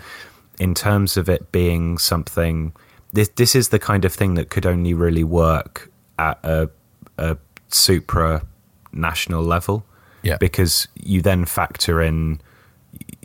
in 0.60 0.74
terms 0.74 1.18
of 1.18 1.30
it 1.30 1.52
being 1.52 1.98
something, 1.98 2.74
this 3.12 3.30
this 3.30 3.56
is 3.56 3.70
the 3.70 3.80
kind 3.80 4.06
of 4.06 4.14
thing 4.14 4.36
that 4.36 4.50
could 4.50 4.66
only 4.66 4.94
really 4.94 5.24
work 5.24 5.92
at 6.18 6.40
a, 6.44 6.70
a 7.18 7.38
supra 7.70 8.46
national 8.92 9.44
level. 9.44 9.86
Yeah, 10.22 10.38
because 10.38 10.88
you 10.96 11.22
then 11.22 11.46
factor 11.46 12.02
in, 12.02 12.40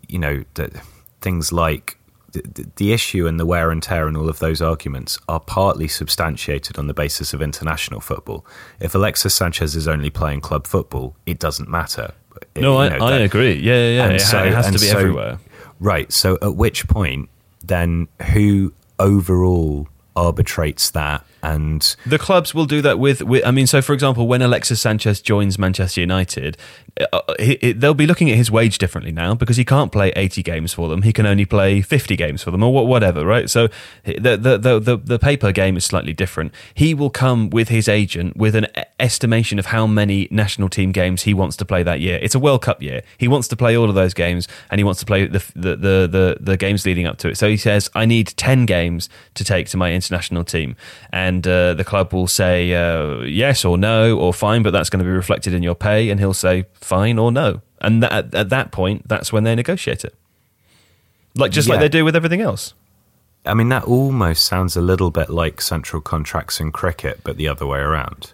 you 0.08 0.18
know, 0.18 0.42
things 1.20 1.52
like 1.52 1.96
the, 2.32 2.66
the 2.76 2.92
issue 2.92 3.26
and 3.26 3.38
the 3.38 3.46
wear 3.46 3.70
and 3.70 3.82
tear 3.82 4.06
and 4.06 4.16
all 4.16 4.28
of 4.28 4.38
those 4.38 4.60
arguments 4.60 5.18
are 5.28 5.40
partly 5.40 5.88
substantiated 5.88 6.78
on 6.78 6.86
the 6.86 6.94
basis 6.94 7.32
of 7.32 7.40
international 7.40 8.00
football. 8.00 8.44
If 8.80 8.94
Alexis 8.94 9.34
Sanchez 9.34 9.76
is 9.76 9.88
only 9.88 10.10
playing 10.10 10.40
club 10.40 10.66
football, 10.66 11.16
it 11.24 11.38
doesn't 11.38 11.68
matter. 11.68 12.14
No, 12.56 12.78
I, 12.78 12.88
know, 12.88 13.04
I 13.04 13.10
that, 13.12 13.22
agree. 13.22 13.54
Yeah, 13.54 13.74
yeah, 13.74 14.08
yeah. 14.08 14.08
It, 14.14 14.20
so, 14.20 14.44
it 14.44 14.52
has 14.52 14.66
to 14.66 14.72
be 14.72 14.78
so, 14.78 14.98
everywhere. 14.98 15.38
Right. 15.80 16.12
So 16.12 16.38
at 16.42 16.56
which 16.56 16.88
point, 16.88 17.28
then 17.62 18.08
who 18.32 18.72
overall 18.98 19.88
arbitrates 20.16 20.90
that 20.90 21.24
and 21.42 21.94
the 22.04 22.18
clubs 22.18 22.54
will 22.54 22.66
do 22.66 22.82
that 22.82 22.98
with, 22.98 23.22
with, 23.22 23.44
I 23.46 23.50
mean, 23.50 23.66
so 23.66 23.80
for 23.80 23.92
example, 23.92 24.26
when 24.26 24.42
Alexis 24.42 24.80
Sanchez 24.80 25.20
joins 25.20 25.58
Manchester 25.58 26.00
United, 26.00 26.56
uh, 27.12 27.20
he, 27.38 27.58
he, 27.60 27.72
they'll 27.72 27.94
be 27.94 28.06
looking 28.06 28.28
at 28.30 28.36
his 28.36 28.50
wage 28.50 28.78
differently 28.78 29.12
now 29.12 29.34
because 29.34 29.56
he 29.56 29.64
can't 29.64 29.92
play 29.92 30.12
80 30.16 30.42
games 30.42 30.72
for 30.72 30.88
them. 30.88 31.02
He 31.02 31.12
can 31.12 31.26
only 31.26 31.44
play 31.44 31.80
50 31.80 32.16
games 32.16 32.42
for 32.42 32.50
them 32.50 32.62
or 32.62 32.86
whatever, 32.86 33.24
right? 33.24 33.48
So 33.48 33.68
the, 34.04 34.36
the, 34.36 34.58
the, 34.58 34.80
the, 34.80 34.96
the 34.96 35.18
paper 35.18 35.52
game 35.52 35.76
is 35.76 35.84
slightly 35.84 36.12
different. 36.12 36.52
He 36.74 36.94
will 36.94 37.10
come 37.10 37.50
with 37.50 37.68
his 37.68 37.88
agent 37.88 38.36
with 38.36 38.56
an 38.56 38.66
estimation 38.98 39.58
of 39.58 39.66
how 39.66 39.86
many 39.86 40.26
national 40.30 40.68
team 40.68 40.90
games 40.90 41.22
he 41.22 41.34
wants 41.34 41.56
to 41.58 41.64
play 41.64 41.82
that 41.84 42.00
year. 42.00 42.18
It's 42.20 42.34
a 42.34 42.40
World 42.40 42.62
Cup 42.62 42.82
year. 42.82 43.02
He 43.16 43.28
wants 43.28 43.46
to 43.48 43.56
play 43.56 43.76
all 43.76 43.88
of 43.88 43.94
those 43.94 44.14
games 44.14 44.48
and 44.70 44.80
he 44.80 44.84
wants 44.84 45.00
to 45.00 45.06
play 45.06 45.26
the, 45.26 45.44
the, 45.54 45.76
the, 45.76 46.08
the, 46.10 46.36
the 46.40 46.56
games 46.56 46.84
leading 46.84 47.06
up 47.06 47.18
to 47.18 47.28
it. 47.28 47.36
So 47.36 47.48
he 47.48 47.56
says, 47.56 47.90
I 47.94 48.06
need 48.06 48.28
10 48.36 48.66
games 48.66 49.08
to 49.34 49.44
take 49.44 49.68
to 49.68 49.76
my 49.76 49.92
international 49.92 50.44
team. 50.44 50.74
And 51.12 51.27
and 51.28 51.46
uh, 51.46 51.74
the 51.74 51.84
club 51.84 52.12
will 52.14 52.26
say 52.26 52.72
uh, 52.72 53.20
yes 53.20 53.64
or 53.64 53.76
no 53.76 54.18
or 54.18 54.32
fine, 54.32 54.62
but 54.62 54.72
that's 54.72 54.88
going 54.90 55.04
to 55.04 55.04
be 55.04 55.10
reflected 55.10 55.52
in 55.52 55.62
your 55.62 55.74
pay, 55.74 56.08
and 56.10 56.18
he'll 56.18 56.34
say 56.34 56.64
fine 56.74 57.18
or 57.18 57.30
no, 57.30 57.60
and 57.80 58.02
that, 58.02 58.34
at 58.34 58.48
that 58.48 58.72
point, 58.72 59.06
that's 59.06 59.32
when 59.32 59.44
they 59.44 59.54
negotiate 59.54 60.04
it, 60.04 60.14
like 61.34 61.52
just 61.52 61.68
yeah. 61.68 61.74
like 61.74 61.80
they 61.80 61.88
do 61.88 62.04
with 62.04 62.16
everything 62.16 62.40
else. 62.40 62.74
I 63.44 63.54
mean, 63.54 63.68
that 63.68 63.84
almost 63.84 64.44
sounds 64.44 64.76
a 64.76 64.80
little 64.80 65.10
bit 65.10 65.30
like 65.30 65.60
central 65.60 66.02
contracts 66.02 66.60
in 66.60 66.72
cricket, 66.72 67.20
but 67.24 67.36
the 67.36 67.48
other 67.48 67.66
way 67.66 67.78
around. 67.78 68.32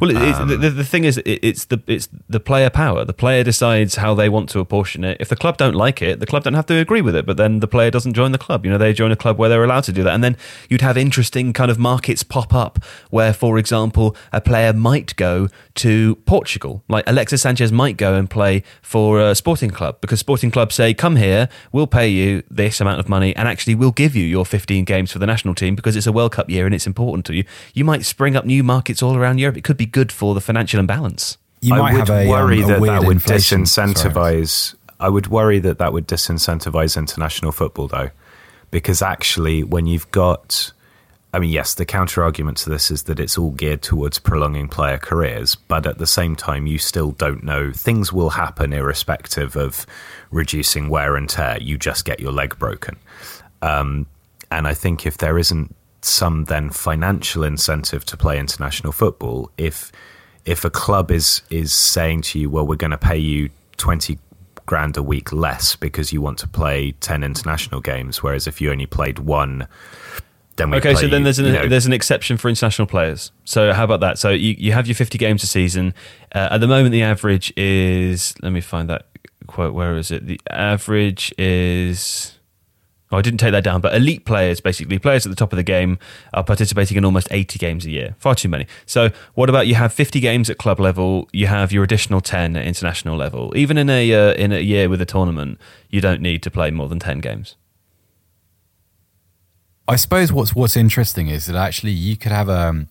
Well, 0.00 0.16
um, 0.16 0.48
the, 0.48 0.70
the 0.70 0.84
thing 0.84 1.04
is, 1.04 1.20
it's 1.24 1.66
the 1.66 1.82
it's 1.86 2.08
the 2.28 2.40
player 2.40 2.70
power. 2.70 3.04
The 3.04 3.12
player 3.12 3.44
decides 3.44 3.96
how 3.96 4.14
they 4.14 4.28
want 4.28 4.48
to 4.50 4.60
apportion 4.60 5.04
it. 5.04 5.16
If 5.20 5.28
the 5.28 5.36
club 5.36 5.56
don't 5.56 5.74
like 5.74 6.02
it, 6.02 6.20
the 6.20 6.26
club 6.26 6.44
don't 6.44 6.54
have 6.54 6.66
to 6.66 6.74
agree 6.76 7.00
with 7.00 7.14
it. 7.14 7.26
But 7.26 7.36
then 7.36 7.60
the 7.60 7.68
player 7.68 7.90
doesn't 7.90 8.14
join 8.14 8.32
the 8.32 8.38
club. 8.38 8.64
You 8.64 8.72
know, 8.72 8.78
they 8.78 8.92
join 8.92 9.12
a 9.12 9.16
club 9.16 9.38
where 9.38 9.48
they're 9.48 9.64
allowed 9.64 9.84
to 9.84 9.92
do 9.92 10.02
that. 10.02 10.14
And 10.14 10.24
then 10.24 10.36
you'd 10.68 10.80
have 10.80 10.96
interesting 10.96 11.52
kind 11.52 11.70
of 11.70 11.78
markets 11.78 12.22
pop 12.22 12.54
up 12.54 12.84
where, 13.10 13.32
for 13.32 13.58
example, 13.58 14.16
a 14.32 14.40
player 14.40 14.72
might 14.72 15.14
go 15.16 15.48
to 15.76 16.16
Portugal. 16.26 16.82
Like 16.88 17.04
Alexis 17.06 17.42
Sanchez 17.42 17.72
might 17.72 17.96
go 17.96 18.14
and 18.14 18.28
play 18.28 18.62
for 18.82 19.20
a 19.20 19.34
Sporting 19.34 19.70
Club 19.70 20.00
because 20.00 20.20
Sporting 20.20 20.50
Club 20.50 20.72
say, 20.72 20.94
"Come 20.94 21.16
here, 21.16 21.48
we'll 21.72 21.86
pay 21.86 22.08
you 22.08 22.42
this 22.50 22.80
amount 22.80 23.00
of 23.00 23.08
money, 23.08 23.34
and 23.36 23.48
actually 23.48 23.74
we'll 23.74 23.92
give 23.92 24.16
you 24.16 24.24
your 24.24 24.44
15 24.44 24.84
games 24.84 25.12
for 25.12 25.18
the 25.18 25.26
national 25.26 25.54
team 25.54 25.74
because 25.74 25.96
it's 25.96 26.06
a 26.06 26.12
World 26.12 26.32
Cup 26.32 26.50
year 26.50 26.66
and 26.66 26.74
it's 26.74 26.86
important 26.86 27.24
to 27.26 27.34
you." 27.34 27.44
You 27.74 27.84
might 27.84 28.04
spring 28.04 28.36
up 28.36 28.44
new 28.44 28.62
markets 28.62 29.02
all 29.02 29.16
around 29.16 29.38
Europe. 29.38 29.56
It 29.56 29.64
could 29.64 29.76
be 29.76 29.83
be 29.84 29.90
good 29.90 30.12
for 30.12 30.34
the 30.34 30.40
financial 30.40 30.80
imbalance. 30.80 31.38
You 31.60 31.74
I 31.74 31.92
would 31.92 32.10
a, 32.10 32.28
worry 32.28 32.62
um, 32.62 32.70
that 32.70 32.80
that 32.82 33.04
would 33.04 33.18
disincentivize. 33.18 34.74
I 35.00 35.08
would 35.08 35.28
worry 35.28 35.58
that 35.60 35.78
that 35.78 35.92
would 35.92 36.06
disincentivize 36.06 36.96
international 36.96 37.52
football, 37.52 37.88
though, 37.88 38.10
because 38.70 39.02
actually, 39.02 39.62
when 39.62 39.86
you've 39.86 40.10
got 40.10 40.72
I 41.34 41.40
mean, 41.40 41.50
yes, 41.50 41.74
the 41.74 41.84
counter 41.84 42.22
argument 42.22 42.58
to 42.58 42.70
this 42.70 42.92
is 42.92 43.02
that 43.04 43.18
it's 43.18 43.36
all 43.36 43.50
geared 43.50 43.82
towards 43.82 44.20
prolonging 44.20 44.68
player 44.68 44.98
careers, 44.98 45.56
but 45.56 45.84
at 45.84 45.98
the 45.98 46.06
same 46.06 46.36
time, 46.36 46.68
you 46.68 46.78
still 46.78 47.10
don't 47.10 47.42
know. 47.42 47.72
Things 47.72 48.12
will 48.12 48.30
happen 48.30 48.72
irrespective 48.72 49.56
of 49.56 49.84
reducing 50.30 50.88
wear 50.88 51.16
and 51.16 51.28
tear. 51.28 51.58
You 51.60 51.76
just 51.76 52.04
get 52.04 52.20
your 52.20 52.30
leg 52.30 52.56
broken. 52.60 52.96
Um, 53.62 54.06
and 54.52 54.68
I 54.68 54.74
think 54.74 55.06
if 55.06 55.18
there 55.18 55.36
isn't 55.36 55.74
some 56.04 56.44
then 56.44 56.70
financial 56.70 57.44
incentive 57.44 58.04
to 58.06 58.16
play 58.16 58.38
international 58.38 58.92
football, 58.92 59.50
if 59.58 59.92
if 60.44 60.64
a 60.64 60.70
club 60.70 61.10
is 61.10 61.42
is 61.50 61.72
saying 61.72 62.22
to 62.22 62.38
you, 62.38 62.50
well, 62.50 62.66
we're 62.66 62.76
going 62.76 62.90
to 62.90 62.98
pay 62.98 63.18
you 63.18 63.50
twenty 63.76 64.18
grand 64.66 64.96
a 64.96 65.02
week 65.02 65.32
less 65.32 65.76
because 65.76 66.12
you 66.12 66.20
want 66.20 66.38
to 66.38 66.48
play 66.48 66.92
ten 67.00 67.22
international 67.22 67.80
games, 67.80 68.22
whereas 68.22 68.46
if 68.46 68.60
you 68.60 68.70
only 68.70 68.86
played 68.86 69.18
one 69.18 69.66
then 70.56 70.70
we 70.70 70.76
okay, 70.78 70.94
so 70.94 71.08
then 71.08 71.20
you, 71.20 71.24
there's 71.24 71.38
an 71.38 71.46
you 71.46 71.52
know, 71.52 71.68
there's 71.68 71.86
an 71.86 71.92
exception 71.92 72.36
for 72.36 72.48
international 72.48 72.86
players. 72.86 73.32
So 73.44 73.72
how 73.72 73.84
about 73.84 74.00
that? 74.00 74.18
So 74.18 74.30
you, 74.30 74.54
you 74.56 74.72
have 74.72 74.86
your 74.86 74.94
50 74.94 75.18
games 75.18 75.42
a 75.42 75.46
season. 75.46 75.94
Uh, 76.34 76.48
at 76.52 76.58
the 76.58 76.68
moment, 76.68 76.92
the 76.92 77.02
average 77.02 77.52
is 77.56 78.34
let 78.42 78.52
me 78.52 78.60
find 78.60 78.88
that 78.88 79.06
quote. 79.46 79.74
Where 79.74 79.96
is 79.96 80.10
it? 80.10 80.26
The 80.26 80.40
average 80.50 81.34
is. 81.38 82.33
Oh, 83.12 83.18
I 83.18 83.22
didn't 83.22 83.38
take 83.38 83.52
that 83.52 83.62
down, 83.62 83.80
but 83.80 83.94
elite 83.94 84.24
players, 84.24 84.60
basically 84.60 84.98
players 84.98 85.24
at 85.26 85.30
the 85.30 85.36
top 85.36 85.52
of 85.52 85.56
the 85.56 85.62
game, 85.62 85.98
are 86.32 86.42
participating 86.42 86.96
in 86.96 87.04
almost 87.04 87.28
80 87.30 87.58
games 87.58 87.84
a 87.84 87.90
year. 87.90 88.16
Far 88.18 88.34
too 88.34 88.48
many. 88.48 88.66
So, 88.86 89.10
what 89.34 89.48
about 89.50 89.66
you 89.66 89.74
have 89.76 89.92
50 89.92 90.18
games 90.20 90.48
at 90.50 90.56
club 90.58 90.80
level? 90.80 91.28
You 91.32 91.46
have 91.46 91.70
your 91.70 91.84
additional 91.84 92.20
10 92.20 92.56
at 92.56 92.66
international 92.66 93.16
level. 93.16 93.52
Even 93.56 93.76
in 93.78 93.88
a 93.90 94.12
uh, 94.12 94.32
in 94.34 94.52
a 94.52 94.60
year 94.60 94.88
with 94.88 95.00
a 95.00 95.06
tournament, 95.06 95.60
you 95.90 96.00
don't 96.00 96.22
need 96.22 96.42
to 96.44 96.50
play 96.50 96.70
more 96.70 96.88
than 96.88 96.98
10 96.98 97.20
games. 97.20 97.56
I 99.86 99.96
suppose 99.96 100.32
what's 100.32 100.54
what's 100.54 100.76
interesting 100.76 101.28
is 101.28 101.46
that 101.46 101.56
actually 101.56 101.92
you 101.92 102.16
could 102.16 102.32
have 102.32 102.48
um, 102.48 102.88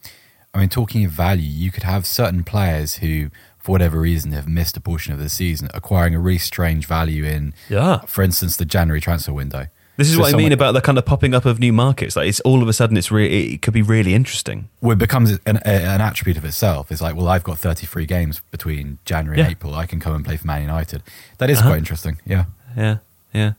I 0.54 0.60
mean, 0.60 0.70
talking 0.70 1.04
of 1.06 1.12
value, 1.12 1.50
you 1.50 1.72
could 1.72 1.84
have 1.84 2.06
certain 2.06 2.44
players 2.44 2.96
who, 2.98 3.30
for 3.58 3.72
whatever 3.72 4.00
reason, 4.00 4.32
have 4.34 4.48
missed 4.48 4.78
a 4.78 4.82
portion 4.82 5.12
of 5.12 5.20
the 5.20 5.30
season, 5.30 5.70
acquiring 5.74 6.14
a 6.14 6.20
really 6.20 6.38
strange 6.38 6.86
value 6.86 7.24
in, 7.26 7.56
Yeah. 7.68 8.02
for 8.02 8.22
instance, 8.22 8.58
the 8.58 8.66
January 8.66 9.02
transfer 9.02 9.34
window. 9.34 9.68
This 9.96 10.10
is 10.10 10.18
what 10.18 10.34
I 10.34 10.38
mean 10.38 10.52
about 10.52 10.72
the 10.72 10.82
kind 10.82 10.98
of 10.98 11.06
popping 11.06 11.36
up 11.36 11.46
of 11.46 11.60
new 11.60 11.72
markets. 11.72 12.16
Like 12.16 12.28
it's 12.28 12.40
all 12.42 12.62
of 12.64 12.68
a 12.68 12.74
sudden, 12.74 12.98
it's 12.98 13.12
really 13.12 13.54
it 13.54 13.62
could 13.62 13.74
be 13.74 13.84
really 13.84 14.14
interesting. 14.16 14.70
Well, 14.82 14.94
it 14.94 14.98
becomes 14.98 15.32
an, 15.46 15.58
a, 15.58 15.70
an 15.70 16.02
attribute 16.02 16.38
of 16.38 16.46
itself. 16.46 16.92
It's 16.92 17.02
like, 17.02 17.16
well, 17.16 17.28
I've 17.28 17.44
got 17.44 17.60
33 17.60 18.06
games 18.08 18.42
between 18.50 18.98
January 19.06 19.40
and 19.40 19.52
April. 19.52 19.76
I 19.76 19.86
can 19.86 20.00
come 20.00 20.16
and 20.16 20.26
play 20.26 20.38
for 20.38 20.48
Man 20.48 20.62
United. 20.62 21.04
That 21.38 21.50
is 21.52 21.60
Uh-huh. 21.60 21.70
quite 21.70 21.78
interesting. 21.78 22.18
Yeah. 22.26 22.46
Yeah, 22.76 22.98
yeah. 23.34 23.54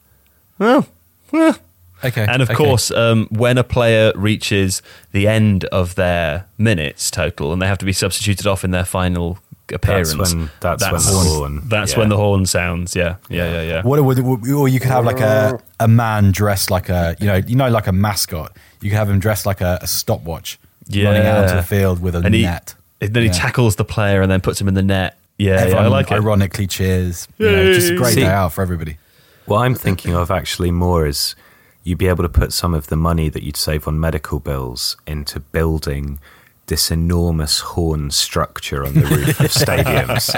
Well, 0.59 0.89
well. 1.31 1.57
Okay. 2.05 2.27
and 2.29 2.43
of 2.43 2.51
okay. 2.51 2.57
course, 2.57 2.91
um, 2.91 3.29
when 3.31 3.57
a 3.57 3.65
player 3.65 4.13
reaches 4.15 4.83
the 5.13 5.27
end 5.27 5.65
of 5.67 5.95
their 5.95 6.47
minutes 6.59 7.11
total 7.11 7.53
and 7.53 7.63
they 7.63 7.67
have 7.67 7.79
to 7.79 7.87
be 7.87 7.93
substituted 7.95 8.47
off 8.47 8.63
in 8.65 8.73
their 8.73 8.85
final 8.85 9.39
appearance, 9.73 10.15
That's 10.15 10.35
when- 10.35 10.51
that's 10.61 10.83
when 10.85 10.93
the 11.01 11.29
horn- 11.29 11.63
That's 11.69 11.93
yeah. 11.93 11.99
when 11.99 12.09
the 12.11 12.17
horn 12.17 12.47
sounds. 12.47 12.95
Yeah, 12.95 13.17
yeah, 13.29 13.53
yeah, 13.53 13.63
yeah. 13.63 13.83
What 13.83 14.03
would, 14.05 14.19
or 14.49 14.69
you 14.69 14.79
could 14.81 14.91
have 14.91 15.05
like 15.05 15.21
a, 15.21 15.59
a 15.81 15.89
man 15.89 16.31
dressed 16.33 16.71
like 16.71 16.89
a 16.89 17.17
you 17.21 17.27
know 17.27 17.37
you 17.37 17.57
know 17.57 17.69
like 17.71 17.87
a 17.87 17.93
mascot. 17.93 18.57
You 18.81 18.91
could 18.91 18.97
have 18.99 19.09
him 19.09 19.19
dressed 19.21 19.47
like 19.47 19.61
a, 19.63 19.79
a 19.81 19.87
stopwatch, 19.87 20.59
running 20.93 21.27
out 21.27 21.45
onto 21.45 21.57
the 21.57 21.63
field 21.63 22.03
with 22.03 22.15
a 22.15 22.19
And 22.21 22.35
he, 22.35 22.43
net. 22.43 22.75
then 23.01 23.15
he 23.23 23.27
Yeah. 23.27 23.33
tackles 23.33 23.77
the 23.77 23.85
player 23.85 24.21
and 24.23 24.31
then 24.31 24.41
puts 24.43 24.61
him 24.61 24.69
in 24.69 24.75
the 24.75 24.83
net. 24.83 25.17
Yeah, 25.39 25.67
yeah, 25.67 25.77
I 25.79 25.87
like 25.89 26.11
it. 26.11 26.15
ironically 26.15 26.67
cheers. 26.67 27.27
You 27.39 27.51
know, 27.51 27.73
just 27.73 27.91
a 27.91 27.97
great 27.97 28.15
See- 28.15 28.21
day 28.21 28.27
out 28.27 28.53
for 28.53 28.63
everybody. 28.63 28.99
What 29.47 29.59
I'm 29.59 29.75
thinking 29.75 30.15
of 30.15 30.31
actually 30.31 30.71
more 30.71 31.07
is 31.07 31.35
you'd 31.83 31.99
be 31.99 32.07
able 32.09 32.23
to 32.25 32.29
put 32.31 32.53
some 32.53 32.73
of 32.73 32.87
the 32.87 32.97
money 32.97 33.29
that 33.31 33.43
you'd 33.43 33.57
save 33.57 33.87
on 33.89 33.99
medical 34.01 34.39
bills 34.41 34.97
into 35.07 35.41
building 35.41 36.19
this 36.67 36.91
enormous 36.91 37.61
horn 37.61 38.11
structure 38.11 38.85
on 38.87 38.95
the 38.95 39.01
roof 39.03 39.41
of 39.41 39.51
stadiums. 39.51 40.33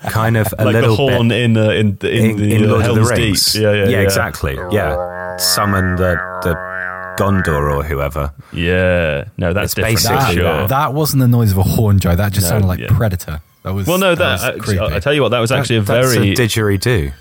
kind 0.10 0.36
of 0.36 0.46
a 0.58 0.64
like 0.64 0.74
little 0.74 0.96
the 0.96 0.96
horn 0.96 1.28
bit 1.28 1.40
in, 1.42 1.56
uh, 1.56 1.70
in, 1.70 1.96
the- 1.96 2.10
in, 2.10 2.24
in, 2.30 2.36
the 2.38 2.54
in 2.54 2.64
uh, 2.64 2.68
Lord 2.68 2.80
of 2.86 2.94
the 2.94 2.94
Helm's 3.02 3.10
Rings. 3.10 3.52
Deep. 3.52 3.62
Yeah, 3.62 3.72
yeah, 3.72 3.88
yeah. 3.88 4.00
exactly. 4.00 4.54
Yeah. 4.72 5.36
Summon 5.36 5.96
the, 5.96 6.14
the 6.42 6.54
Gondor 7.22 7.74
or 7.76 7.82
whoever. 7.82 8.32
Yeah, 8.52 9.24
no, 9.36 9.52
that's 9.52 9.66
It's 9.66 9.74
different 9.74 10.00
for 10.00 10.08
basically 10.08 10.34
sure. 10.36 10.44
That, 10.44 10.68
that 10.68 10.94
wasn't 10.94 11.20
the 11.20 11.28
noise 11.28 11.52
of 11.52 11.58
a 11.58 11.62
horn, 11.62 11.98
Joe. 11.98 12.14
That 12.16 12.32
just 12.32 12.44
No, 12.46 12.50
sounded 12.50 12.66
like 12.68 12.80
yeah. 12.80 12.96
Predator. 12.96 13.40
That 13.62 13.72
was 13.74 13.86
well, 13.86 13.98
no, 13.98 14.14
that, 14.14 14.40
that, 14.40 14.54
was 14.54 14.62
I, 14.62 14.76
creepy. 14.78 14.94
I 14.94 15.00
tell 15.00 15.12
you 15.12 15.22
what, 15.22 15.30
that 15.30 15.40
was 15.40 15.50
actually 15.52 15.80
That- 15.80 15.98
a 15.98 16.02
that's 16.02 16.14
very 16.14 16.34
didgeridoo. 16.34 17.12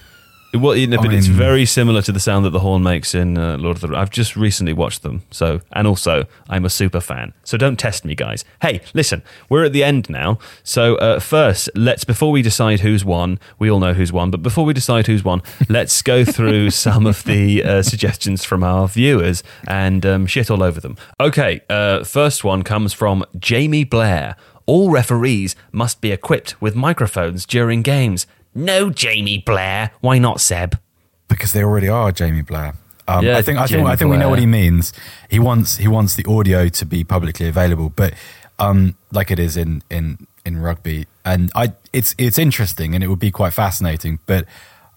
Well, 0.56 0.76
you 0.76 0.88
know, 0.88 0.98
but 0.98 1.14
it's 1.14 1.28
very 1.28 1.66
similar 1.66 2.02
to 2.04 2.12
the 2.12 2.20
sound 2.20 2.46
that 2.46 2.52
the 2.52 2.60
horn 2.60 2.84
makes 2.84 3.14
in 3.14 3.38
uh, 3.38 3.58
Lord 3.58 3.82
of 3.82 3.90
the. 3.90 3.98
I've 3.98 4.10
just 4.10 4.36
recently 4.36 4.74
watched 4.74 5.04
them, 5.04 5.24
so 5.32 5.62
and 5.74 5.88
also 5.88 6.26
I'm 6.50 6.66
a 6.66 6.70
super 6.70 7.02
fan. 7.02 7.34
So 7.44 7.58
don't 7.58 7.78
test 7.78 8.06
me, 8.06 8.16
guys. 8.16 8.46
Hey, 8.62 8.82
listen, 8.94 9.24
we're 9.50 9.66
at 9.66 9.74
the 9.74 9.84
end 9.84 10.10
now. 10.10 10.40
So 10.64 10.96
uh, 10.96 11.20
first, 11.20 11.70
let's 11.76 12.04
before 12.04 12.32
we 12.32 12.42
decide 12.42 12.82
who's 12.82 13.04
won, 13.06 13.40
we 13.60 13.70
all 13.70 13.80
know 13.80 13.94
who's 13.94 14.12
won, 14.12 14.32
but 14.32 14.42
before 14.42 14.66
we 14.66 14.74
decide 14.74 15.08
who's 15.08 15.24
won, 15.24 15.42
let's 15.70 16.02
go 16.02 16.24
through 16.26 16.72
some 16.72 17.06
of 17.06 17.24
the 17.24 17.64
uh, 17.64 17.82
suggestions 17.82 18.44
from 18.44 18.64
our 18.64 18.88
viewers 18.88 19.44
and 19.68 20.06
um, 20.06 20.26
shit 20.26 20.50
all 20.50 20.64
over 20.64 20.80
them. 20.80 20.98
Okay, 21.20 21.62
uh, 21.70 22.04
first 22.04 22.44
one 22.44 22.64
comes 22.64 22.94
from 22.94 23.26
Jamie 23.38 23.84
Blair. 23.84 24.36
All 24.68 24.90
referees 24.90 25.56
must 25.72 26.02
be 26.02 26.12
equipped 26.12 26.60
with 26.60 26.76
microphones 26.76 27.46
during 27.46 27.84
games. 27.84 28.26
No, 28.56 28.90
Jamie 28.90 29.38
Blair. 29.38 29.92
Why 30.02 30.18
not, 30.18 30.42
Seb? 30.42 30.80
because 31.28 31.54
they 31.54 31.64
already 31.64 31.90
are 31.90 32.12
Jamie 32.12 32.42
Blair. 32.42 32.76
Um, 33.08 33.26
Yeah, 33.26 33.38
I 33.38 33.42
think 33.42 33.60
I 33.60 33.68
think 33.68 33.86
I 33.88 33.96
think 33.96 34.10
we 34.12 34.18
know 34.18 34.30
what 34.30 34.40
he 34.40 34.46
means. 34.46 34.94
He 35.30 35.40
wants 35.40 35.78
he 35.78 35.88
wants 35.88 36.16
the 36.16 36.26
audio 36.26 36.70
to 36.70 36.86
be 36.86 37.04
publicly 37.04 37.48
available, 37.48 37.90
but 37.90 38.14
um, 38.58 38.96
like 39.12 39.32
it 39.32 39.40
is 39.40 39.58
in 39.58 39.84
in 39.90 40.28
in 40.46 40.58
rugby, 40.60 41.08
and 41.24 41.52
I 41.56 41.74
it's 41.94 42.16
it's 42.18 42.38
interesting 42.38 42.96
and 42.96 43.04
it 43.04 43.08
would 43.08 43.20
be 43.20 43.32
quite 43.32 43.54
fascinating, 43.54 44.20
but 44.26 44.46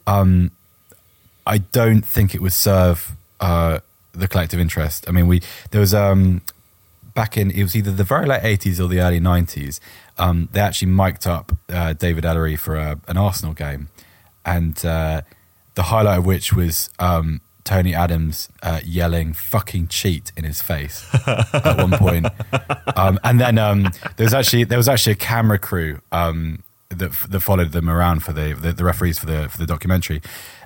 um, 0.07 0.53
I 1.47 1.59
don't 1.59 2.03
think 2.05 2.35
it 2.35 2.41
would 2.41 2.53
serve 2.53 3.13
uh, 3.41 3.81
the 4.13 4.29
collective 4.29 4.61
interest. 4.61 5.07
I 5.09 5.11
mean, 5.13 5.27
we 5.27 5.43
there 5.71 5.81
was 5.81 5.93
um, 5.93 6.43
back 7.15 7.37
in 7.37 7.51
it 7.51 7.63
was 7.63 7.75
either 7.77 7.91
the 7.91 8.05
very 8.05 8.27
late 8.27 8.45
eighties 8.45 8.81
or 8.81 8.89
the 8.89 9.01
early 9.01 9.21
nineties. 9.21 9.81
Um, 10.19 10.49
they 10.53 10.61
actually 10.61 10.89
mic'd 10.89 11.27
up 11.27 11.53
uh, 11.69 11.93
David 11.93 12.25
Elleray 12.25 12.59
for 12.59 12.77
a, 12.77 13.01
an 13.09 13.17
Arsenal 13.17 13.55
game, 13.55 13.89
and 14.45 14.85
uh, 14.85 15.23
the 15.75 15.85
highlight 15.85 16.19
of 16.19 16.27
which 16.27 16.53
was 16.53 16.91
um, 16.99 17.41
Tony 17.65 17.95
Adams 17.95 18.49
uh, 18.63 18.81
yelling 18.85 19.33
"fucking 19.33 19.89
cheat" 19.89 20.33
in 20.37 20.45
his 20.45 20.63
face 20.63 21.07
at 21.27 21.77
one 21.77 21.93
point. 21.93 22.27
Um, 22.97 23.21
and 23.23 23.41
then 23.41 23.59
um, 23.59 23.93
there 24.17 24.25
was 24.25 24.35
actually 24.35 24.65
there 24.65 24.79
was 24.79 24.89
actually 24.89 25.13
a 25.13 25.17
camera 25.17 25.59
crew 25.59 26.01
um, 26.11 26.63
that 26.89 27.13
that 27.29 27.41
followed 27.41 27.73
them 27.73 27.89
around 27.89 28.25
for 28.25 28.33
the, 28.33 28.55
the 28.55 28.73
the 28.73 28.85
referees 28.85 29.19
for 29.19 29.27
the 29.27 29.49
for 29.49 29.59
the 29.59 29.67
documentary. 29.67 30.23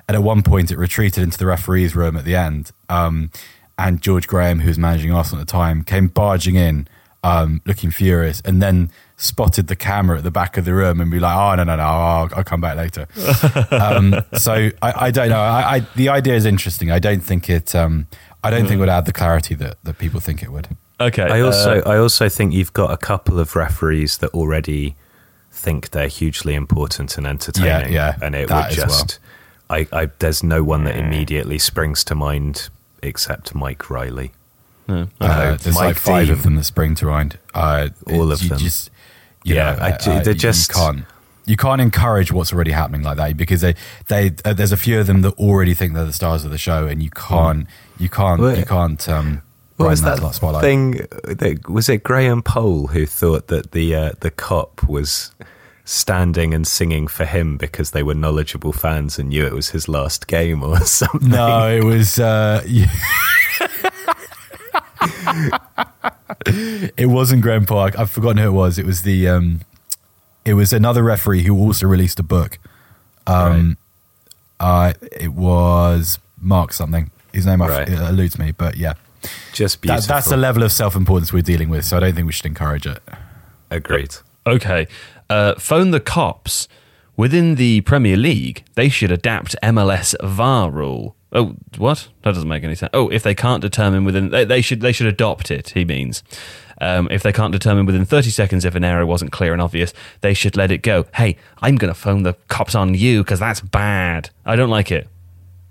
And 0.07 0.15
at 0.15 0.23
one 0.23 0.43
point, 0.43 0.71
it 0.71 0.77
retreated 0.77 1.23
into 1.23 1.37
the 1.37 1.45
referees' 1.45 1.95
room 1.95 2.17
at 2.17 2.25
the 2.25 2.35
end. 2.35 2.71
Um, 2.89 3.31
and 3.77 4.01
George 4.01 4.27
Graham, 4.27 4.59
who 4.59 4.67
was 4.67 4.77
managing 4.77 5.11
Arsenal 5.11 5.41
at 5.41 5.47
the 5.47 5.51
time, 5.51 5.83
came 5.83 6.07
barging 6.07 6.55
in, 6.55 6.87
um, 7.23 7.61
looking 7.65 7.91
furious, 7.91 8.41
and 8.41 8.61
then 8.61 8.91
spotted 9.17 9.67
the 9.67 9.75
camera 9.75 10.17
at 10.17 10.23
the 10.23 10.31
back 10.31 10.57
of 10.57 10.65
the 10.65 10.73
room 10.73 10.99
and 10.99 11.09
be 11.11 11.19
like, 11.19 11.35
"Oh 11.35 11.55
no, 11.55 11.63
no, 11.63 11.75
no, 11.75 11.83
I'll, 11.83 12.29
I'll 12.35 12.43
come 12.43 12.61
back 12.61 12.77
later." 12.77 13.07
um, 13.71 14.15
so 14.37 14.69
I, 14.81 14.93
I 15.07 15.11
don't 15.11 15.29
know. 15.29 15.39
I, 15.39 15.75
I, 15.75 15.79
the 15.95 16.09
idea 16.09 16.35
is 16.35 16.45
interesting. 16.45 16.91
I 16.91 16.99
don't 16.99 17.21
think 17.21 17.49
it. 17.49 17.73
Um, 17.75 18.07
I 18.43 18.49
don't 18.49 18.63
think 18.67 18.77
it 18.77 18.79
would 18.79 18.89
add 18.89 19.05
the 19.05 19.13
clarity 19.13 19.55
that, 19.55 19.77
that 19.83 19.97
people 19.97 20.19
think 20.19 20.43
it 20.43 20.51
would. 20.51 20.67
Okay. 20.99 21.23
I 21.23 21.39
also 21.41 21.81
uh, 21.81 21.89
I 21.89 21.97
also 21.97 22.29
think 22.29 22.53
you've 22.53 22.73
got 22.73 22.91
a 22.91 22.97
couple 22.97 23.39
of 23.39 23.55
referees 23.55 24.17
that 24.19 24.31
already 24.31 24.95
think 25.51 25.91
they're 25.91 26.07
hugely 26.07 26.55
important 26.55 27.17
and 27.17 27.25
entertaining. 27.25 27.93
Yeah, 27.93 28.15
yeah, 28.17 28.17
and 28.21 28.35
it 28.35 28.49
would 28.49 28.65
as 28.65 28.77
well. 28.77 28.87
just 28.87 29.19
I, 29.69 29.87
I 29.91 30.05
there's 30.19 30.43
no 30.43 30.63
one 30.63 30.83
that 30.83 30.95
immediately 30.97 31.57
springs 31.57 32.03
to 32.05 32.15
mind 32.15 32.69
except 33.01 33.55
Mike 33.55 33.89
Riley. 33.89 34.33
no. 34.87 35.07
Uh, 35.19 35.55
there's 35.57 35.75
Mike 35.75 35.85
like 35.85 35.97
five 35.97 36.27
Dean. 36.27 36.33
of 36.33 36.43
them 36.43 36.55
that 36.55 36.63
spring 36.65 36.95
to 36.95 37.05
mind. 37.05 37.37
Uh, 37.53 37.89
All 38.11 38.31
of 38.31 38.41
you 38.41 38.49
them. 38.49 38.59
Just, 38.59 38.89
you 39.43 39.55
Yeah, 39.55 39.73
know, 39.75 39.81
I 39.81 39.91
uh, 39.91 40.23
they're 40.23 40.33
just- 40.33 40.69
you 40.69 40.75
can't. 40.75 41.05
You 41.45 41.57
can't 41.57 41.81
encourage 41.81 42.31
what's 42.31 42.53
already 42.53 42.71
happening 42.71 43.01
like 43.01 43.17
that 43.17 43.35
because 43.35 43.59
they, 43.59 43.75
they, 44.07 44.31
uh, 44.45 44.53
there's 44.53 44.71
a 44.71 44.77
few 44.77 45.01
of 45.01 45.07
them 45.07 45.23
that 45.23 45.33
already 45.37 45.73
think 45.73 45.93
they're 45.93 46.05
the 46.05 46.13
stars 46.13 46.45
of 46.45 46.51
the 46.51 46.57
show, 46.57 46.87
and 46.87 47.03
you 47.03 47.09
can't, 47.09 47.67
you 47.99 48.07
can't, 48.07 48.39
Well, 48.39 48.57
you 48.57 48.63
can't. 48.63 49.09
Um, 49.09 49.41
What 49.75 49.89
was 49.89 50.01
brighten 50.01 50.23
that 50.23 50.35
spotlight. 50.35 50.61
thing? 50.63 50.91
That, 51.25 51.67
was 51.67 51.89
it 51.89 52.01
Graham 52.03 52.43
Poll 52.43 52.87
who 52.87 53.05
thought 53.05 53.47
that 53.47 53.73
the 53.73 53.93
uh, 53.93 54.11
the 54.21 54.31
Kop 54.31 54.87
was 54.87 55.31
standing 55.83 56.53
and 56.53 56.65
singing 56.65 57.07
for 57.07 57.25
him 57.25 57.57
because 57.57 57.91
they 57.91 58.03
were 58.03 58.13
knowledgeable 58.15 58.71
fans 58.71 59.19
and 59.19 59.27
knew 59.27 59.45
it 59.45 59.51
was 59.53 59.71
his 59.71 59.89
last 59.89 60.27
game 60.27 60.63
or 60.63 60.79
something? 60.85 61.27
No, 61.29 61.67
it 61.69 61.83
was. 61.83 62.19
Uh, 62.19 62.63
yeah. 62.67 62.87
It 66.45 67.07
wasn't 67.09 67.41
Graham 67.41 67.65
Park. 67.65 67.97
I've 67.97 68.09
forgotten 68.09 68.37
who 68.37 68.47
it 68.47 68.51
was. 68.51 68.77
It 68.77 68.85
was 68.85 69.01
the. 69.03 69.27
Um, 69.29 69.61
it 70.45 70.55
was 70.55 70.73
another 70.73 71.03
referee 71.03 71.43
who 71.43 71.57
also 71.57 71.87
released 71.87 72.19
a 72.19 72.23
book. 72.23 72.59
Um, 73.27 73.77
uh, 74.59 74.93
it 75.13 75.33
was 75.33 76.19
Mark 76.41 76.73
something. 76.73 77.11
His 77.33 77.45
name 77.45 77.61
Right. 77.61 77.87
it 77.87 77.97
eludes 77.99 78.37
me, 78.37 78.51
but 78.51 78.75
yeah. 78.77 78.93
Just 79.53 79.75
that, 79.77 79.81
beautiful. 79.87 80.07
that's 80.07 80.29
the 80.29 80.37
level 80.37 80.63
of 80.63 80.71
self 80.71 80.95
importance 80.95 81.31
we're 81.31 81.41
dealing 81.41 81.69
with. 81.69 81.85
So 81.85 81.95
I 81.97 82.01
don't 82.01 82.13
think 82.13 82.27
we 82.27 82.33
should 82.33 82.45
encourage 82.45 82.85
it. 82.85 83.01
Agreed. 83.71 84.15
Okay. 84.45 84.87
Uh, 85.29 85.55
phone 85.55 85.91
the 85.91 86.01
cops. 86.01 86.67
Within 87.15 87.55
the 87.55 87.81
Premier 87.81 88.17
League, 88.17 88.63
they 88.75 88.89
should 88.89 89.11
adapt 89.11 89.55
MLS 89.61 90.15
VAR 90.23 90.71
rule. 90.71 91.15
Oh, 91.31 91.55
what? 91.77 92.09
That 92.23 92.33
doesn't 92.33 92.49
make 92.49 92.63
any 92.63 92.75
sense. 92.75 92.89
Oh, 92.93 93.09
if 93.09 93.23
they 93.23 93.35
can't 93.35 93.61
determine 93.61 94.03
within, 94.03 94.29
they, 94.29 94.45
they 94.45 94.61
should 94.61 94.81
they 94.81 94.91
should 94.91 95.07
adopt 95.07 95.51
it. 95.51 95.69
He 95.69 95.83
means, 95.85 96.23
um, 96.81 97.07
if 97.11 97.23
they 97.23 97.31
can't 97.31 97.51
determine 97.51 97.85
within 97.85 98.05
thirty 98.05 98.29
seconds 98.29 98.65
if 98.65 98.75
an 98.75 98.83
error 98.83 99.05
wasn't 99.05 99.31
clear 99.31 99.53
and 99.53 99.61
obvious, 99.61 99.93
they 100.21 100.33
should 100.33 100.55
let 100.55 100.71
it 100.71 100.79
go. 100.79 101.05
Hey, 101.15 101.37
I'm 101.61 101.75
going 101.75 101.93
to 101.93 101.99
phone 101.99 102.23
the 102.23 102.33
cops 102.49 102.75
on 102.75 102.93
you 102.93 103.23
because 103.23 103.39
that's 103.39 103.61
bad. 103.61 104.29
I 104.45 104.55
don't 104.55 104.69
like 104.69 104.91
it. 104.91 105.07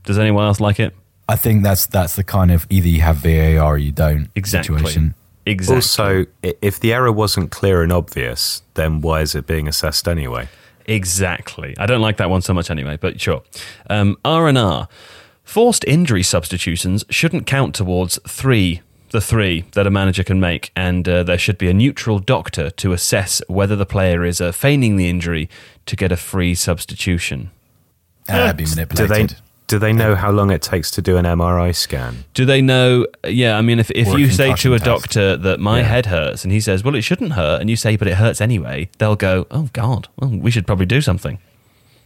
Does 0.04 0.18
anyone 0.18 0.44
else 0.44 0.60
like 0.60 0.80
it? 0.80 0.94
I 1.28 1.36
think 1.36 1.62
that's 1.62 1.86
that's 1.86 2.16
the 2.16 2.24
kind 2.24 2.50
of 2.50 2.66
either 2.70 2.88
you 2.88 3.00
have 3.02 3.16
VAR 3.16 3.64
or 3.64 3.78
you 3.78 3.92
don't 3.92 4.28
Exactly. 4.34 4.76
situation. 4.78 5.14
Exactly. 5.46 5.76
Also, 5.76 6.26
if 6.62 6.78
the 6.78 6.92
error 6.92 7.10
wasn't 7.10 7.50
clear 7.50 7.82
and 7.82 7.92
obvious, 7.92 8.62
then 8.74 9.00
why 9.00 9.22
is 9.22 9.34
it 9.34 9.46
being 9.46 9.66
assessed 9.66 10.06
anyway? 10.06 10.48
Exactly. 10.86 11.74
I 11.78 11.86
don't 11.86 12.00
like 12.00 12.16
that 12.18 12.30
one 12.30 12.42
so 12.42 12.54
much 12.54 12.70
anyway, 12.70 12.96
but 13.00 13.20
sure. 13.20 13.42
Um, 13.88 14.16
R 14.24 14.48
and 14.48 14.58
R. 14.58 14.88
Forced 15.44 15.84
injury 15.84 16.22
substitutions 16.22 17.04
shouldn't 17.10 17.46
count 17.46 17.74
towards 17.74 18.18
three, 18.26 18.80
the 19.10 19.20
three 19.20 19.64
that 19.72 19.86
a 19.86 19.90
manager 19.90 20.22
can 20.24 20.40
make, 20.40 20.70
and 20.76 21.06
uh, 21.08 21.22
there 21.24 21.36
should 21.38 21.58
be 21.58 21.68
a 21.68 21.74
neutral 21.74 22.18
doctor 22.18 22.70
to 22.70 22.92
assess 22.92 23.42
whether 23.48 23.76
the 23.76 23.84
player 23.86 24.24
is 24.24 24.40
uh, 24.40 24.52
feigning 24.52 24.96
the 24.96 25.08
injury 25.08 25.50
to 25.86 25.96
get 25.96 26.12
a 26.12 26.16
free 26.16 26.54
substitution. 26.54 27.50
Uh, 28.28 28.36
that'd 28.36 28.56
be 28.56 28.64
Do 28.64 28.70
manipulated. 28.76 29.30
they 29.30 29.36
do 29.72 29.78
they 29.78 29.92
know 29.92 30.14
how 30.14 30.30
long 30.30 30.50
it 30.50 30.62
takes 30.62 30.90
to 30.92 31.02
do 31.02 31.16
an 31.16 31.24
MRI 31.24 31.74
scan? 31.74 32.24
Do 32.34 32.44
they 32.44 32.60
know? 32.62 33.06
Yeah, 33.26 33.56
I 33.56 33.62
mean, 33.62 33.78
if, 33.78 33.90
if 33.92 34.06
Or 34.08 34.16
a 34.16 34.20
you 34.20 34.30
say 34.30 34.46
concussion 34.46 34.70
to 34.70 34.74
a 34.74 34.78
test. 34.78 34.84
doctor 34.86 35.36
that 35.38 35.60
my 35.60 35.78
Yeah. 35.80 35.84
head 35.94 36.06
hurts 36.06 36.44
and 36.44 36.52
he 36.52 36.60
says, 36.60 36.84
well, 36.84 36.94
it 36.94 37.02
shouldn't 37.02 37.32
hurt, 37.32 37.60
and 37.60 37.70
you 37.70 37.76
say, 37.76 37.96
but 37.96 38.06
it 38.08 38.14
hurts 38.14 38.40
anyway, 38.40 38.88
they'll 38.98 39.16
go, 39.16 39.46
oh, 39.50 39.68
God, 39.72 40.08
well, 40.18 40.30
we 40.30 40.50
should 40.50 40.66
probably 40.66 40.86
do 40.86 41.00
something. 41.00 41.38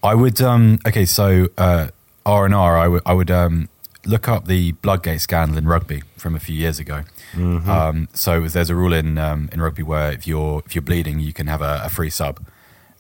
I 0.03 0.15
would 0.15 0.41
um 0.41 0.79
okay, 0.87 1.05
so 1.07 1.49
uh 1.59 1.89
R 2.25 2.45
and 2.45 2.55
R 2.55 2.77
I 2.79 2.87
would 2.89 3.03
I 3.05 3.13
would 3.13 3.31
um 3.31 3.69
look 4.05 4.29
up 4.29 4.47
the 4.47 4.73
Bloodgate 4.85 5.21
scandal 5.21 5.59
in 5.59 5.67
rugby 5.67 6.03
from 6.17 6.37
a 6.37 6.41
few 6.41 6.55
years 6.55 6.79
ago. 6.79 7.03
Um 7.37 8.09
so 8.13 8.37
it 8.37 8.41
was, 8.41 8.53
there's 8.53 8.71
a 8.71 8.75
rule 8.77 8.93
in 8.93 9.19
um 9.19 9.49
in 9.53 9.61
rugby 9.61 9.83
where 9.83 10.13
if 10.13 10.27
you're 10.27 10.63
if 10.67 10.75
you're 10.75 10.83
bleeding 10.83 11.19
you 11.21 11.33
can 11.33 11.47
have 11.49 11.63
a, 11.63 11.83
a 11.85 11.89
free 11.89 12.11
sub 12.11 12.41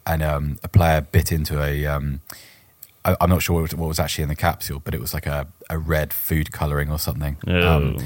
and 0.04 0.22
um 0.22 0.58
a 0.64 0.68
player 0.68 1.00
bit 1.00 1.30
into 1.30 1.62
a 1.62 1.86
um 1.86 2.20
I, 3.06 3.16
I'm 3.20 3.30
not 3.30 3.40
sure 3.42 3.54
what 3.54 3.62
was, 3.62 3.74
what 3.74 3.88
was 3.88 3.98
actually 4.00 4.22
in 4.24 4.28
the 4.28 4.36
capsule, 4.36 4.80
but 4.84 4.94
it 4.94 5.00
was 5.00 5.14
like 5.14 5.26
a, 5.26 5.46
a 5.70 5.78
red 5.78 6.12
food 6.12 6.52
coloring 6.52 6.90
or 6.90 6.98
something. 6.98 7.36
Um, 7.46 7.96
Oh. 7.98 8.04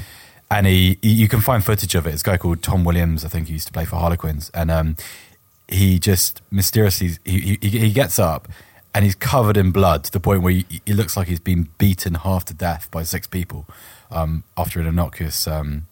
and 0.49 0.67
he, 0.67 0.97
he- 1.01 1.13
you 1.21 1.27
can 1.27 1.41
find 1.41 1.63
footage 1.63 1.95
of 1.95 2.05
it. 2.07 2.13
It's 2.13 2.21
a 2.21 2.25
guy 2.25 2.37
called 2.37 2.61
Tom 2.61 2.83
Williams, 2.83 3.25
I 3.25 3.29
think 3.29 3.47
he 3.47 3.53
used 3.53 3.67
to 3.67 3.73
play 3.73 3.85
for 3.85 3.97
Harlequins, 3.97 4.51
and 4.53 4.69
um, 4.71 4.95
he 5.67 5.99
just 5.99 6.41
mysteriously 6.51 7.11
he, 7.25 7.57
he 7.61 7.69
he 7.69 7.91
gets 7.91 8.19
up 8.19 8.47
and 8.93 9.05
he's 9.05 9.15
covered 9.15 9.55
in 9.57 9.71
blood 9.71 10.03
to 10.03 10.11
the 10.11 10.19
point 10.19 10.41
where 10.43 10.51
he, 10.53 10.65
he 10.85 10.93
looks 10.93 11.15
like 11.15 11.27
he's 11.29 11.39
been 11.39 11.69
beaten 11.77 12.15
half 12.15 12.43
to 12.45 12.53
death 12.53 12.89
by 12.91 13.03
six 13.03 13.25
people 13.27 13.65
um, 14.11 14.43
after 14.57 14.81
an 14.81 14.85
innocuous 14.87 15.47
um, 15.47 15.87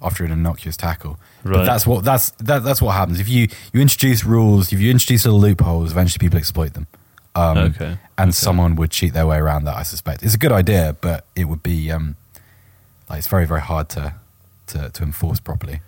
after 0.00 0.24
an 0.24 0.32
innocuous 0.32 0.76
tackle. 0.76 1.18
Right. 1.44 1.58
But 1.58 1.64
that's 1.66 1.86
what 1.86 2.04
that's 2.04 2.30
that, 2.38 2.64
that's 2.64 2.80
what 2.80 2.92
happens 2.92 3.20
if 3.20 3.28
you 3.28 3.48
you 3.74 3.80
introduce 3.82 4.24
rules, 4.24 4.72
if 4.72 4.80
you 4.80 4.90
introduce 4.90 5.26
little 5.26 5.40
loopholes, 5.40 5.92
eventually 5.92 6.18
people 6.26 6.38
exploit 6.38 6.72
them. 6.72 6.86
Um, 7.34 7.58
Okay, 7.58 7.96
and 8.16 8.28
okay. 8.28 8.32
someone 8.32 8.74
would 8.76 8.90
cheat 8.90 9.12
their 9.12 9.26
way 9.26 9.36
around 9.38 9.64
that. 9.64 9.76
I 9.76 9.82
suspect 9.84 10.22
it's 10.22 10.34
a 10.34 10.38
good 10.38 10.52
idea, 10.52 10.96
but 11.00 11.24
it 11.36 11.44
would 11.44 11.62
be 11.62 11.90
um, 11.92 12.16
like 13.08 13.18
it's 13.18 13.28
very 13.28 13.46
very 13.46 13.60
hard 13.60 13.88
to 13.90 14.14
to, 14.68 14.90
to 14.90 15.02
enforce 15.02 15.40
properly. 15.40 15.80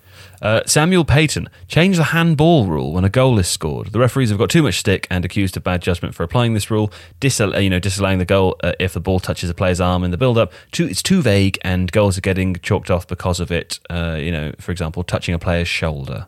Uh, 0.43 0.61
Samuel 0.67 1.05
Payton 1.05 1.49
changed 1.69 1.99
the 1.99 2.05
handball 2.05 2.67
rule 2.67 2.93
when 2.93 3.05
a 3.05 3.09
goal 3.11 3.39
is 3.39 3.49
scored. 3.49 3.93
The 3.93 3.99
referees 3.99 4.31
have 4.31 4.39
got 4.39 4.49
too 4.51 4.63
much 4.63 4.79
stick 4.79 5.07
and 5.11 5.25
accused 5.25 5.57
of 5.57 5.65
bad 5.65 5.83
judgment 5.83 6.15
for 6.15 6.23
applying 6.23 6.55
this 6.55 6.71
rule, 6.71 6.91
disal- 7.21 7.55
uh, 7.55 7.59
you 7.59 7.69
know, 7.71 7.79
disallowing 7.79 8.19
the 8.19 8.25
goal 8.25 8.57
uh, 8.63 8.73
if 8.79 8.93
the 8.95 9.01
ball 9.01 9.21
touches 9.21 9.51
a 9.51 9.55
player's 9.55 9.81
arm 9.81 10.03
in 10.05 10.11
the 10.11 10.17
build-up. 10.19 10.53
Too, 10.73 10.87
it's 10.87 11.03
too 11.03 11.21
vague, 11.23 11.59
and 11.63 11.91
goals 11.93 12.17
are 12.17 12.23
getting 12.23 12.55
chalked 12.57 12.91
off 12.91 13.07
because 13.07 13.39
of 13.41 13.51
it. 13.51 13.79
Uh, 13.91 14.17
you 14.19 14.31
know, 14.33 14.53
for 14.59 14.73
example, 14.73 15.03
touching 15.03 15.35
a 15.35 15.39
player's 15.39 15.69
shoulder. 15.69 16.27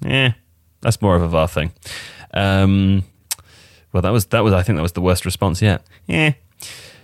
Yeah, 0.00 0.34
that's 0.82 1.00
more 1.00 1.16
of 1.16 1.22
a 1.22 1.28
VAR 1.28 1.48
thing. 1.48 1.72
Um, 2.34 3.04
well, 3.94 4.02
that 4.02 4.10
was 4.10 4.26
that 4.26 4.40
was 4.40 4.52
I 4.52 4.62
think 4.62 4.76
that 4.76 4.82
was 4.82 4.92
the 4.92 5.00
worst 5.00 5.24
response 5.24 5.62
yet. 5.62 5.86
Yeah. 6.06 6.34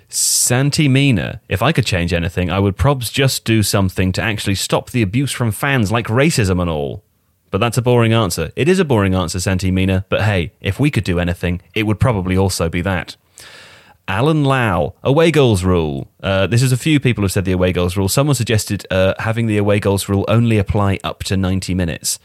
Santi 0.09 0.89
Mina, 0.89 1.41
if 1.49 1.63
I 1.63 1.71
could 1.71 1.87
change 1.87 2.13
anything, 2.13 2.51
I 2.51 2.59
would 2.59 2.77
probs 2.77 3.13
just 3.13 3.45
do 3.45 3.63
something 3.63 4.11
to 4.13 4.21
actually 4.21 4.57
stop 4.57 4.91
the 4.91 5.03
abuse 5.03 5.31
from 5.31 5.53
fans 5.53 5.93
like 5.93 6.09
racism 6.09 6.61
and 6.61 6.69
all. 6.69 7.05
But 7.53 7.59
that's 7.59 7.79
a 7.79 7.83
boring 7.83 8.13
answer. 8.13 8.51
It 8.57 8.69
is 8.69 8.81
a 8.81 8.85
boring 8.85 9.15
answer, 9.15 9.39
Santi 9.39 9.71
Mina, 9.71 10.05
but 10.09 10.23
hey, 10.23 10.53
if 10.61 10.81
we 10.81 10.91
could 10.91 11.05
do 11.05 11.21
anything, 11.21 11.63
it 11.77 11.85
would 11.85 12.01
probably 12.01 12.37
also 12.37 12.69
be 12.69 12.81
that. 12.83 13.17
Alan 14.09 14.43
Lau, 14.43 14.95
away 15.05 15.31
goals 15.31 15.63
rule. 15.63 16.09
Uh, 16.21 16.49
this 16.49 16.63
is 16.63 16.73
a 16.73 16.77
few 16.77 16.99
people 16.99 17.23
have 17.23 17.31
said 17.31 17.45
the 17.45 17.53
away 17.53 17.73
goals 17.73 17.97
rule. 17.97 18.09
Someone 18.09 18.35
suggested 18.35 18.85
uh, 18.91 19.15
having 19.21 19.47
the 19.47 19.59
away 19.59 19.79
goals 19.79 20.09
rule 20.09 20.25
only 20.27 20.59
apply 20.59 20.99
up 21.05 21.23
to 21.25 21.37
90 21.37 21.73
minutes. 21.75 22.19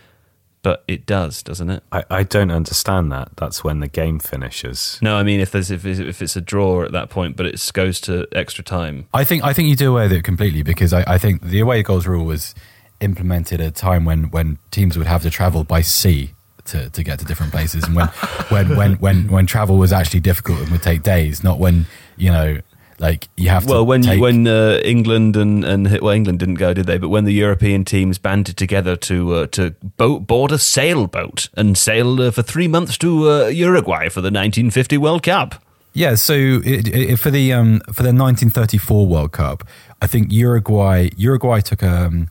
But 0.66 0.84
it 0.88 1.06
does, 1.06 1.44
doesn't 1.44 1.70
it? 1.70 1.84
I, 1.92 2.04
I 2.10 2.24
don't 2.24 2.50
understand 2.50 3.12
that. 3.12 3.30
That's 3.38 3.64
when 3.64 3.82
the 3.82 3.88
game 3.88 4.18
finishes. 4.18 4.98
No, 5.00 5.16
I 5.16 5.22
mean 5.22 5.40
if 5.40 5.52
there's 5.52 5.70
if, 5.70 5.86
if 5.86 6.24
it's 6.24 6.36
a 6.36 6.42
draw 6.42 6.82
at 6.82 6.92
that 6.92 7.12
point, 7.12 7.36
but 7.36 7.46
it 7.46 7.70
goes 7.72 8.02
to 8.02 8.28
extra 8.32 8.64
time. 8.64 9.06
I 9.14 9.26
think 9.26 9.44
I 9.44 9.54
think 9.54 9.70
you 9.70 9.76
do 9.76 9.92
away 9.92 10.06
with 10.06 10.14
it 10.14 10.24
completely 10.24 10.64
because 10.64 10.92
I, 10.92 11.04
I 11.06 11.18
think 11.20 11.44
the 11.44 11.60
away 11.60 11.84
goals 11.84 12.08
rule 12.08 12.26
was 12.26 12.56
implemented 13.00 13.62
at 13.62 13.68
a 13.68 13.72
time 13.72 14.06
when, 14.06 14.32
when 14.32 14.58
teams 14.72 14.98
would 14.98 15.06
have 15.06 15.22
to 15.22 15.30
travel 15.30 15.64
by 15.64 15.82
sea 15.82 16.32
to, 16.66 16.90
to 16.90 17.04
get 17.04 17.20
to 17.20 17.26
different 17.26 17.52
places 17.52 17.84
and 17.84 17.96
when, 17.96 18.08
when, 18.50 18.76
when, 18.76 18.94
when, 18.96 19.28
when 19.28 19.46
travel 19.46 19.78
was 19.78 19.94
actually 19.94 20.20
difficult 20.20 20.60
and 20.62 20.72
would 20.72 20.82
take 20.82 21.04
days, 21.04 21.44
not 21.44 21.60
when, 21.60 21.86
you 22.18 22.32
know, 22.32 22.58
like 23.00 23.28
you 23.36 23.50
have 23.50 23.66
to 23.66 23.74
Well, 23.74 23.86
when 23.86 24.02
take, 24.02 24.22
when 24.22 24.48
uh, 24.48 24.80
England 24.84 25.36
and 25.36 25.64
and 25.66 26.00
well, 26.00 26.14
England 26.14 26.40
didn't 26.40 26.56
go, 26.56 26.74
did 26.74 26.86
they? 26.86 26.98
But 26.98 27.10
when 27.10 27.26
the 27.26 27.34
European 27.34 27.86
teams 27.86 28.18
banded 28.18 28.58
together 28.58 28.96
to 28.96 29.34
uh, 29.34 29.48
to 29.48 29.72
boat, 29.98 30.28
board 30.28 30.52
a 30.52 30.58
sailboat 30.58 31.50
and 31.56 31.78
sail 31.78 32.22
uh, 32.22 32.32
for 32.32 32.42
three 32.42 32.68
months 32.68 32.98
to 33.00 33.30
uh, 33.30 33.48
Uruguay 33.48 34.10
for 34.10 34.22
the 34.22 34.28
1950 34.28 34.98
World 34.98 35.24
Cup. 35.24 35.56
Yeah, 35.94 36.16
so 36.16 36.34
it, 36.34 36.88
it, 36.90 37.18
for 37.18 37.32
the 37.32 37.54
um, 37.54 37.80
for 37.88 38.04
the 38.04 38.14
1934 38.14 39.08
World 39.08 39.32
Cup, 39.32 39.68
I 40.02 40.08
think 40.08 40.32
Uruguay 40.32 41.10
Uruguay 41.16 41.62
took 41.62 41.84
um, 41.84 42.30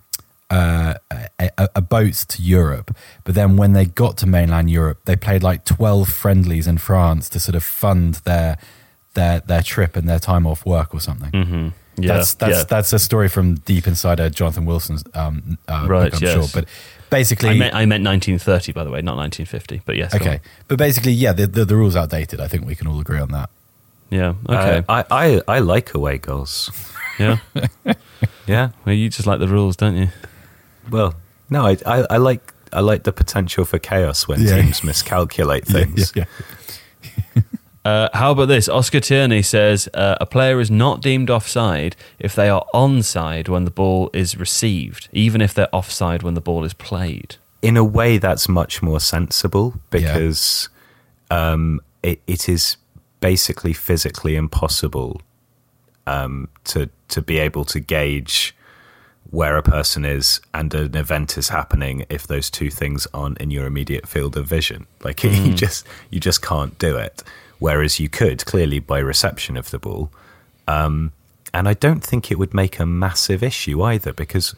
uh, 0.50 0.94
a, 1.10 1.50
a, 1.58 1.68
a 1.76 1.80
boat 1.80 2.14
to 2.28 2.42
Europe, 2.42 2.94
but 3.24 3.34
then 3.34 3.56
when 3.56 3.72
they 3.72 3.86
got 3.86 4.16
to 4.18 4.26
mainland 4.26 4.70
Europe, 4.70 5.00
they 5.04 5.16
played 5.16 5.42
like 5.42 5.64
12 5.64 6.08
friendlies 6.08 6.66
in 6.66 6.78
France 6.78 7.28
to 7.30 7.40
sort 7.40 7.54
of 7.54 7.64
fund 7.64 8.14
their 8.24 8.58
their 9.14 9.40
their 9.40 9.62
trip 9.62 9.96
and 9.96 10.08
their 10.08 10.18
time 10.18 10.46
off 10.46 10.64
work 10.66 10.94
or 10.94 11.00
something. 11.00 11.30
Mm-hmm. 11.30 11.68
Yeah, 11.96 12.14
that's 12.14 12.34
that's 12.34 12.56
yeah. 12.58 12.64
that's 12.64 12.92
a 12.92 12.98
story 12.98 13.28
from 13.28 13.54
deep 13.56 13.86
inside 13.86 14.20
uh, 14.20 14.28
Jonathan 14.28 14.64
Wilson's 14.66 15.04
um, 15.14 15.58
uh, 15.68 15.86
Right, 15.88 16.10
book, 16.10 16.20
I'm 16.20 16.26
yes. 16.26 16.32
sure. 16.52 16.60
But 16.62 16.68
basically, 17.10 17.50
I 17.50 17.54
meant 17.54 17.74
I 17.74 17.86
meant 17.86 18.04
1930, 18.04 18.72
by 18.72 18.82
the 18.84 18.90
way, 18.90 19.00
not 19.00 19.16
1950. 19.16 19.82
But 19.86 19.96
yes, 19.96 20.14
okay. 20.14 20.40
But 20.66 20.78
basically, 20.78 21.12
yeah, 21.12 21.32
the, 21.32 21.46
the 21.46 21.64
the 21.64 21.76
rules 21.76 21.94
outdated. 21.94 22.40
I 22.40 22.48
think 22.48 22.66
we 22.66 22.74
can 22.74 22.88
all 22.88 23.00
agree 23.00 23.20
on 23.20 23.30
that. 23.30 23.48
yeah, 24.10 24.34
okay, 24.48 24.82
Uh, 24.88 25.02
I, 25.10 25.26
I, 25.46 25.56
I 25.56 25.58
like 25.60 25.94
away 25.94 26.18
goals. 26.18 26.70
yeah. 27.18 27.38
Yeah. 28.46 28.70
Well, 28.84 28.94
you 28.94 29.08
just 29.08 29.26
like 29.26 29.38
the 29.38 29.48
rules, 29.48 29.76
don't 29.76 29.96
you? 29.96 30.08
Well, 30.90 31.14
no, 31.48 31.64
I, 31.66 31.76
I, 31.86 32.06
I 32.10 32.16
like 32.16 32.52
I 32.72 32.80
like 32.80 33.04
the 33.04 33.12
potential 33.12 33.64
for 33.64 33.78
chaos 33.78 34.26
when 34.26 34.40
Yeah. 34.42 34.60
teams 34.60 34.82
miscalculate 34.82 35.64
things. 35.76 36.12
Yeah, 36.16 36.24
Uh, 37.85 38.09
how 38.14 38.32
about 38.32 38.47
this? 38.47 38.68
Oscar 38.68 39.01
Tierney 39.01 39.43
says 39.43 39.89
uh, 39.93 40.16
a 40.20 40.24
player 40.24 40.59
is 40.59 40.70
not 40.70 41.03
deemed 41.03 41.28
offside 41.28 41.97
if 42.18 42.35
they 42.35 42.49
are 42.49 42.64
onside 42.72 43.49
when 43.49 43.64
the 43.64 43.70
ball 43.70 44.11
is 44.14 44.39
received, 44.39 45.09
even 45.12 45.43
if 45.43 45.53
they're 45.53 45.74
offside 45.74 46.22
when 46.22 46.35
the 46.35 46.41
ball 46.41 46.64
is 46.64 46.72
played. 46.72 47.37
In 47.61 47.76
a 47.76 47.85
way, 47.85 48.18
that's 48.18 48.49
much 48.49 48.82
more 48.82 49.01
sensible 49.01 49.74
because 49.91 50.68
um, 51.30 51.80
it, 52.03 52.22
it 52.26 52.49
is 52.49 52.78
basically 53.20 53.72
physically 53.72 54.37
impossible 54.37 55.20
um, 56.07 56.49
to 56.64 56.89
to 57.09 57.22
be 57.22 57.39
able 57.39 57.64
to 57.66 57.80
gauge 57.80 58.55
where 59.30 59.57
a 59.57 59.62
person 59.62 60.05
is 60.05 60.41
and 60.53 60.72
an 60.74 60.97
event 60.97 61.37
is 61.37 61.49
happening 61.49 62.05
if 62.09 62.26
those 62.26 62.51
two 62.51 62.70
things 62.70 63.07
aren't 63.12 63.39
in 63.39 63.51
your 63.51 63.66
immediate 63.66 64.07
field 64.07 64.37
of 64.37 64.47
vision. 64.47 64.87
Like 65.03 65.22
you 65.24 65.55
just 65.55 65.87
you 66.11 66.20
just 66.20 66.41
can't 66.41 66.78
do 66.78 66.97
it. 66.97 67.22
Whereas 67.64 67.98
you 67.98 68.08
could 68.10 68.44
clearly 68.44 68.78
by 68.78 68.98
reception 68.98 69.56
of 69.56 69.70
the 69.70 69.78
ball. 69.78 70.10
Um, 70.68 71.12
and 71.54 71.66
I 71.66 71.72
don't 71.72 72.04
think 72.04 72.30
it 72.30 72.38
would 72.38 72.52
make 72.52 72.78
a 72.78 72.84
massive 72.84 73.42
issue 73.42 73.82
either 73.82 74.12
because 74.12 74.54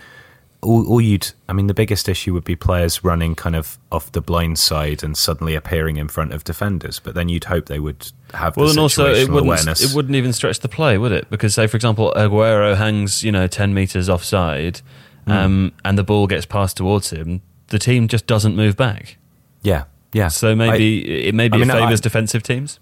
all, 0.60 0.84
all 0.88 1.00
you'd, 1.00 1.30
I 1.48 1.52
mean, 1.52 1.68
the 1.68 1.74
biggest 1.82 2.08
issue 2.08 2.32
would 2.34 2.42
be 2.42 2.56
players 2.56 3.04
running 3.04 3.36
kind 3.36 3.54
of 3.54 3.78
off 3.92 4.10
the 4.10 4.20
blind 4.20 4.58
side 4.58 5.04
and 5.04 5.16
suddenly 5.16 5.54
appearing 5.54 5.98
in 5.98 6.08
front 6.08 6.32
of 6.32 6.42
defenders. 6.42 6.98
But 6.98 7.14
then 7.14 7.28
you'd 7.28 7.44
hope 7.44 7.66
they 7.66 7.78
would 7.78 8.10
have 8.34 8.56
Well, 8.56 8.70
and 8.70 8.78
also 8.80 9.06
it 9.06 9.28
wouldn't 9.28 9.46
awareness. 9.46 9.82
it 9.88 9.94
wouldn't 9.94 10.16
even 10.16 10.32
stretch 10.32 10.58
the 10.58 10.68
play, 10.68 10.98
would 10.98 11.12
it? 11.12 11.30
Because 11.30 11.54
say, 11.54 11.68
for 11.68 11.76
example, 11.76 12.12
Aguero 12.16 12.76
hangs 12.76 13.22
you 13.22 13.30
know 13.30 13.46
ten 13.46 13.72
meters 13.72 14.08
offside, 14.08 14.80
um, 15.28 15.72
and 15.84 15.96
the 15.96 16.02
ball 16.04 16.26
gets 16.26 16.44
passed 16.46 16.76
towards 16.76 17.10
him. 17.10 17.42
The 17.68 17.78
team 17.78 18.08
just 18.08 18.26
doesn't 18.26 18.56
move 18.56 18.76
back. 18.76 19.16
yeah, 19.62 19.84
yeah. 20.12 20.26
So 20.28 20.56
maybe 20.56 21.28
it 21.28 21.34
maybe 21.36 21.54
I 21.54 21.58
mean, 21.58 21.68
favors 21.70 22.00
I- 22.00 22.02
defensive 22.02 22.42
teams. 22.42 22.80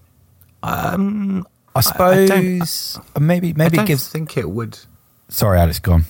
Um, 0.65 1.47
I 1.77 1.81
I 1.81 2.27
don't- 2.27 2.67
suppose 2.67 2.99
maybe 3.21 3.51
I 3.51 3.55
maybe 3.57 3.77
don't 3.79 3.87
gives. 3.87 4.09
think 4.09 4.37
it 4.37 4.49
would. 4.51 4.79
Sorry, 5.29 5.59
Alex, 5.59 5.79
go 5.79 5.93
on. 5.95 6.05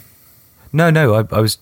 No, 0.72 0.90
no, 0.90 1.14
I, 1.14 1.24
I 1.32 1.40
was 1.40 1.59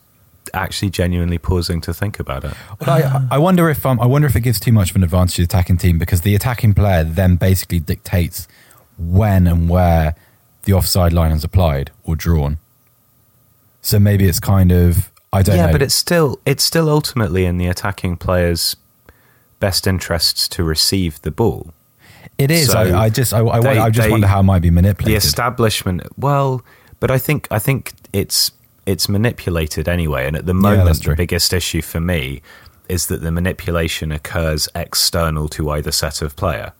actually 0.55 0.91
genuinely 0.91 1.39
pausing 1.39 1.81
to 1.83 1.95
think 1.95 2.19
about 2.19 2.45
it. 2.45 2.53
But 2.79 2.89
I, 2.89 3.27
I 3.33 3.39
wonder 3.39 3.71
if 3.71 3.87
um, 3.87 4.01
I 4.01 4.07
wonder 4.07 4.27
if 4.27 4.35
it 4.37 4.41
gives 4.41 4.59
too 4.59 4.73
much 4.73 4.91
of 4.91 4.97
an 4.97 5.05
advantage 5.05 5.37
to 5.37 5.43
the 5.43 5.45
attacking 5.45 5.77
team 5.79 5.99
because 5.99 6.23
the 6.23 6.35
attacking 6.35 6.75
player 6.75 7.05
then 7.05 7.37
basically 7.37 7.79
dictates 7.81 8.49
when 8.99 9.47
and 9.47 9.69
where 9.69 10.15
the 10.65 10.73
offside 10.73 11.13
line 11.13 11.33
is 11.33 11.45
applied 11.45 11.91
or 12.05 12.17
drawn. 12.17 12.59
So 13.83 13.99
maybe 13.99 14.27
it's 14.27 14.41
kind 14.41 14.73
of 14.73 15.11
I 15.33 15.43
don't 15.43 15.57
yeah, 15.57 15.67
know. 15.67 15.73
but 15.73 15.83
it's 15.83 15.95
still 15.95 16.41
it's 16.45 16.65
still 16.65 16.89
ultimately 16.91 17.45
in 17.45 17.59
the 17.59 17.67
attacking 17.69 18.17
player's 18.17 18.77
best 19.61 19.87
interests 19.87 20.49
to 20.49 20.65
receive 20.65 21.21
the 21.23 21.31
ball. 21.31 21.73
It 22.43 22.51
is. 22.51 22.71
so 22.71 22.79
I, 22.79 23.05
I 23.05 23.09
just 23.09 23.33
I, 23.33 23.41
I, 23.45 23.61
they- 23.61 23.79
I 23.79 23.91
just 23.91 24.07
they- 24.07 24.11
wonder 24.11 24.27
how 24.27 24.41
it 24.41 24.45
might 24.45 24.63
be 24.63 24.71
manipulated. 24.71 25.13
The 25.23 25.27
establishment, 25.27 26.03
well, 26.17 26.63
but 27.01 27.11
I 27.11 27.19
think 27.19 27.49
I 27.51 27.59
think 27.59 27.93
it's 28.13 28.53
it's 28.87 29.09
manipulated 29.09 29.89
anyway. 29.89 30.27
And 30.27 30.37
at 30.37 30.47
the 30.47 30.55
moment, 30.55 30.87
that's 30.87 31.01
the 31.01 31.15
biggest 31.17 31.53
issue 31.53 31.83
for 31.83 32.01
me 32.01 32.43
is 32.89 33.07
that 33.07 33.23
the 33.23 33.31
manipulation 33.31 34.13
occurs 34.13 34.69
external 34.75 35.49
to 35.49 35.71
either 35.71 35.93
set 35.93 36.21
of 36.21 36.35
player. 36.37 36.73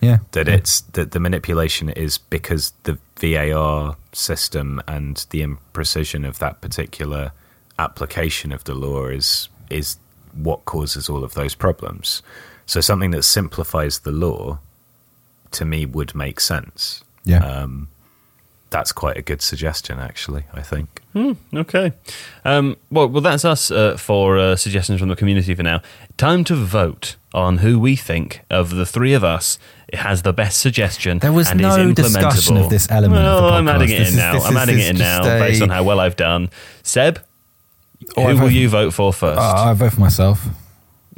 yeah, 0.00 0.18
that 0.32 0.48
it's 0.48 0.80
that 0.92 1.10
the 1.12 1.20
manipulation 1.20 1.90
is 1.90 2.18
because 2.18 2.72
the 2.84 2.98
VAR 3.20 3.96
system 4.12 4.80
and 4.88 5.26
the 5.30 5.42
imprecision 5.42 6.26
of 6.26 6.38
that 6.38 6.60
particular 6.62 7.32
application 7.78 8.52
of 8.52 8.64
the 8.64 8.74
law 8.74 9.06
is 9.06 9.48
is 9.68 9.96
what 10.34 10.64
causes 10.64 11.08
all 11.08 11.22
of 11.24 11.34
those 11.34 11.54
problems. 11.54 12.22
So 12.66 12.80
something 12.80 13.10
that 13.12 13.24
simplifies 13.24 14.00
the 14.00 14.12
law 14.12 14.58
to 15.52 15.64
me 15.64 15.86
would 15.86 16.14
make 16.14 16.40
sense. 16.40 17.02
yeah. 17.24 17.44
Um, 17.44 17.88
that's 18.70 18.92
quite 18.92 19.16
a 19.16 19.22
good 19.22 19.42
suggestion, 19.42 19.98
actually. 19.98 20.44
I 20.54 20.62
think. 20.62 21.02
Okay. 21.52 21.92
Um, 22.44 22.76
well, 22.88 23.08
well, 23.08 23.20
that's 23.20 23.44
us 23.44 23.68
uh, 23.72 23.96
for 23.96 24.38
uh, 24.38 24.54
suggestions 24.54 25.00
from 25.00 25.08
the 25.08 25.16
community 25.16 25.56
for 25.56 25.64
now. 25.64 25.82
Time 26.16 26.44
to 26.44 26.54
vote 26.54 27.16
on 27.34 27.58
who 27.58 27.80
we 27.80 27.96
think 27.96 28.42
of 28.48 28.70
the 28.70 28.86
three 28.86 29.12
of 29.12 29.24
us 29.24 29.58
has 29.92 30.22
the 30.22 30.32
best 30.32 30.60
suggestion. 30.60 31.18
There 31.18 31.32
was 31.32 31.50
and 31.50 31.60
is 31.60 31.66
no 31.76 31.92
discussion 31.92 32.56
of 32.58 32.70
this 32.70 32.88
element 32.92 33.22
of 33.26 33.42
Well, 33.42 33.50
the 33.50 33.56
I'm 33.56 33.66
adding 33.68 33.90
it. 33.90 33.98
This 33.98 34.08
in 34.10 34.14
is- 34.14 34.16
now. 34.16 34.32
I'm 34.40 34.52
is- 34.56 34.62
adding 34.62 34.78
it 34.78 34.90
in 34.90 34.98
now 34.98 35.22
just 35.24 35.40
based 35.40 35.62
on 35.62 35.68
how 35.70 35.82
well 35.82 35.98
I've 35.98 36.14
done. 36.16 36.48
Seb, 36.84 37.18
Oh, 38.16 38.22
I 38.22 38.26
who 38.26 38.34
will 38.34 38.46
vote- 38.46 38.52
you 38.52 38.68
vote 38.68 38.94
for 38.94 39.12
first? 39.12 39.40
Uh, 39.40 39.64
I 39.66 39.72
vote 39.74 39.94
for 39.94 40.00
myself. 40.00 40.46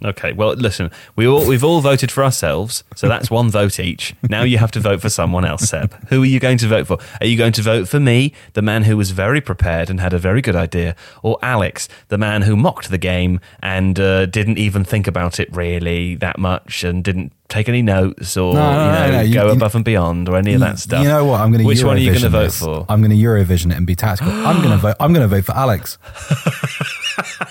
Okay, 0.04 0.32
well, 0.32 0.54
listen, 0.54 0.90
we 1.16 1.26
all 1.28 1.46
we've 1.46 1.62
all 1.62 1.80
voted 1.80 2.10
for 2.10 2.24
ourselves, 2.24 2.82
so 2.96 3.06
that's 3.08 3.30
one 3.30 3.50
vote 3.50 3.78
each. 3.78 4.14
Now 4.28 4.42
you 4.42 4.58
have 4.58 4.70
to 4.72 4.80
vote 4.80 5.00
for 5.00 5.08
someone 5.08 5.44
else, 5.44 5.68
Seb. 5.68 5.92
Who 6.08 6.22
are 6.22 6.26
you 6.26 6.40
going 6.40 6.58
to 6.58 6.66
vote 6.68 6.86
for? 6.88 6.98
Are 7.20 7.26
you 7.26 7.36
going 7.38 7.52
to 7.52 7.62
vote 7.62 7.88
for 7.88 8.00
me, 8.00 8.32
the 8.54 8.62
man 8.62 8.82
who 8.84 8.96
was 8.96 9.12
very 9.12 9.40
prepared 9.40 9.90
and 9.90 10.00
had 10.00 10.12
a 10.12 10.18
very 10.18 10.40
good 10.42 10.56
idea, 10.56 10.96
or 11.22 11.38
Alex, 11.42 11.88
the 12.08 12.18
man 12.18 12.42
who 12.42 12.56
mocked 12.56 12.90
the 12.90 12.98
game 12.98 13.40
and 13.62 14.00
uh, 14.00 14.26
didn't 14.26 14.58
even 14.58 14.82
think 14.84 15.06
about 15.06 15.38
it 15.38 15.54
really 15.54 16.16
that 16.16 16.38
much 16.38 16.82
and 16.82 17.04
didn't 17.04 17.32
take 17.48 17.68
any 17.68 17.82
notes 17.82 18.36
or 18.36 18.54
No, 18.54 18.60
no, 18.60 18.70
you 18.70 18.92
know, 18.92 19.10
no, 19.12 19.20
you- 19.20 19.34
go 19.34 19.46
you- 19.46 19.52
above 19.52 19.74
and 19.74 19.84
beyond 19.84 20.28
or 20.28 20.36
any 20.36 20.54
of 20.54 20.60
that 20.60 20.78
stuff? 20.78 21.02
You 21.02 21.08
know 21.10 21.24
what? 21.26 21.40
I'm 21.40 21.50
going 21.50 21.60
to. 21.60 21.66
Which 21.66 21.84
one 21.84 21.96
are 21.96 22.00
you 22.00 22.10
going 22.10 22.22
to 22.22 22.28
vote 22.30 22.44
this. 22.44 22.58
for? 22.60 22.86
I'm 22.88 23.00
going 23.02 23.10
to 23.10 23.16
Eurovision 23.16 23.70
it 23.70 23.76
and 23.76 23.86
be 23.86 23.94
tactical. 23.94 24.32
I'm 24.32 24.56
going 24.58 24.70
to 24.70 24.78
vote. 24.78 24.96
I'm 24.98 25.12
going 25.12 25.28
to 25.28 25.34
vote 25.36 25.44
for 25.44 25.52
Alex. 25.52 25.98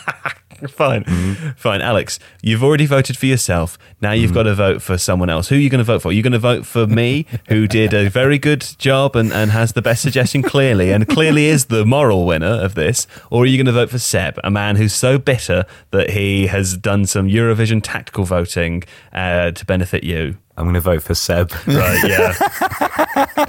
Fine, 0.69 1.03
Mm-hmm. 1.05 1.49
fine, 1.57 1.81
Alex. 1.81 2.19
You've 2.41 2.63
already 2.63 2.85
voted 2.85 3.17
for 3.17 3.25
yourself. 3.25 3.77
Now 4.01 4.11
you've 4.11 4.33
got 4.33 4.43
to 4.43 4.53
vote 4.55 4.81
for 4.81 4.97
someone 4.97 5.29
else. 5.29 5.49
Who 5.49 5.55
are 5.55 5.59
you 5.59 5.69
going 5.69 5.79
to 5.79 5.83
vote 5.83 6.01
for? 6.01 6.09
Are 6.09 6.11
you 6.13 6.21
going 6.21 6.33
to 6.33 6.39
vote 6.39 6.65
for 6.65 6.87
me, 6.87 7.25
who 7.49 7.67
did 7.67 7.93
a 7.93 8.09
very 8.09 8.37
good 8.37 8.65
job 8.77 9.15
and, 9.15 9.31
and 9.33 9.51
has 9.51 9.73
the 9.73 9.81
best 9.81 10.01
suggestion 10.01 10.41
clearly, 10.43 10.91
and 10.91 11.07
clearly 11.07 11.45
is 11.45 11.65
the 11.65 11.85
moral 11.85 12.25
winner 12.25 12.45
of 12.63 12.75
this? 12.75 13.07
Or 13.29 13.43
are 13.43 13.45
you 13.45 13.57
going 13.57 13.65
to 13.65 13.71
vote 13.71 13.89
for 13.89 13.99
Seb, 13.99 14.39
a 14.43 14.51
man 14.51 14.75
who's 14.75 14.93
so 14.93 15.17
bitter 15.17 15.65
that 15.91 16.11
he 16.11 16.47
has 16.47 16.77
done 16.77 17.05
some 17.05 17.27
Eurovision 17.27 17.81
tactical 17.83 18.23
voting 18.23 18.83
uh, 19.13 19.51
to 19.51 19.65
benefit 19.65 20.03
you? 20.03 20.37
I'm 20.57 20.65
going 20.65 20.75
to 20.75 20.81
vote 20.81 21.01
for 21.03 21.15
Seb. 21.15 21.51
Right? 21.65 22.03
Yeah, 22.07 22.35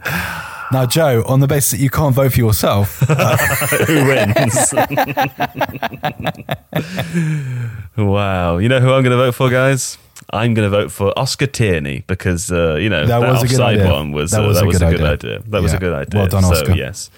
yeah. 0.05 0.51
Now, 0.75 0.87
Joe, 0.87 1.23
on 1.29 1.39
the 1.39 1.47
basis 1.47 1.71
that 1.71 1.79
you 1.79 1.89
can't 1.89 2.13
vote 2.13 2.33
for 2.33 2.41
yourself, 2.41 2.99
who 3.87 4.07
wins? 4.09 4.75
wow. 7.97 8.59
You 8.59 8.69
know 8.69 8.81
who 8.81 8.93
I'm 8.93 9.05
going 9.05 9.13
to 9.13 9.17
vote 9.17 9.37
for, 9.37 9.49
guys? 9.51 9.99
I'm 10.31 10.53
going 10.53 10.69
to 10.69 10.77
vote 10.77 10.91
for 10.91 11.17
Oscar 11.17 11.47
Tierney 11.47 12.03
because 12.09 12.51
uh, 12.51 12.75
you 12.75 12.89
know 12.89 13.07
That 13.07 13.21
that, 13.21 13.31
was 13.31 13.45
a 13.45 13.47
good 13.47 13.61
idea. 13.61 13.89
one 13.89 14.11
was 14.11 14.33
That 14.33 14.43
uh, 14.43 14.49
was 14.49 14.57
that 14.57 14.65
a 14.65 14.67
was 14.67 14.79
good 14.79 14.89
a 14.89 14.91
good 14.91 15.01
idea. 15.03 15.37
idea. 15.37 15.49
That 15.51 15.63
was 15.63 15.73
a 15.75 15.79
good 15.79 15.93
idea. 15.95 16.21
Well 16.23 16.29
done, 16.29 16.43
so, 16.43 16.51
Oscar. 16.51 16.73
yes. 16.73 17.09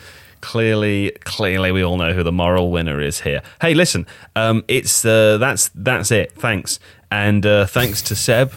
Clearly, 0.42 1.12
clearly, 1.24 1.72
we 1.72 1.82
all 1.82 1.96
know 1.96 2.12
who 2.12 2.22
the 2.22 2.32
moral 2.32 2.70
winner 2.70 3.00
is 3.00 3.22
here. 3.22 3.40
Hey, 3.62 3.72
listen, 3.72 4.06
um, 4.36 4.64
it's 4.68 5.02
uh, 5.02 5.38
that's 5.38 5.70
that's 5.74 6.10
it. 6.10 6.32
Thanks, 6.32 6.78
and 7.10 7.46
uh, 7.46 7.64
thanks 7.66 8.02
to 8.02 8.14
Seb, 8.14 8.52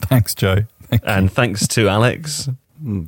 thanks, 0.00 0.34
Joe. 0.34 0.60
and 1.04 1.30
thanks 1.30 1.68
to 1.68 1.86
Alex. 1.88 2.48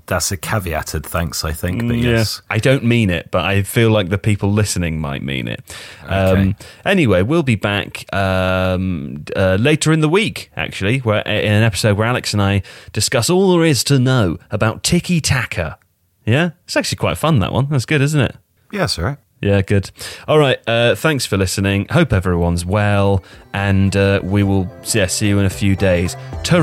That's 0.06 0.30
a 0.30 0.36
caveated 0.36 1.04
thanks, 1.04 1.44
I 1.44 1.52
think. 1.52 1.86
But 1.86 1.96
Yeah. 1.96 2.10
yes. 2.10 2.42
I 2.48 2.58
don't 2.58 2.84
mean 2.84 3.10
it, 3.10 3.30
but 3.30 3.44
I 3.44 3.62
feel 3.62 3.90
like 3.90 4.08
the 4.08 4.18
people 4.18 4.52
listening 4.52 5.00
might 5.00 5.22
mean 5.22 5.48
it. 5.48 5.62
Um, 6.06 6.54
anyway, 6.84 7.22
we'll 7.22 7.42
be 7.42 7.56
back 7.56 8.04
um, 8.14 9.24
uh, 9.34 9.56
later 9.58 9.92
in 9.92 10.00
the 10.00 10.08
week, 10.08 10.50
actually, 10.56 10.98
where 10.98 11.22
in 11.22 11.52
an 11.52 11.62
episode 11.64 11.96
where 11.96 12.06
Alex 12.06 12.32
and 12.32 12.40
I 12.42 12.62
discuss 12.92 13.28
all 13.28 13.52
there 13.52 13.64
is 13.64 13.82
to 13.84 13.98
know 13.98 14.38
about 14.50 14.82
Tiki 14.82 15.20
Taka. 15.20 15.78
Yeah, 16.24 16.50
it's 16.64 16.76
actually 16.76 16.96
quite 16.96 17.18
fun 17.18 17.40
that 17.40 17.52
one. 17.52 17.68
That's 17.68 17.86
good, 17.86 18.00
isn't 18.00 18.20
it? 18.20 18.36
Yes, 18.72 18.98
all 18.98 19.04
right. 19.04 19.18
Yeah, 19.40 19.60
good. 19.60 19.90
All 20.26 20.38
right. 20.38 20.58
Uh, 20.66 20.94
thanks 20.94 21.26
for 21.26 21.36
listening. 21.36 21.86
Hope 21.90 22.12
everyone's 22.14 22.64
well, 22.64 23.22
and 23.52 23.94
uh, 23.94 24.20
we 24.22 24.42
will 24.42 24.70
yeah, 24.92 25.06
see 25.06 25.28
you 25.28 25.38
in 25.38 25.44
a 25.44 25.50
few 25.50 25.76
days. 25.76 26.16
Ta 26.44 26.60